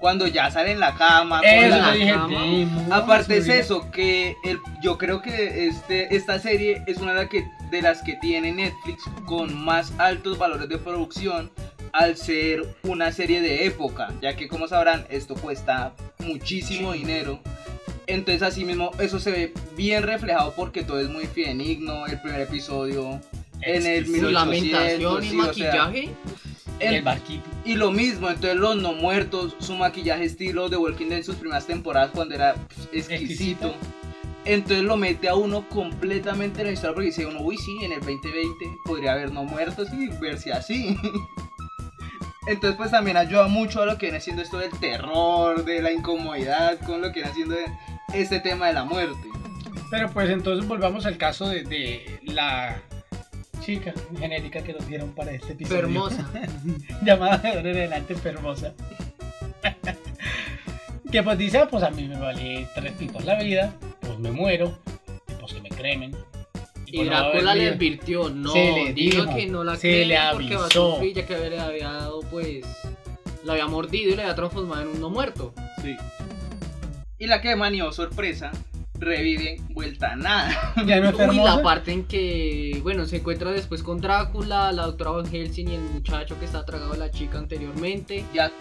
Cuando 0.00 0.26
ya 0.26 0.50
sale 0.50 0.72
en 0.72 0.80
la 0.80 0.94
cama, 0.94 1.40
con 1.40 1.46
Eso 1.48 1.76
la- 1.76 1.86
yo 1.88 1.98
dije, 1.98 2.12
cama. 2.12 2.28
"Damn, 2.32 2.92
Aparte 2.92 3.36
es 3.36 3.48
eso, 3.48 3.90
que 3.90 4.34
el, 4.44 4.58
yo 4.82 4.96
creo 4.96 5.20
que 5.20 5.66
este, 5.66 6.16
esta 6.16 6.38
serie 6.38 6.82
es 6.86 6.96
una 6.96 7.12
de, 7.12 7.22
la 7.24 7.28
que, 7.28 7.44
de 7.70 7.82
las 7.82 8.00
que 8.00 8.14
tiene 8.14 8.50
Netflix 8.50 9.02
con 9.26 9.54
más 9.62 9.92
altos 9.98 10.38
valores 10.38 10.70
de 10.70 10.78
producción 10.78 11.50
al 11.92 12.16
ser 12.16 12.62
una 12.82 13.12
serie 13.12 13.42
de 13.42 13.66
época, 13.66 14.08
ya 14.22 14.34
que 14.36 14.48
como 14.48 14.68
sabrán 14.68 15.04
esto 15.10 15.34
cuesta 15.34 15.92
muchísimo 16.18 16.92
dinero. 16.94 17.40
Entonces 18.06 18.42
así 18.42 18.64
mismo 18.64 18.90
eso 18.98 19.18
se 19.18 19.30
ve 19.30 19.54
bien 19.76 20.02
reflejado 20.02 20.52
porque 20.54 20.82
todo 20.82 21.00
es 21.00 21.08
muy 21.08 21.26
fidedigno, 21.26 22.06
el 22.06 22.20
primer 22.20 22.42
episodio 22.42 23.20
en 23.62 23.86
el 23.86 24.04
Exquisito. 24.04 24.28
Su 24.28 24.32
1800, 24.32 24.32
lamentación 24.32 25.24
y 25.24 25.28
sí, 25.28 25.38
o 25.38 25.42
sea, 25.42 25.46
maquillaje. 25.46 26.10
El 26.80 27.02
barquito. 27.02 27.48
y 27.64 27.74
lo 27.74 27.92
mismo, 27.92 28.28
entonces 28.28 28.56
los 28.56 28.76
no 28.76 28.92
muertos, 28.92 29.56
su 29.60 29.74
maquillaje 29.76 30.24
estilo 30.24 30.68
de 30.68 30.76
Walking 30.76 31.06
Dead 31.06 31.18
en 31.18 31.24
sus 31.24 31.36
primeras 31.36 31.66
temporadas 31.66 32.10
cuando 32.12 32.34
era 32.34 32.54
pues, 32.54 33.08
exquisito. 33.08 33.68
Exquisito. 33.68 33.74
Entonces 34.44 34.84
lo 34.84 34.96
mete 34.96 35.28
a 35.28 35.36
uno 35.36 35.66
completamente 35.68 36.60
en 36.60 36.66
la 36.66 36.72
historia 36.72 36.94
porque 36.94 37.06
dice 37.06 37.26
uno, 37.26 37.40
uy 37.40 37.56
sí, 37.56 37.78
en 37.82 37.92
el 37.92 38.00
2020 38.00 38.66
podría 38.84 39.12
haber 39.12 39.32
no 39.32 39.44
muertos 39.44 39.88
y 39.92 40.08
verse 40.20 40.52
así. 40.52 40.98
Entonces 42.46 42.76
pues 42.76 42.90
también 42.90 43.16
ayuda 43.16 43.46
mucho 43.46 43.80
a 43.80 43.86
lo 43.86 43.96
que 43.96 44.06
viene 44.06 44.20
siendo 44.20 44.42
esto 44.42 44.58
del 44.58 44.70
terror, 44.78 45.64
de 45.64 45.80
la 45.80 45.92
incomodidad, 45.92 46.78
con 46.80 47.00
lo 47.00 47.10
que 47.10 47.20
viene 47.20 47.32
siendo 47.32 47.56
este 48.14 48.40
tema 48.40 48.68
de 48.68 48.72
la 48.74 48.84
muerte. 48.84 49.28
Pero 49.90 50.10
pues 50.10 50.30
entonces 50.30 50.66
volvamos 50.66 51.06
al 51.06 51.16
caso 51.16 51.48
de, 51.48 51.62
de 51.64 52.20
la 52.24 52.80
chica 53.60 53.92
genérica 54.18 54.62
que 54.62 54.72
nos 54.72 54.86
dieron 54.86 55.10
para 55.14 55.32
este 55.32 55.52
episodio. 55.52 55.80
Hermosa. 55.80 56.28
Llamada 57.04 57.38
de 57.38 57.48
ahora 57.48 57.60
en 57.70 57.76
adelante 57.76 58.14
Fermosa. 58.14 58.74
que 61.10 61.22
pues 61.22 61.38
dice, 61.38 61.58
"Ah, 61.58 61.68
pues 61.70 61.82
a 61.82 61.90
mí 61.90 62.08
me 62.08 62.18
vale 62.18 62.66
tres 62.74 62.92
pitos 62.92 63.24
la 63.24 63.40
vida, 63.40 63.72
pues 64.00 64.18
me 64.18 64.30
muero, 64.30 64.76
y 65.28 65.32
pues 65.40 65.52
que 65.54 65.60
me 65.60 65.68
cremen. 65.68 66.16
Y 66.86 66.96
pues 66.98 67.08
a 67.10 67.20
Drácula 67.20 67.54
le 67.54 67.60
vida". 67.64 67.72
advirtió, 67.74 68.30
no, 68.30 68.52
Se 68.52 68.72
le 68.72 68.92
diga 68.92 69.22
dijo, 69.24 69.36
que 69.36 69.46
no 69.46 69.64
la 69.64 69.76
se 69.76 69.80
cree 69.82 70.06
le 70.06 70.18
porque 70.32 70.54
va 70.56 70.62
a 70.62 70.64
avisó. 70.64 70.92
sufrir 70.94 71.14
ya 71.14 71.26
que 71.26 71.36
le 71.50 71.60
había 71.60 71.92
dado 71.92 72.20
pues 72.30 72.64
la 73.44 73.52
había 73.52 73.66
mordido 73.66 74.12
y 74.12 74.16
le 74.16 74.22
había 74.22 74.34
transformado 74.34 74.82
en 74.82 74.88
un 74.88 75.00
no 75.00 75.10
muerto. 75.10 75.54
Sí. 75.82 75.96
Y 77.24 77.26
la 77.26 77.40
que 77.40 77.56
manió 77.56 77.90
sorpresa, 77.90 78.50
revive 78.98 79.56
vuelta 79.70 80.12
a 80.12 80.16
nada. 80.16 80.74
Ya 80.86 81.00
no 81.00 81.08
Uy, 81.26 81.36
la 81.36 81.62
parte 81.62 81.90
en 81.92 82.04
que, 82.04 82.80
bueno, 82.82 83.06
se 83.06 83.16
encuentra 83.16 83.50
después 83.50 83.82
con 83.82 83.98
Drácula, 83.98 84.72
la 84.72 84.82
doctora 84.84 85.12
Van 85.12 85.26
Helsing 85.26 85.68
y 85.70 85.74
el 85.76 85.80
muchacho 85.80 86.38
que 86.38 86.44
está 86.44 86.66
tragado 86.66 86.92
a 86.92 86.96
la 86.98 87.10
chica 87.10 87.38
anteriormente. 87.38 88.26
Ya, 88.34 88.52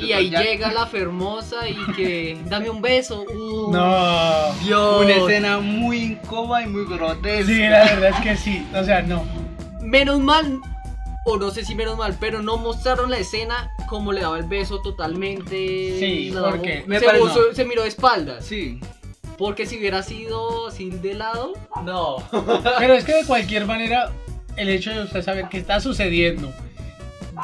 Y 0.00 0.12
ahí 0.14 0.30
ya- 0.30 0.40
llega 0.42 0.72
la 0.72 0.86
fermosa 0.86 1.68
y 1.68 1.76
que 1.94 2.38
dame 2.48 2.70
un 2.70 2.80
beso. 2.80 3.22
Uh, 3.24 3.70
No. 3.70 4.54
Dios. 4.64 5.04
Una 5.04 5.12
escena 5.14 5.58
muy 5.58 5.98
incómoda 5.98 6.62
y 6.62 6.68
muy 6.68 6.86
grotesca. 6.86 7.44
Sí, 7.52 7.58
la 7.68 7.84
verdad 7.84 8.10
es 8.16 8.20
que 8.22 8.36
sí. 8.38 8.66
O 8.74 8.82
sea, 8.82 9.02
no. 9.02 9.24
Menos 9.82 10.20
mal, 10.20 10.58
o 11.26 11.36
no 11.36 11.50
sé 11.50 11.66
si 11.66 11.74
menos 11.74 11.98
mal, 11.98 12.16
pero 12.18 12.40
no 12.40 12.56
mostraron 12.56 13.10
la 13.10 13.18
escena 13.18 13.70
como 13.86 14.12
le 14.12 14.20
daba 14.20 14.38
el 14.38 14.44
beso 14.46 14.80
totalmente. 14.82 15.96
Sí, 15.98 16.32
porque 16.38 16.84
se, 16.88 17.04
parece- 17.06 17.18
puso- 17.24 17.54
se 17.54 17.64
miró 17.64 17.82
de 17.82 17.88
espaldas. 17.88 18.44
Sí. 18.44 18.80
Porque 19.38 19.66
si 19.66 19.78
hubiera 19.78 20.02
sido 20.02 20.68
así 20.68 20.90
de 20.90 21.14
lado, 21.14 21.52
no. 21.84 22.16
Pero 22.78 22.94
es 22.94 23.04
que 23.04 23.14
de 23.14 23.24
cualquier 23.26 23.66
manera, 23.66 24.10
el 24.56 24.68
hecho 24.70 24.90
de 24.90 25.02
usted 25.02 25.22
saber 25.22 25.48
qué 25.50 25.58
está 25.58 25.78
sucediendo 25.80 26.52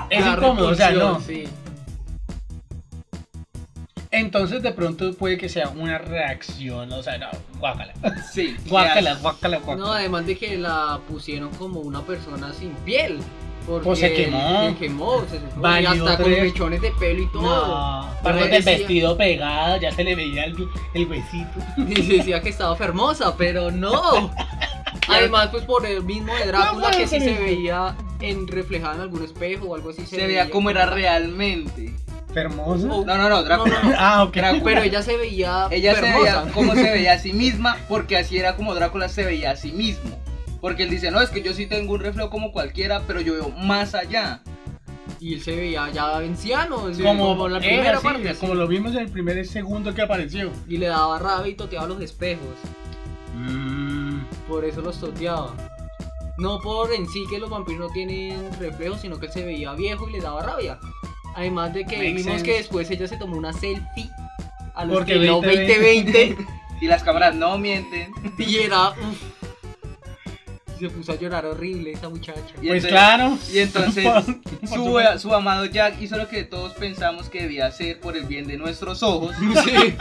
es 0.08 0.24
La 0.24 0.32
incómodo, 0.32 0.68
o 0.68 0.74
sea, 0.74 0.90
no. 0.92 1.20
sí. 1.20 1.44
Entonces 4.10 4.62
de 4.62 4.72
pronto 4.72 5.12
puede 5.14 5.38
que 5.38 5.48
sea 5.48 5.70
una 5.70 5.96
reacción, 5.98 6.92
o 6.92 7.02
sea, 7.02 7.16
no, 7.16 7.28
guácala. 7.58 7.94
Sí. 8.32 8.56
Guácala, 8.68 9.14
guácala, 9.14 9.56
guácala. 9.58 9.76
No, 9.86 9.92
además 9.92 10.26
de 10.26 10.36
que 10.36 10.58
la 10.58 11.00
pusieron 11.08 11.48
como 11.54 11.80
una 11.80 12.02
persona 12.02 12.52
sin 12.52 12.70
piel. 12.84 13.20
Porque 13.66 13.84
Pues 13.84 13.98
se 14.00 14.12
quemó. 14.12 14.68
Se 14.70 14.76
quemó, 14.76 15.20
se 15.30 15.36
y 15.36 15.86
hasta 15.86 16.16
con 16.22 16.30
mechones 16.30 16.80
de 16.82 16.90
pelo 16.92 17.22
y 17.22 17.26
todo. 17.32 17.42
No, 17.42 18.08
partes 18.22 18.42
del 18.50 18.50
decía- 18.64 18.78
vestido 18.78 19.16
pegado, 19.16 19.76
ya 19.78 19.92
se 19.92 20.04
le 20.04 20.14
veía 20.14 20.44
el, 20.44 20.68
el 20.94 21.06
huesito. 21.06 21.60
Y 21.88 22.02
se 22.02 22.12
decía 22.18 22.40
que 22.40 22.48
estaba 22.48 22.74
fermosa, 22.76 23.36
pero 23.36 23.70
no. 23.70 24.30
Además, 25.08 25.48
pues 25.50 25.64
por 25.64 25.84
el 25.86 26.02
mismo 26.04 26.34
de 26.34 26.46
Drácula 26.46 26.90
No, 26.90 26.96
que 26.96 27.06
sí 27.08 27.18
se 27.20 27.34
veía 27.34 27.96
en 28.20 28.46
reflejado 28.46 28.94
en 28.94 29.00
algún 29.02 29.24
espejo 29.24 29.66
o 29.66 29.74
algo 29.74 29.90
así. 29.90 30.06
Se 30.06 30.26
veía 30.26 30.48
como 30.50 30.70
era 30.70 30.86
realmente. 30.86 31.94
Hermosa. 32.34 32.88
Oh. 32.90 33.04
No, 33.04 33.18
no, 33.18 33.28
no, 33.28 33.42
Drácula. 33.42 33.74
No, 33.74 33.82
no, 33.82 33.90
no. 33.90 33.96
Ah, 33.98 34.22
ok. 34.24 34.34
Drácula. 34.34 34.62
Pero 34.64 34.82
ella 34.82 35.02
se 35.02 35.16
veía 35.16 35.66
Ella 35.70 35.94
se 35.94 36.00
fermosa. 36.00 36.42
veía 36.44 36.52
como 36.54 36.74
se 36.74 36.90
veía 36.90 37.12
a 37.14 37.18
sí 37.18 37.32
misma, 37.32 37.76
porque 37.88 38.16
así 38.16 38.38
era 38.38 38.54
como 38.56 38.74
Drácula 38.74 39.08
se 39.08 39.24
veía 39.24 39.50
a 39.50 39.56
sí 39.56 39.72
mismo. 39.72 40.18
Porque 40.62 40.84
él 40.84 40.90
dice, 40.90 41.10
no, 41.10 41.20
es 41.20 41.28
que 41.30 41.42
yo 41.42 41.52
sí 41.54 41.66
tengo 41.66 41.92
un 41.92 42.00
reflejo 42.00 42.30
como 42.30 42.52
cualquiera, 42.52 43.02
pero 43.04 43.20
yo 43.20 43.32
veo 43.34 43.50
más 43.50 43.96
allá. 43.96 44.42
Y 45.18 45.34
él 45.34 45.42
se 45.42 45.56
veía 45.56 45.90
ya 45.90 46.16
anciano, 46.16 46.94
Sí, 46.94 47.02
como, 47.02 47.48
la 47.48 47.58
era 47.58 47.66
primera 47.66 48.00
parte. 48.00 48.34
como 48.36 48.54
lo 48.54 48.68
vimos 48.68 48.92
en 48.92 49.00
el 49.00 49.10
primer 49.10 49.44
segundo 49.44 49.92
que 49.92 50.02
apareció. 50.02 50.52
Y 50.68 50.78
le 50.78 50.86
daba 50.86 51.18
rabia 51.18 51.50
y 51.50 51.54
toteaba 51.56 51.88
los 51.88 52.00
espejos. 52.00 52.54
Mm, 53.34 54.20
Por 54.48 54.64
eso 54.64 54.80
los 54.80 54.98
toteaba. 55.00 55.52
No 56.38 56.60
por 56.60 56.92
en 56.92 57.08
sí 57.08 57.24
que 57.28 57.40
los 57.40 57.50
vampiros 57.50 57.88
no 57.88 57.92
tienen 57.92 58.48
reflejos, 58.60 59.00
sino 59.00 59.18
que 59.18 59.26
él 59.26 59.32
se 59.32 59.44
veía 59.44 59.72
viejo 59.74 60.08
y 60.08 60.12
le 60.12 60.20
daba 60.20 60.42
rabia. 60.42 60.78
Además 61.34 61.74
de 61.74 61.84
que 61.84 62.00
vimos 62.00 62.22
sense. 62.22 62.44
que 62.44 62.52
después 62.54 62.88
ella 62.90 63.08
se 63.08 63.16
tomó 63.16 63.36
una 63.36 63.52
selfie 63.52 64.10
a 64.74 64.84
los 64.84 64.96
Porque 64.96 65.14
que 65.14 65.26
no 65.26 65.40
2020. 65.40 66.12
2020 66.36 66.46
Y 66.80 66.86
las 66.86 67.02
cámaras 67.02 67.34
no 67.34 67.58
mienten. 67.58 68.12
y 68.38 68.56
era 68.58 68.92
se 70.82 70.90
puso 70.90 71.12
a 71.12 71.16
llorar 71.16 71.46
horrible 71.46 71.92
esa 71.92 72.08
muchacha. 72.08 72.40
Y 72.60 72.68
pues 72.68 72.84
entonces- 72.84 72.90
claro. 72.90 73.38
Y 73.52 73.58
entonces 73.58 74.04
su, 74.68 75.18
su 75.18 75.34
amado 75.34 75.64
Jack 75.66 76.00
hizo 76.00 76.16
lo 76.16 76.28
que 76.28 76.44
todos 76.44 76.72
pensamos 76.74 77.28
que 77.28 77.42
debía 77.42 77.66
hacer 77.66 77.98
por 78.00 78.16
el 78.16 78.24
bien 78.24 78.46
de 78.46 78.56
nuestros 78.58 79.02
ojos, 79.02 79.34
Sí, 79.64 79.94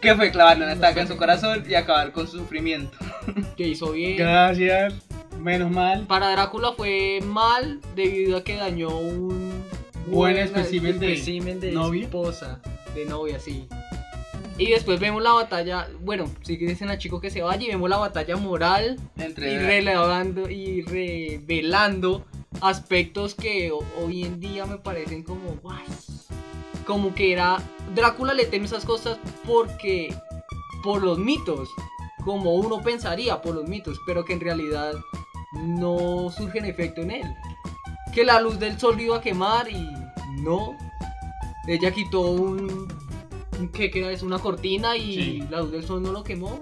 que 0.00 0.14
fue 0.14 0.30
clavarle 0.30 0.64
una 0.64 0.74
estaca 0.74 1.00
en 1.00 1.08
su 1.08 1.16
corazón 1.16 1.64
y 1.68 1.74
acabar 1.74 2.12
con 2.12 2.26
su 2.28 2.38
sufrimiento. 2.38 2.96
que 3.56 3.68
hizo 3.68 3.92
bien. 3.92 4.16
Gracias. 4.16 4.94
Menos 5.40 5.70
mal. 5.70 6.06
Para 6.06 6.30
Drácula 6.30 6.72
fue 6.76 7.20
mal 7.24 7.80
debido 7.94 8.36
a 8.38 8.44
que 8.44 8.54
dañó 8.56 8.88
un 8.96 9.52
Buen 10.06 10.36
espécimen 10.36 10.98
de 11.00 11.12
espécimen 11.14 11.60
de 11.60 11.72
novia. 11.72 12.04
esposa, 12.04 12.60
de 12.94 13.04
novia, 13.06 13.40
sí. 13.40 13.66
Y 14.56 14.70
después 14.70 15.00
vemos 15.00 15.22
la 15.22 15.32
batalla, 15.32 15.88
bueno, 16.00 16.30
si 16.42 16.56
dicen 16.56 16.88
a 16.88 16.96
chico 16.98 17.20
que 17.20 17.30
se 17.30 17.42
vaya 17.42 17.64
y 17.64 17.68
vemos 17.68 17.90
la 17.90 17.96
batalla 17.96 18.36
moral 18.36 19.00
Entre 19.16 19.52
y 19.52 19.58
relevando 19.58 20.48
y 20.48 20.82
revelando 20.82 22.24
aspectos 22.60 23.34
que 23.34 23.72
ho- 23.72 23.82
hoy 24.00 24.22
en 24.24 24.38
día 24.38 24.64
me 24.66 24.76
parecen 24.76 25.24
como 25.24 25.54
guay. 25.62 25.82
Como 26.86 27.14
que 27.14 27.32
era 27.32 27.60
Drácula 27.96 28.32
le 28.34 28.44
teme 28.46 28.66
esas 28.66 28.84
cosas 28.84 29.18
porque 29.46 30.14
por 30.84 31.02
los 31.02 31.18
mitos, 31.18 31.68
como 32.24 32.54
uno 32.54 32.80
pensaría 32.82 33.42
por 33.42 33.54
los 33.56 33.68
mitos, 33.68 33.98
pero 34.06 34.24
que 34.24 34.34
en 34.34 34.40
realidad 34.40 34.92
no 35.62 36.30
surgen 36.30 36.64
efecto 36.64 37.00
en 37.02 37.10
él. 37.10 37.34
Que 38.12 38.24
la 38.24 38.40
luz 38.40 38.58
del 38.60 38.78
sol 38.78 39.00
iba 39.00 39.16
a 39.16 39.20
quemar 39.20 39.68
y 39.68 39.90
no. 40.42 40.76
Ella 41.66 41.90
quitó 41.90 42.20
un, 42.20 42.86
¿qué 43.72 43.90
era 43.94 44.10
eso? 44.10 44.26
Una 44.26 44.38
cortina 44.38 44.96
y 44.96 45.14
Sí. 45.14 45.44
la 45.50 45.60
luz 45.60 45.72
del 45.72 45.84
sol 45.86 46.02
no 46.02 46.12
lo 46.12 46.22
quemó. 46.24 46.60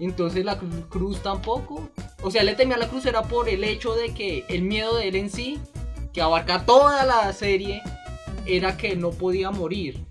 Entonces 0.00 0.44
la 0.44 0.58
cru- 0.60 0.88
cruz 0.88 1.22
tampoco. 1.22 1.88
O 2.22 2.30
sea, 2.30 2.42
le 2.42 2.54
temía 2.54 2.76
a 2.76 2.78
la 2.78 2.88
cruz 2.88 3.06
era 3.06 3.22
por 3.22 3.48
el 3.48 3.62
hecho 3.64 3.94
de 3.94 4.12
que 4.14 4.44
el 4.48 4.62
miedo 4.62 4.96
de 4.96 5.08
él 5.08 5.16
en 5.16 5.30
sí, 5.30 5.60
que 6.12 6.20
abarca 6.22 6.64
toda 6.66 7.04
la 7.06 7.32
serie, 7.32 7.82
era 8.46 8.76
que 8.76 8.96
no 8.96 9.10
podía 9.10 9.50
morir. 9.50 10.04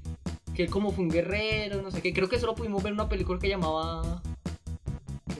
Que 0.55 0.63
él 0.63 0.69
como 0.69 0.91
fue 0.91 1.03
un 1.03 1.09
guerrero, 1.09 1.81
no 1.81 1.91
sé 1.91 2.01
qué. 2.01 2.13
Creo 2.13 2.29
que 2.29 2.35
eso 2.37 2.45
lo 2.45 2.55
pudimos 2.55 2.81
ver 2.83 2.93
una 2.93 3.07
película 3.09 3.39
que 3.39 3.49
llamaba... 3.49 4.21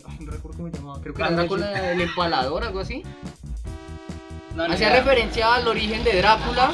Ay, 0.06 0.18
no 0.20 0.32
recuerdo 0.32 0.58
cómo 0.58 0.70
se 0.70 0.78
llamaba. 0.78 1.02
Creo 1.02 1.14
que 1.14 1.22
era 1.22 1.32
Drácula 1.32 1.92
el 1.92 2.02
empalador, 2.02 2.64
algo 2.64 2.80
así. 2.80 3.04
No, 4.56 4.66
Hacía 4.66 4.90
referencia 4.94 5.54
al 5.56 5.68
origen 5.68 6.04
de 6.04 6.18
Drácula. 6.18 6.74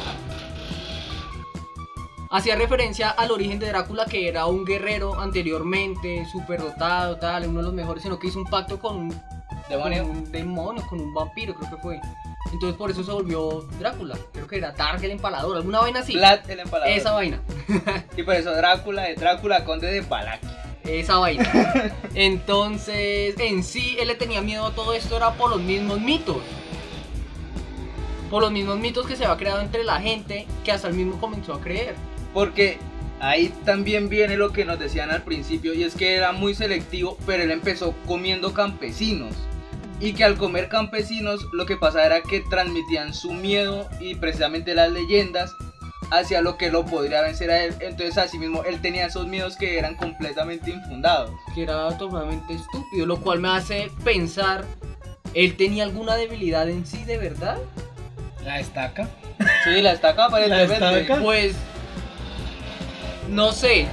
Hacía 2.29 2.55
referencia 2.55 3.09
al 3.09 3.31
origen 3.31 3.57
de 3.59 3.67
Drácula 3.67 4.05
que 4.05 4.27
era 4.27 4.47
un 4.47 4.65
guerrero 4.65 5.19
anteriormente, 5.19 6.25
súper 6.31 6.61
dotado, 6.61 7.17
tal, 7.17 7.47
uno 7.47 7.59
de 7.59 7.65
los 7.65 7.73
mejores, 7.73 8.03
sino 8.03 8.19
que 8.19 8.27
hizo 8.27 8.39
un 8.39 8.45
pacto 8.45 8.79
con 8.79 8.97
un, 8.97 9.21
Demonio. 9.69 10.03
con 10.03 10.17
un 10.17 10.31
demonio, 10.31 10.83
con 10.87 10.99
un 10.99 11.13
vampiro, 11.13 11.55
creo 11.55 11.69
que 11.69 11.77
fue. 11.77 12.01
Entonces 12.51 12.77
por 12.77 12.91
eso 12.91 13.03
se 13.03 13.11
volvió 13.11 13.61
Drácula. 13.79 14.17
Creo 14.33 14.47
que 14.47 14.57
era 14.57 14.73
Targ 14.73 15.03
el 15.03 15.11
empalador, 15.11 15.57
alguna 15.57 15.79
vaina 15.79 16.01
así. 16.01 16.13
Vlad 16.13 16.49
el 16.49 16.59
empalador. 16.59 16.93
Esa 16.93 17.11
vaina. 17.11 17.41
Y 18.17 18.23
por 18.23 18.35
eso 18.35 18.51
Drácula 18.51 19.03
de 19.03 19.15
Drácula, 19.15 19.63
conde 19.63 19.87
de 19.87 20.01
Valaquia. 20.01 20.49
esa 20.83 21.17
vaina. 21.17 21.93
Entonces, 22.13 23.35
en 23.39 23.63
sí, 23.63 23.97
él 23.99 24.07
le 24.07 24.15
tenía 24.15 24.41
miedo 24.41 24.65
a 24.65 24.75
todo 24.75 24.93
esto, 24.93 25.15
era 25.15 25.33
por 25.33 25.49
los 25.49 25.61
mismos 25.61 25.99
mitos. 26.01 26.37
Por 28.29 28.41
los 28.41 28.51
mismos 28.51 28.77
mitos 28.77 29.07
que 29.07 29.15
se 29.15 29.23
había 29.23 29.37
creado 29.37 29.61
entre 29.61 29.85
la 29.85 30.01
gente, 30.01 30.45
que 30.65 30.71
hasta 30.73 30.89
él 30.89 30.95
mismo 30.95 31.19
comenzó 31.19 31.53
a 31.53 31.61
creer. 31.61 31.95
Porque 32.33 32.77
ahí 33.19 33.49
también 33.65 34.09
viene 34.09 34.37
lo 34.37 34.51
que 34.51 34.65
nos 34.65 34.79
decían 34.79 35.11
al 35.11 35.23
principio, 35.23 35.73
y 35.73 35.83
es 35.83 35.95
que 35.95 36.15
era 36.15 36.31
muy 36.31 36.53
selectivo, 36.53 37.17
pero 37.25 37.43
él 37.43 37.51
empezó 37.51 37.95
comiendo 38.05 38.53
campesinos. 38.53 39.33
Y 39.99 40.13
que 40.13 40.23
al 40.23 40.37
comer 40.37 40.69
campesinos 40.69 41.41
lo 41.53 41.65
que 41.65 41.75
pasaba 41.75 42.05
era 42.05 42.21
que 42.21 42.41
transmitían 42.41 43.15
su 43.15 43.33
miedo 43.33 43.89
y 43.99 44.13
precisamente 44.13 44.75
las 44.75 44.91
leyendas 44.91 45.51
hacia 46.11 46.41
lo 46.41 46.57
que 46.57 46.71
lo 46.71 46.85
podría 46.85 47.21
vencer 47.21 47.49
a 47.49 47.63
él. 47.63 47.75
Entonces 47.79 48.17
así 48.17 48.37
mismo 48.37 48.63
él 48.63 48.79
tenía 48.81 49.07
esos 49.07 49.27
miedos 49.27 49.57
que 49.57 49.77
eran 49.77 49.95
completamente 49.95 50.71
infundados. 50.71 51.31
Que 51.55 51.63
era 51.63 51.97
totalmente 51.97 52.53
estúpido, 52.53 53.05
lo 53.05 53.19
cual 53.19 53.39
me 53.39 53.49
hace 53.49 53.91
pensar, 54.03 54.65
¿él 55.33 55.55
tenía 55.57 55.83
alguna 55.83 56.15
debilidad 56.15 56.69
en 56.69 56.85
sí 56.85 57.03
de 57.03 57.17
verdad? 57.17 57.57
La 58.43 58.59
estaca. 58.59 59.09
Sí, 59.63 59.81
la 59.81 59.93
estaca 59.93 60.25
aparentemente. 60.27 60.79
La 60.79 60.99
estaca. 60.99 61.21
Pues, 61.21 61.55
no 63.29 63.51
sé. 63.51 63.87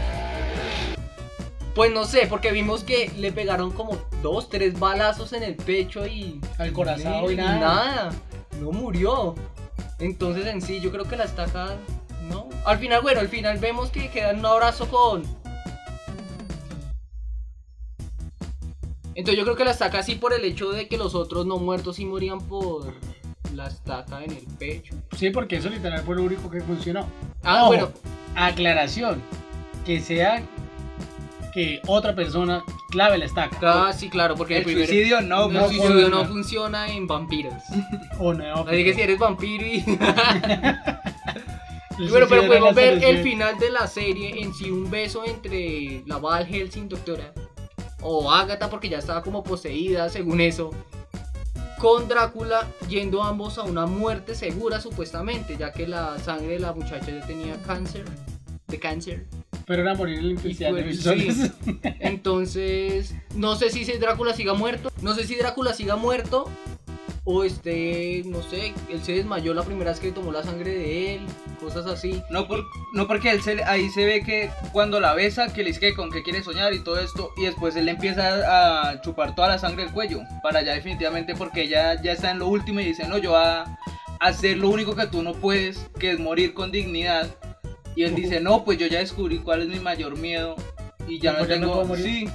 Pues 1.75 1.93
no 1.93 2.05
sé, 2.05 2.27
porque 2.29 2.53
vimos 2.53 2.85
que 2.85 3.11
le 3.17 3.33
pegaron 3.33 3.73
como 3.73 3.99
dos, 4.23 4.49
tres 4.49 4.79
balazos 4.79 5.33
en 5.33 5.43
el 5.43 5.57
pecho 5.57 6.07
y... 6.07 6.41
Al 6.59 6.73
corazón 6.73 7.25
y 7.29 7.33
y 7.33 7.37
nada. 7.37 7.59
nada. 7.59 8.13
No 8.61 8.71
murió. 8.71 9.35
Entonces 9.99 10.47
en 10.47 10.63
sí 10.63 10.81
yo 10.81 10.93
creo 10.93 11.05
que 11.05 11.17
la 11.17 11.25
estaca... 11.25 11.77
No. 12.29 12.49
Al 12.65 12.79
final, 12.79 13.03
bueno, 13.03 13.21
al 13.21 13.29
final 13.29 13.59
vemos 13.59 13.91
que 13.91 14.09
queda 14.09 14.31
en 14.31 14.39
un 14.39 14.47
abrazo 14.47 14.89
con... 14.89 15.25
Entonces 19.17 19.39
yo 19.39 19.45
creo 19.45 19.57
que 19.57 19.65
la 19.65 19.71
estaca 19.73 20.03
sí 20.03 20.15
por 20.15 20.33
el 20.33 20.45
hecho 20.45 20.71
de 20.71 20.89
que 20.89 20.97
los 20.97 21.15
otros 21.15 21.47
no 21.47 21.59
muertos 21.59 21.97
sí 21.97 22.05
morían 22.05 22.41
por 22.41 22.95
la 23.53 23.67
estaca 23.69 24.23
en 24.25 24.31
el 24.33 24.47
pecho. 24.59 24.95
Sí, 25.17 25.31
porque 25.31 25.57
eso 25.57 25.69
literal 25.69 26.01
fue 26.03 26.17
lo 26.17 26.23
único 26.23 26.51
que 26.51 26.61
funcionó. 26.61 27.07
Ah, 27.43 27.63
Ojo, 27.63 27.67
bueno, 27.69 27.91
Aclaración. 28.35 29.23
Que 29.85 30.01
sea 30.01 30.43
que 31.53 31.81
otra 31.87 32.15
persona 32.17 32.65
clave 32.91 33.19
la 33.19 33.27
estaca. 33.27 33.59
ah, 33.63 33.93
sí, 33.93 34.09
claro, 34.09 34.35
porque 34.35 34.59
El 34.59 34.65
primer- 34.65 34.87
suicidio 34.87 35.21
no, 35.21 35.47
el 35.47 35.53
no 35.53 35.61
suicidio 35.69 35.89
funciona. 35.91 36.17
no 36.17 36.25
funciona 36.25 36.89
en 36.89 37.07
vampiros. 37.07 37.55
O 38.19 38.33
no. 38.35 38.61
Así 38.67 38.83
que 38.85 38.95
si 38.95 39.01
eres 39.03 39.19
vampiro 39.19 39.65
y... 39.67 39.85
Bueno, 42.11 42.27
pero 42.29 42.47
podemos 42.47 42.75
ver 42.75 43.03
el 43.05 43.23
final 43.23 43.57
de 43.59 43.71
la 43.71 43.87
serie 43.87 44.43
en 44.43 44.53
sí 44.53 44.69
un 44.69 44.91
beso 44.91 45.25
entre 45.25 46.03
la 46.07 46.19
Val 46.19 46.45
Helsing, 46.45 46.89
doctora, 46.89 47.33
o 48.03 48.33
Agatha, 48.33 48.69
porque 48.69 48.89
ya 48.89 48.99
estaba 48.99 49.23
como 49.23 49.45
poseída, 49.45 50.09
según 50.09 50.41
eso, 50.41 50.73
con 51.85 52.09
Drácula, 52.09 52.67
yendo 52.89 53.23
ambos 53.23 53.59
a 53.59 53.63
una 53.63 53.85
muerte 53.85 54.35
segura, 54.35 54.81
supuestamente, 54.81 55.59
ya 55.59 55.71
que 55.71 55.87
la 55.87 56.19
sangre 56.19 56.55
de 56.55 56.61
la 56.61 56.73
muchacha 56.73 57.11
ya 57.11 57.27
tenía 57.27 57.61
cáncer, 57.61 58.07
de 58.69 58.79
cáncer. 58.79 59.27
Pero 59.67 59.83
era 59.83 59.95
morir 59.95 60.21
en 60.21 60.29
la 60.29 60.33
intensidad 60.33 60.73
de 60.73 60.83
pues. 60.83 61.53
Entonces, 62.01 63.15
no 63.35 63.57
sé 63.57 63.69
si 63.69 63.85
Drácula 63.99 64.33
siga 64.33 64.55
muerto, 64.55 64.91
no 65.03 65.13
sé 65.13 65.27
si 65.27 65.37
Drácula 65.37 65.75
siga 65.75 65.97
muerto. 65.97 66.51
O 67.27 67.43
este, 67.43 68.23
no 68.27 68.43
sé, 68.43 68.75
él 68.91 69.03
se 69.03 69.13
desmayó 69.13 69.55
la 69.55 69.63
primera 69.63 69.91
vez 69.91 69.99
que 69.99 70.13
tomó 70.13 70.31
la 70.31 70.43
sangre 70.43 70.71
de 70.73 71.15
él, 71.15 71.27
cosas 71.59 71.87
así. 71.87 72.23
No, 72.29 72.47
por, 72.47 72.67
no 72.93 73.07
porque 73.07 73.31
él 73.31 73.41
se, 73.41 73.65
ahí 73.65 73.89
se 73.89 74.05
ve 74.05 74.23
que 74.23 74.51
cuando 74.73 75.01
la 75.01 75.15
besa, 75.15 75.51
que 75.51 75.63
le 75.63 75.69
dice 75.69 75.81
que 75.81 75.95
con 75.95 76.11
qué 76.11 76.23
quiere 76.23 76.43
soñar 76.43 76.75
y 76.75 76.85
todo 76.85 76.99
esto, 76.99 77.33
y 77.39 77.45
después 77.45 77.77
él 77.77 77.87
le 77.87 77.93
empieza 77.93 78.91
a 78.91 79.01
chupar 79.01 79.35
toda 79.35 79.49
la 79.49 79.59
sangre 79.59 79.85
del 79.85 79.93
cuello, 79.95 80.21
para 80.43 80.61
ya 80.63 80.75
definitivamente, 80.75 81.35
porque 81.35 81.63
ella 81.63 82.01
ya 82.03 82.13
está 82.13 82.31
en 82.31 82.41
lo 82.41 82.49
último 82.49 82.81
y 82.81 82.85
dice, 82.85 83.09
no, 83.09 83.17
yo 83.17 83.31
voy 83.31 83.41
a 83.43 83.79
hacer 84.21 84.59
lo 84.59 84.69
único 84.69 84.95
que 84.95 85.07
tú 85.07 85.23
no 85.23 85.33
puedes, 85.33 85.79
que 85.99 86.11
es 86.11 86.19
morir 86.19 86.53
con 86.53 86.73
dignidad. 86.73 87.35
Y 87.97 88.03
él 88.03 88.15
dice, 88.15 88.41
no, 88.41 88.65
pues 88.65 88.77
yo 88.77 88.87
ya 88.87 88.99
descubrí 88.99 89.39
cuál 89.39 89.63
es 89.63 89.69
mi 89.69 89.81
mayor 89.81 90.19
miedo 90.19 90.57
y 91.09 91.21
ya 91.21 91.33
¿Y 91.33 91.37
no 91.43 91.47
tengo... 91.47 91.73
puedo 91.73 91.87
morir? 91.87 92.05
sí. 92.05 92.29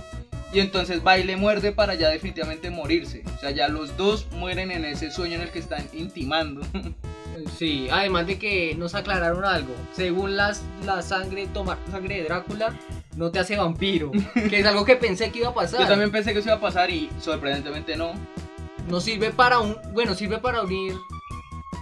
Y 0.52 0.60
entonces 0.60 1.02
va 1.06 1.18
y 1.18 1.24
le 1.24 1.36
muerde 1.36 1.72
para 1.72 1.94
ya 1.96 2.10
definitivamente 2.10 2.70
morirse. 2.70 3.24
O 3.36 3.40
sea, 3.40 3.52
ya 3.52 3.68
los 3.68 3.96
dos 3.98 4.28
mueren 4.32 4.72
en 4.72 4.84
ese 4.84 5.12
sueño 5.12 5.36
en 5.36 5.42
el 5.42 5.50
que 5.52 5.60
están 5.60 5.88
intimando. 5.94 6.62
Sí, 7.58 7.88
además 7.90 8.28
de 8.28 8.38
que 8.38 8.76
nos 8.76 8.96
aclararon 8.96 9.46
algo. 9.46 9.74
Según 9.94 10.36
las, 10.36 10.62
la 10.86 11.02
sangre, 11.02 11.48
tomar 11.48 11.78
sangre 11.90 12.18
de 12.18 12.24
Drácula 12.24 12.78
no 13.16 13.32
te 13.32 13.40
hace 13.40 13.56
vampiro. 13.56 14.12
que 14.34 14.60
es 14.60 14.66
algo 14.66 14.84
que 14.84 14.98
pensé 14.98 15.32
que 15.32 15.40
iba 15.40 15.50
a 15.50 15.54
pasar. 15.54 15.80
Yo 15.84 15.88
también 15.88 16.12
pensé 16.12 16.34
que 16.34 16.40
eso 16.40 16.50
iba 16.50 16.58
a 16.58 16.62
pasar 16.62 16.90
y 16.90 17.10
sorprendentemente 17.22 17.96
no. 17.96 18.12
No 18.90 19.00
sirve 19.00 19.32
para 19.32 19.60
un. 19.60 19.78
Bueno, 19.94 20.16
sirve 20.16 20.40
para 20.40 20.64
unir 20.64 20.96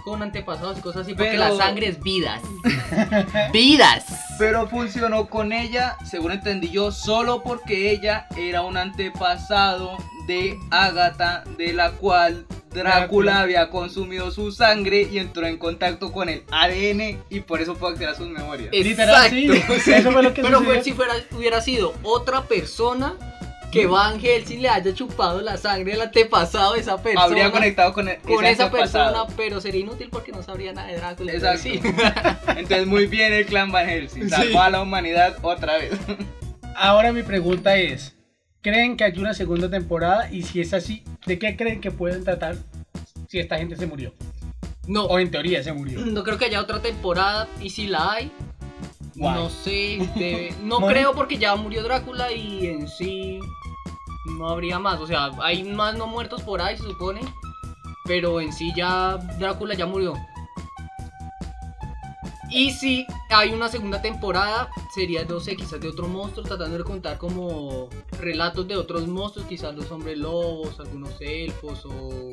con 0.08 0.22
antepasados 0.22 0.78
y 0.78 0.80
cosas 0.80 1.02
así. 1.02 1.14
Porque 1.14 1.32
Pero- 1.32 1.48
la 1.48 1.56
sangre 1.56 1.88
es 1.88 2.00
vidas. 2.02 2.40
¡Vidas! 3.52 4.04
Pero 4.38 4.68
funcionó 4.68 5.28
con 5.28 5.52
ella, 5.52 5.96
según 6.08 6.32
entendí 6.32 6.70
yo, 6.70 6.92
solo 6.92 7.42
porque 7.42 7.90
ella 7.90 8.26
era 8.36 8.62
un 8.62 8.76
antepasado 8.76 9.96
de 10.26 10.58
Agatha, 10.70 11.44
de 11.56 11.72
la 11.72 11.90
cual 11.92 12.46
Drácula 12.70 12.96
Drácula. 12.98 13.40
había 13.40 13.70
consumido 13.70 14.30
su 14.30 14.52
sangre 14.52 15.08
y 15.10 15.18
entró 15.18 15.46
en 15.46 15.56
contacto 15.56 16.12
con 16.12 16.28
el 16.28 16.44
ADN 16.50 17.18
y 17.30 17.40
por 17.40 17.60
eso 17.62 17.74
pudo 17.74 17.88
activar 17.90 18.14
sus 18.14 18.28
memorias. 18.28 18.70
Literal, 18.72 19.30
sí. 19.30 19.48
Eso 19.92 20.12
fue 20.12 20.22
lo 20.22 20.34
que 20.34 20.42
Pero 20.42 20.58
sucedió. 20.58 20.84
si 20.84 20.92
fuera, 20.92 21.14
hubiera 21.36 21.60
sido 21.62 21.94
otra 22.02 22.42
persona 22.42 23.14
que 23.72 23.86
Van 23.86 24.18
Helsing 24.18 24.62
le 24.62 24.68
haya 24.68 24.94
chupado 24.94 25.40
la 25.42 25.56
sangre 25.58 25.92
del 25.92 26.00
antepasado 26.02 26.74
de 26.74 26.80
esa 26.80 26.96
persona. 27.02 27.24
Habría 27.24 27.50
conectado 27.52 27.92
con, 27.92 28.08
el, 28.08 28.18
con 28.18 28.44
esa 28.44 28.70
persona, 28.70 29.24
pero 29.36 29.60
sería 29.60 29.80
inútil 29.82 30.08
porque 30.10 30.32
no 30.32 30.42
sabría 30.42 30.72
nada 30.72 30.88
de 30.88 30.96
Drácula. 30.96 31.32
Exacto. 31.32 31.62
Sí. 31.62 31.80
Entonces 32.56 32.86
muy 32.86 33.06
bien 33.06 33.32
el 33.32 33.44
clan 33.46 33.70
Van 33.70 33.86
Helsing, 33.88 34.24
Sí. 34.24 34.30
salvó 34.30 34.62
a 34.62 34.70
la 34.70 34.80
humanidad 34.82 35.36
otra 35.42 35.76
vez. 35.76 35.92
Ahora 36.74 37.12
mi 37.12 37.22
pregunta 37.22 37.76
es, 37.76 38.14
¿creen 38.62 38.96
que 38.96 39.04
hay 39.04 39.18
una 39.18 39.34
segunda 39.34 39.68
temporada? 39.68 40.30
Y 40.30 40.42
si 40.44 40.60
es 40.60 40.72
así, 40.72 41.04
¿de 41.26 41.38
qué 41.38 41.56
creen 41.56 41.80
que 41.80 41.90
pueden 41.90 42.24
tratar 42.24 42.56
si 43.28 43.38
esta 43.38 43.58
gente 43.58 43.76
se 43.76 43.86
murió? 43.86 44.14
No, 44.86 45.04
O 45.04 45.18
en 45.18 45.30
teoría 45.30 45.62
se 45.62 45.72
murió. 45.74 46.00
no 46.00 46.22
creo 46.24 46.38
que 46.38 46.46
haya 46.46 46.60
otra 46.62 46.80
temporada. 46.80 47.46
Y 47.60 47.68
si 47.70 47.86
la 47.88 48.12
hay, 48.12 48.32
Guay. 49.18 49.34
no 49.34 49.50
sé. 49.50 49.98
debe- 50.16 50.54
no 50.62 50.78
creo 50.80 51.12
porque 51.14 51.38
ya 51.38 51.54
murió 51.56 51.82
Drácula 51.82 52.32
y 52.32 52.66
en 52.66 52.88
sí 52.88 53.40
no 54.38 54.48
habría 54.48 54.78
más. 54.78 55.00
O 55.00 55.06
sea, 55.06 55.30
hay 55.40 55.64
más 55.64 55.96
no 55.96 56.06
muertos 56.06 56.42
por 56.42 56.60
ahí, 56.62 56.76
se 56.76 56.84
supone. 56.84 57.20
Pero 58.04 58.40
en 58.40 58.52
sí 58.52 58.72
ya 58.74 59.16
Drácula 59.38 59.74
ya 59.74 59.84
murió. 59.86 60.14
Y 62.50 62.70
si 62.70 63.06
hay 63.28 63.50
una 63.52 63.68
segunda 63.68 64.00
temporada, 64.00 64.70
sería, 64.94 65.22
no 65.24 65.38
sé, 65.38 65.54
quizás 65.54 65.78
de 65.80 65.88
otro 65.88 66.08
monstruo, 66.08 66.46
tratando 66.46 66.78
de 66.78 66.84
contar 66.84 67.18
como 67.18 67.90
relatos 68.18 68.66
de 68.66 68.74
otros 68.76 69.06
monstruos, 69.06 69.46
quizás 69.46 69.74
los 69.74 69.90
hombres 69.90 70.16
lobos, 70.16 70.80
algunos 70.80 71.12
elfos 71.20 71.84
o 71.84 72.30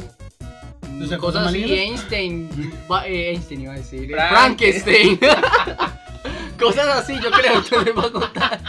mm, 0.88 1.00
¿Los 1.02 1.12
elfos 1.12 1.20
cosas 1.34 1.48
así. 1.48 1.64
Einstein, 1.66 2.50
eh, 3.06 3.32
Einstein 3.32 3.62
iba 3.62 3.74
a 3.74 3.76
decir, 3.76 4.04
eh, 4.10 4.16
Frank- 4.16 4.30
Frankenstein. 4.30 5.20
cosas 6.58 6.88
así, 6.88 7.14
yo 7.22 7.32
creo 7.32 7.64
que 7.64 7.86
les 7.86 7.96
voy 7.96 8.06
a 8.06 8.12
contar. 8.12 8.60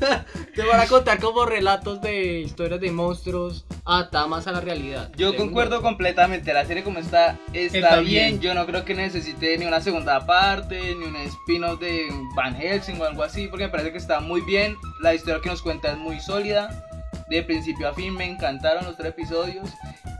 Te 0.54 0.62
van 0.64 0.80
a 0.80 0.86
contar 0.86 1.20
como 1.20 1.46
relatos 1.46 2.00
de 2.00 2.40
historias 2.40 2.80
de 2.80 2.90
monstruos 2.90 3.64
adaptadas 3.84 4.46
a 4.46 4.52
la 4.52 4.60
realidad. 4.60 5.10
Yo 5.16 5.36
concuerdo 5.36 5.80
completamente, 5.80 6.52
la 6.52 6.64
serie 6.64 6.82
como 6.82 6.98
está, 6.98 7.38
está, 7.52 7.78
Está 7.78 8.00
bien. 8.00 8.32
bien. 8.32 8.40
yo 8.40 8.54
no 8.54 8.66
creo 8.66 8.84
que 8.84 8.94
necesite 8.94 9.56
ni 9.58 9.66
una 9.66 9.80
segunda 9.80 10.26
parte, 10.26 10.94
ni 10.96 11.04
un 11.04 11.16
spin-off 11.16 11.78
de 11.80 12.08
Van 12.34 12.56
Helsing 12.56 13.00
o 13.00 13.04
algo 13.04 13.22
así, 13.22 13.46
porque 13.46 13.66
me 13.66 13.70
parece 13.70 13.92
que 13.92 13.98
está 13.98 14.20
muy 14.20 14.40
bien, 14.40 14.76
la 15.00 15.14
historia 15.14 15.40
que 15.40 15.50
nos 15.50 15.62
cuenta 15.62 15.92
es 15.92 15.98
muy 15.98 16.20
sólida, 16.20 16.84
de 17.30 17.42
principio 17.42 17.88
a 17.88 17.94
fin 17.94 18.14
me 18.14 18.26
encantaron 18.26 18.84
los 18.84 18.96
tres 18.96 19.10
episodios, 19.10 19.70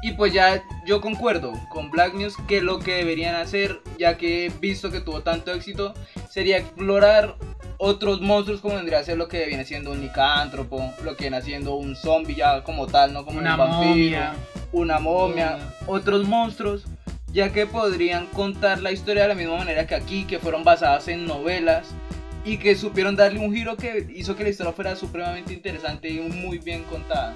y 0.02 0.12
pues 0.12 0.32
ya 0.32 0.62
yo 0.86 1.00
concuerdo 1.02 1.52
con 1.68 1.90
Black 1.90 2.14
News 2.14 2.34
que 2.48 2.62
lo 2.62 2.78
que 2.78 2.94
deberían 2.94 3.34
hacer, 3.34 3.80
ya 3.98 4.16
que 4.16 4.46
he 4.46 4.48
visto 4.48 4.90
que 4.90 5.00
tuvo 5.00 5.20
tanto 5.20 5.52
éxito, 5.52 5.92
sería 6.30 6.56
explorar 6.56 7.36
otros 7.76 8.20
monstruos 8.20 8.60
como 8.60 8.76
vendría 8.76 8.98
a 8.98 9.02
ser 9.02 9.18
lo 9.18 9.28
que 9.28 9.44
viene 9.46 9.64
siendo 9.64 9.90
un 9.90 10.00
licántropo, 10.00 10.92
lo 11.04 11.16
que 11.16 11.24
viene 11.24 11.42
siendo 11.42 11.74
un 11.74 11.96
zombie 11.96 12.36
ya 12.36 12.62
como 12.62 12.86
tal, 12.86 13.12
no 13.12 13.24
como 13.24 13.40
Una 13.40 13.52
un 13.52 13.58
vampiro 13.58 13.90
momia. 13.90 14.34
una 14.72 14.98
momia, 15.00 15.58
otros 15.86 16.26
monstruos, 16.26 16.84
ya 17.32 17.52
que 17.52 17.66
podrían 17.66 18.26
contar 18.26 18.80
la 18.80 18.92
historia 18.92 19.22
de 19.22 19.28
la 19.28 19.34
misma 19.34 19.56
manera 19.56 19.86
que 19.86 19.94
aquí, 19.94 20.24
que 20.24 20.38
fueron 20.38 20.62
basadas 20.62 21.08
en 21.08 21.26
novelas 21.26 21.88
y 22.44 22.56
que 22.56 22.74
supieron 22.74 23.16
darle 23.16 23.40
un 23.40 23.54
giro 23.54 23.76
que 23.76 24.06
hizo 24.14 24.36
que 24.36 24.44
la 24.44 24.50
historia 24.50 24.72
fuera 24.72 24.96
supremamente 24.96 25.52
interesante 25.52 26.08
y 26.08 26.20
muy 26.20 26.58
bien 26.58 26.84
contada. 26.84 27.34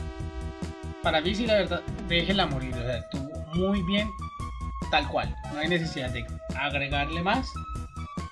Para 1.03 1.21
mí 1.21 1.35
sí, 1.35 1.47
la 1.47 1.55
verdad, 1.55 1.83
déjela 2.09 2.47
morir. 2.47 2.73
O 2.75 2.83
sea, 2.83 2.99
estuvo 2.99 3.45
muy 3.55 3.83
bien 3.83 4.09
tal 4.91 5.07
cual. 5.09 5.35
No 5.53 5.61
hay 5.61 5.69
necesidad 5.69 6.11
de 6.11 6.25
agregarle 6.57 7.23
más. 7.23 7.47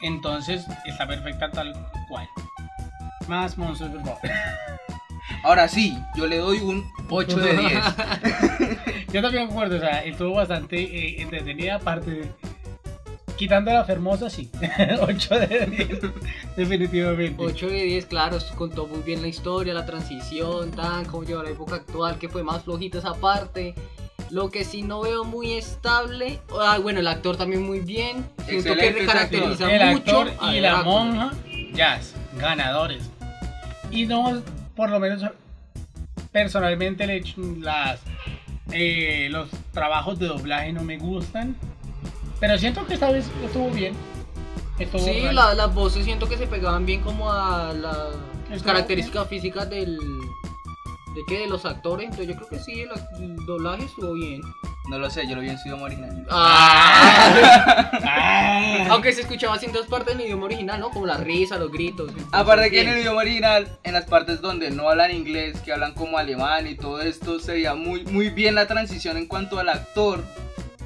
Entonces 0.00 0.64
está 0.86 1.06
perfecta 1.06 1.50
tal 1.50 1.72
cual. 2.08 2.28
Más 3.28 3.58
monstruos, 3.58 3.92
por 3.92 4.02
favor. 4.02 4.20
Ahora 5.44 5.68
sí, 5.68 5.98
yo 6.16 6.26
le 6.26 6.38
doy 6.38 6.58
un 6.58 6.84
8 7.08 7.36
de 7.36 7.56
10. 7.56 7.72
Yo 9.12 9.20
también 9.20 9.46
concuerdo, 9.46 9.76
o 9.76 9.80
sea, 9.80 10.02
estuvo 10.04 10.34
bastante 10.34 10.80
eh, 10.80 11.20
entretenida, 11.20 11.74
aparte 11.76 12.10
de... 12.10 12.32
Quitando 13.42 13.72
la 13.72 13.82
fermosa, 13.82 14.30
sí. 14.30 14.48
8 15.00 15.38
de 15.40 15.66
10, 15.66 16.00
definitivamente. 16.56 17.42
8 17.42 17.66
de 17.66 17.82
10, 17.82 18.06
claro, 18.06 18.38
contó 18.54 18.86
muy 18.86 19.00
bien 19.00 19.20
la 19.20 19.26
historia, 19.26 19.74
la 19.74 19.84
transición, 19.84 20.70
tan, 20.70 21.06
cómo 21.06 21.24
lleva 21.24 21.42
la 21.42 21.50
época 21.50 21.74
actual, 21.74 22.20
que 22.20 22.28
fue 22.28 22.44
más 22.44 22.62
flojita 22.62 22.98
esa 22.98 23.14
parte. 23.14 23.74
Lo 24.30 24.48
que 24.48 24.62
sí 24.62 24.84
no 24.84 25.00
veo 25.00 25.24
muy 25.24 25.54
estable, 25.54 26.38
ah, 26.56 26.78
bueno, 26.80 27.00
el 27.00 27.08
actor 27.08 27.36
también 27.36 27.64
muy 27.64 27.80
bien, 27.80 28.24
siento 28.46 28.76
que 28.76 28.86
Excelente 28.86 29.06
caracteriza 29.06 29.72
El 29.72 29.90
mucho 29.90 30.20
actor 30.20 30.32
a 30.40 30.54
y 30.54 30.60
la 30.60 30.82
monja, 30.84 31.32
jazz, 31.74 32.14
ganadores. 32.38 33.10
Y 33.90 34.06
no, 34.06 34.40
por 34.76 34.88
lo 34.88 35.00
menos 35.00 35.20
personalmente 36.30 37.08
le 37.08 37.24
las, 37.60 37.98
eh, 38.70 39.26
los 39.32 39.48
trabajos 39.72 40.20
de 40.20 40.28
doblaje 40.28 40.72
no 40.72 40.84
me 40.84 40.96
gustan. 40.96 41.56
Pero 42.42 42.58
siento 42.58 42.84
que 42.84 42.94
esta 42.94 43.08
vez 43.12 43.24
estuvo 43.44 43.70
bien. 43.70 43.94
Estuvo 44.76 45.00
Sí, 45.04 45.20
la- 45.32 45.54
las 45.54 45.72
voces 45.72 46.04
siento 46.04 46.28
que 46.28 46.36
se 46.36 46.48
pegaban 46.48 46.84
bien 46.84 47.00
como 47.00 47.30
a 47.32 47.72
las 47.72 48.62
características 48.64 49.28
físicas 49.28 49.70
del... 49.70 49.96
¿De 49.96 51.20
qué? 51.28 51.38
De 51.38 51.46
los 51.46 51.64
actores, 51.66 52.06
entonces 52.06 52.26
yo 52.26 52.34
creo 52.34 52.48
que 52.48 52.58
sí, 52.58 52.80
el, 52.80 52.90
el 53.22 53.36
doblaje 53.46 53.84
estuvo 53.84 54.14
bien. 54.14 54.40
No 54.90 54.98
lo 54.98 55.08
sé, 55.08 55.24
yo 55.28 55.36
lo 55.36 55.42
vi 55.42 55.50
en 55.50 55.58
su 55.58 55.68
idioma 55.68 55.84
original. 55.84 56.26
Ah. 56.30 57.88
Ah. 58.04 58.86
Aunque 58.90 59.12
se 59.12 59.20
escuchaba 59.22 59.54
así 59.54 59.66
en 59.66 59.72
dos 59.72 59.86
partes 59.86 60.14
en 60.14 60.22
idioma 60.22 60.46
original, 60.46 60.80
¿no? 60.80 60.90
Como 60.90 61.06
la 61.06 61.16
risa, 61.18 61.56
los 61.58 61.70
gritos. 61.70 62.10
Aparte 62.32 62.70
que 62.70 62.80
en 62.80 62.88
el 62.88 62.98
idioma 62.98 63.20
original, 63.20 63.78
en 63.84 63.92
las 63.92 64.04
partes 64.06 64.40
donde 64.40 64.70
no 64.70 64.88
hablan 64.88 65.12
inglés, 65.12 65.60
que 65.60 65.72
hablan 65.72 65.94
como 65.94 66.18
alemán 66.18 66.66
y 66.66 66.74
todo 66.74 67.00
esto, 67.00 67.38
se 67.38 67.52
veía 67.52 67.74
muy, 67.74 68.04
muy 68.06 68.30
bien 68.30 68.54
la 68.56 68.66
transición 68.66 69.16
en 69.16 69.26
cuanto 69.26 69.58
al 69.58 69.68
actor 69.68 70.24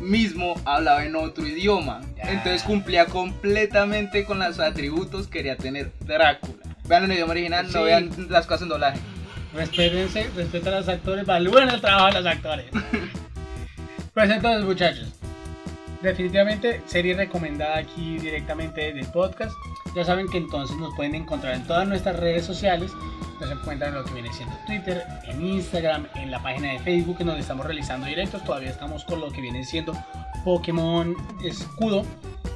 mismo 0.01 0.55
hablaba 0.64 1.05
en 1.05 1.16
otro 1.16 1.47
idioma. 1.47 2.03
Ya. 2.16 2.32
Entonces 2.32 2.62
cumplía 2.62 3.07
completamente 3.07 4.24
con 4.24 4.38
los 4.38 4.59
atributos 4.59 5.26
que 5.26 5.38
quería 5.38 5.57
tener 5.57 5.92
Drácula. 6.01 6.62
Vean 6.84 7.05
en 7.05 7.11
el 7.11 7.16
idioma 7.16 7.32
original, 7.32 7.72
no 7.72 7.82
vean 7.82 8.11
las 8.28 8.47
cosas 8.47 8.62
en 8.62 8.68
doblaje. 8.68 8.99
Respétense, 9.55 10.28
respeten 10.36 10.74
a 10.74 10.78
los 10.80 10.88
actores, 10.88 11.24
valúen 11.24 11.68
el 11.68 11.80
trabajo 11.80 12.07
de 12.07 12.22
los 12.22 12.26
actores. 12.26 12.66
Pues 14.14 14.30
entonces, 14.30 14.64
muchachos, 14.64 15.12
definitivamente 16.03 16.82
serie 16.86 17.14
recomendada 17.14 17.78
aquí 17.78 18.18
directamente 18.18 18.92
del 18.92 19.07
podcast. 19.07 19.53
Ya 19.94 20.05
saben 20.05 20.28
que 20.28 20.38
entonces 20.38 20.76
nos 20.76 20.94
pueden 20.94 21.14
encontrar 21.14 21.55
en 21.55 21.66
todas 21.66 21.86
nuestras 21.88 22.16
redes 22.16 22.44
sociales. 22.44 22.92
Nos 23.40 23.51
encuentran 23.51 23.90
en 23.90 23.99
lo 23.99 24.05
que 24.05 24.14
viene 24.14 24.32
siendo 24.32 24.57
Twitter, 24.66 25.03
en 25.26 25.44
Instagram, 25.44 26.07
en 26.14 26.30
la 26.30 26.42
página 26.42 26.72
de 26.72 26.78
Facebook 26.78 27.16
en 27.20 27.26
donde 27.26 27.42
estamos 27.42 27.66
realizando 27.66 28.07
directos. 28.07 28.42
Todavía 28.44 28.70
estamos 28.70 29.05
con 29.05 29.20
lo 29.20 29.30
que 29.30 29.40
viene 29.40 29.64
siendo 29.64 29.92
Pokémon 30.44 31.14
Escudo. 31.44 32.05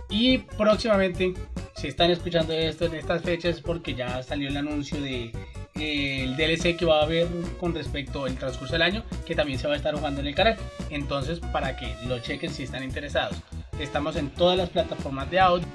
Y 0.08 0.38
próximamente, 0.38 1.34
si 1.76 1.88
están 1.88 2.10
escuchando 2.10 2.52
esto 2.52 2.86
en 2.86 2.94
estas 2.94 3.22
fechas, 3.22 3.60
porque 3.60 3.94
ya 3.94 4.22
salió 4.22 4.48
el 4.48 4.56
anuncio 4.56 5.00
de 5.00 5.32
el 5.74 6.36
DLC 6.36 6.76
que 6.76 6.84
va 6.84 7.00
a 7.00 7.02
haber 7.04 7.28
con 7.58 7.74
respecto 7.74 8.24
al 8.24 8.36
transcurso 8.36 8.74
del 8.74 8.82
año, 8.82 9.04
que 9.26 9.34
también 9.34 9.58
se 9.58 9.66
va 9.66 9.74
a 9.74 9.76
estar 9.76 9.94
jugando 9.94 10.20
en 10.20 10.26
el 10.26 10.34
canal. 10.34 10.56
Entonces, 10.90 11.40
para 11.52 11.76
que 11.76 11.94
lo 12.06 12.18
chequen 12.18 12.52
si 12.52 12.64
están 12.64 12.82
interesados. 12.82 13.36
Estamos 13.78 14.16
en 14.16 14.30
todas 14.30 14.58
las 14.58 14.68
plataformas 14.68 15.30
de 15.30 15.40
audio. 15.40 15.66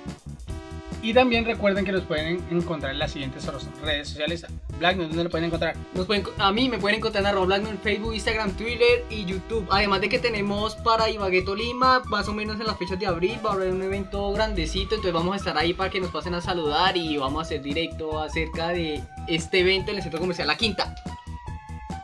Y 1.06 1.14
también 1.14 1.46
recuerden 1.46 1.86
que 1.86 1.92
nos 1.92 2.02
pueden 2.02 2.44
encontrar 2.50 2.92
en 2.92 2.98
las 2.98 3.12
siguientes 3.12 3.48
redes 3.84 4.10
sociales. 4.10 4.44
Black, 4.80 4.98
¿dónde 4.98 5.24
lo 5.24 5.30
pueden 5.30 5.46
encontrar? 5.46 5.76
Nos 5.94 6.08
pueden- 6.08 6.26
a 6.40 6.52
mí 6.52 6.68
me 6.68 6.80
pueden 6.80 6.98
encontrar 6.98 7.24
en 7.24 7.28
arroba 7.28 7.58
en 7.58 7.78
Facebook, 7.78 8.16
Instagram, 8.16 8.58
Twitter 8.58 9.06
y 9.12 9.24
YouTube. 9.24 9.68
Además 9.70 10.02
de 10.02 10.10
que 10.10 10.18
tenemos 10.18 10.74
para 10.78 11.08
Ibagué 11.08 11.44
Tolima, 11.44 12.02
más 12.06 12.28
o 12.28 12.34
menos 12.34 12.60
en 12.60 12.66
las 12.66 12.76
fechas 12.80 12.98
de 12.98 13.06
abril, 13.06 13.40
va 13.46 13.52
a 13.52 13.54
haber 13.54 13.72
un 13.72 13.84
evento 13.84 14.32
grandecito. 14.34 14.96
Entonces 14.96 15.14
vamos 15.14 15.36
a 15.36 15.38
estar 15.38 15.56
ahí 15.60 15.76
para 15.76 15.92
que 15.92 16.02
nos 16.02 16.10
pasen 16.10 16.34
a 16.34 16.42
saludar 16.42 16.98
y 16.98 17.18
vamos 17.18 17.38
a 17.38 17.42
hacer 17.44 17.62
directo 17.62 18.20
acerca 18.20 18.70
de 18.70 19.04
este 19.28 19.60
evento 19.60 19.92
en 19.92 19.98
el 19.98 20.02
centro 20.02 20.20
comercial 20.20 20.48
La 20.48 20.58
Quinta. 20.58 20.96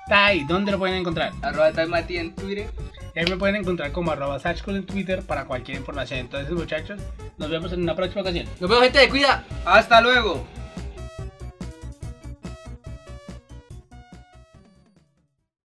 Tai, 0.07 0.43
¿dónde 0.43 0.73
lo 0.73 0.77
pueden 0.77 0.97
encontrar? 0.97 1.33
Arroba 1.41 1.71
Taimati 1.71 2.17
en 2.17 2.35
Twitter. 2.35 2.69
Y 3.15 3.19
ahí 3.19 3.25
me 3.25 3.37
pueden 3.37 3.57
encontrar 3.57 3.91
como 3.91 4.11
arroba 4.11 4.39
Satchcool 4.39 4.75
en 4.77 4.85
Twitter 4.85 5.21
para 5.21 5.45
cualquier 5.45 5.77
información. 5.77 6.19
Entonces, 6.19 6.51
muchachos, 6.51 6.99
nos 7.37 7.49
vemos 7.49 7.73
en 7.73 7.81
una 7.81 7.95
próxima 7.95 8.21
ocasión. 8.21 8.45
Nos 8.59 8.69
vemos, 8.69 8.83
gente 8.83 8.99
de 8.99 9.09
cuida. 9.09 9.43
Hasta 9.65 10.01
luego. 10.01 10.45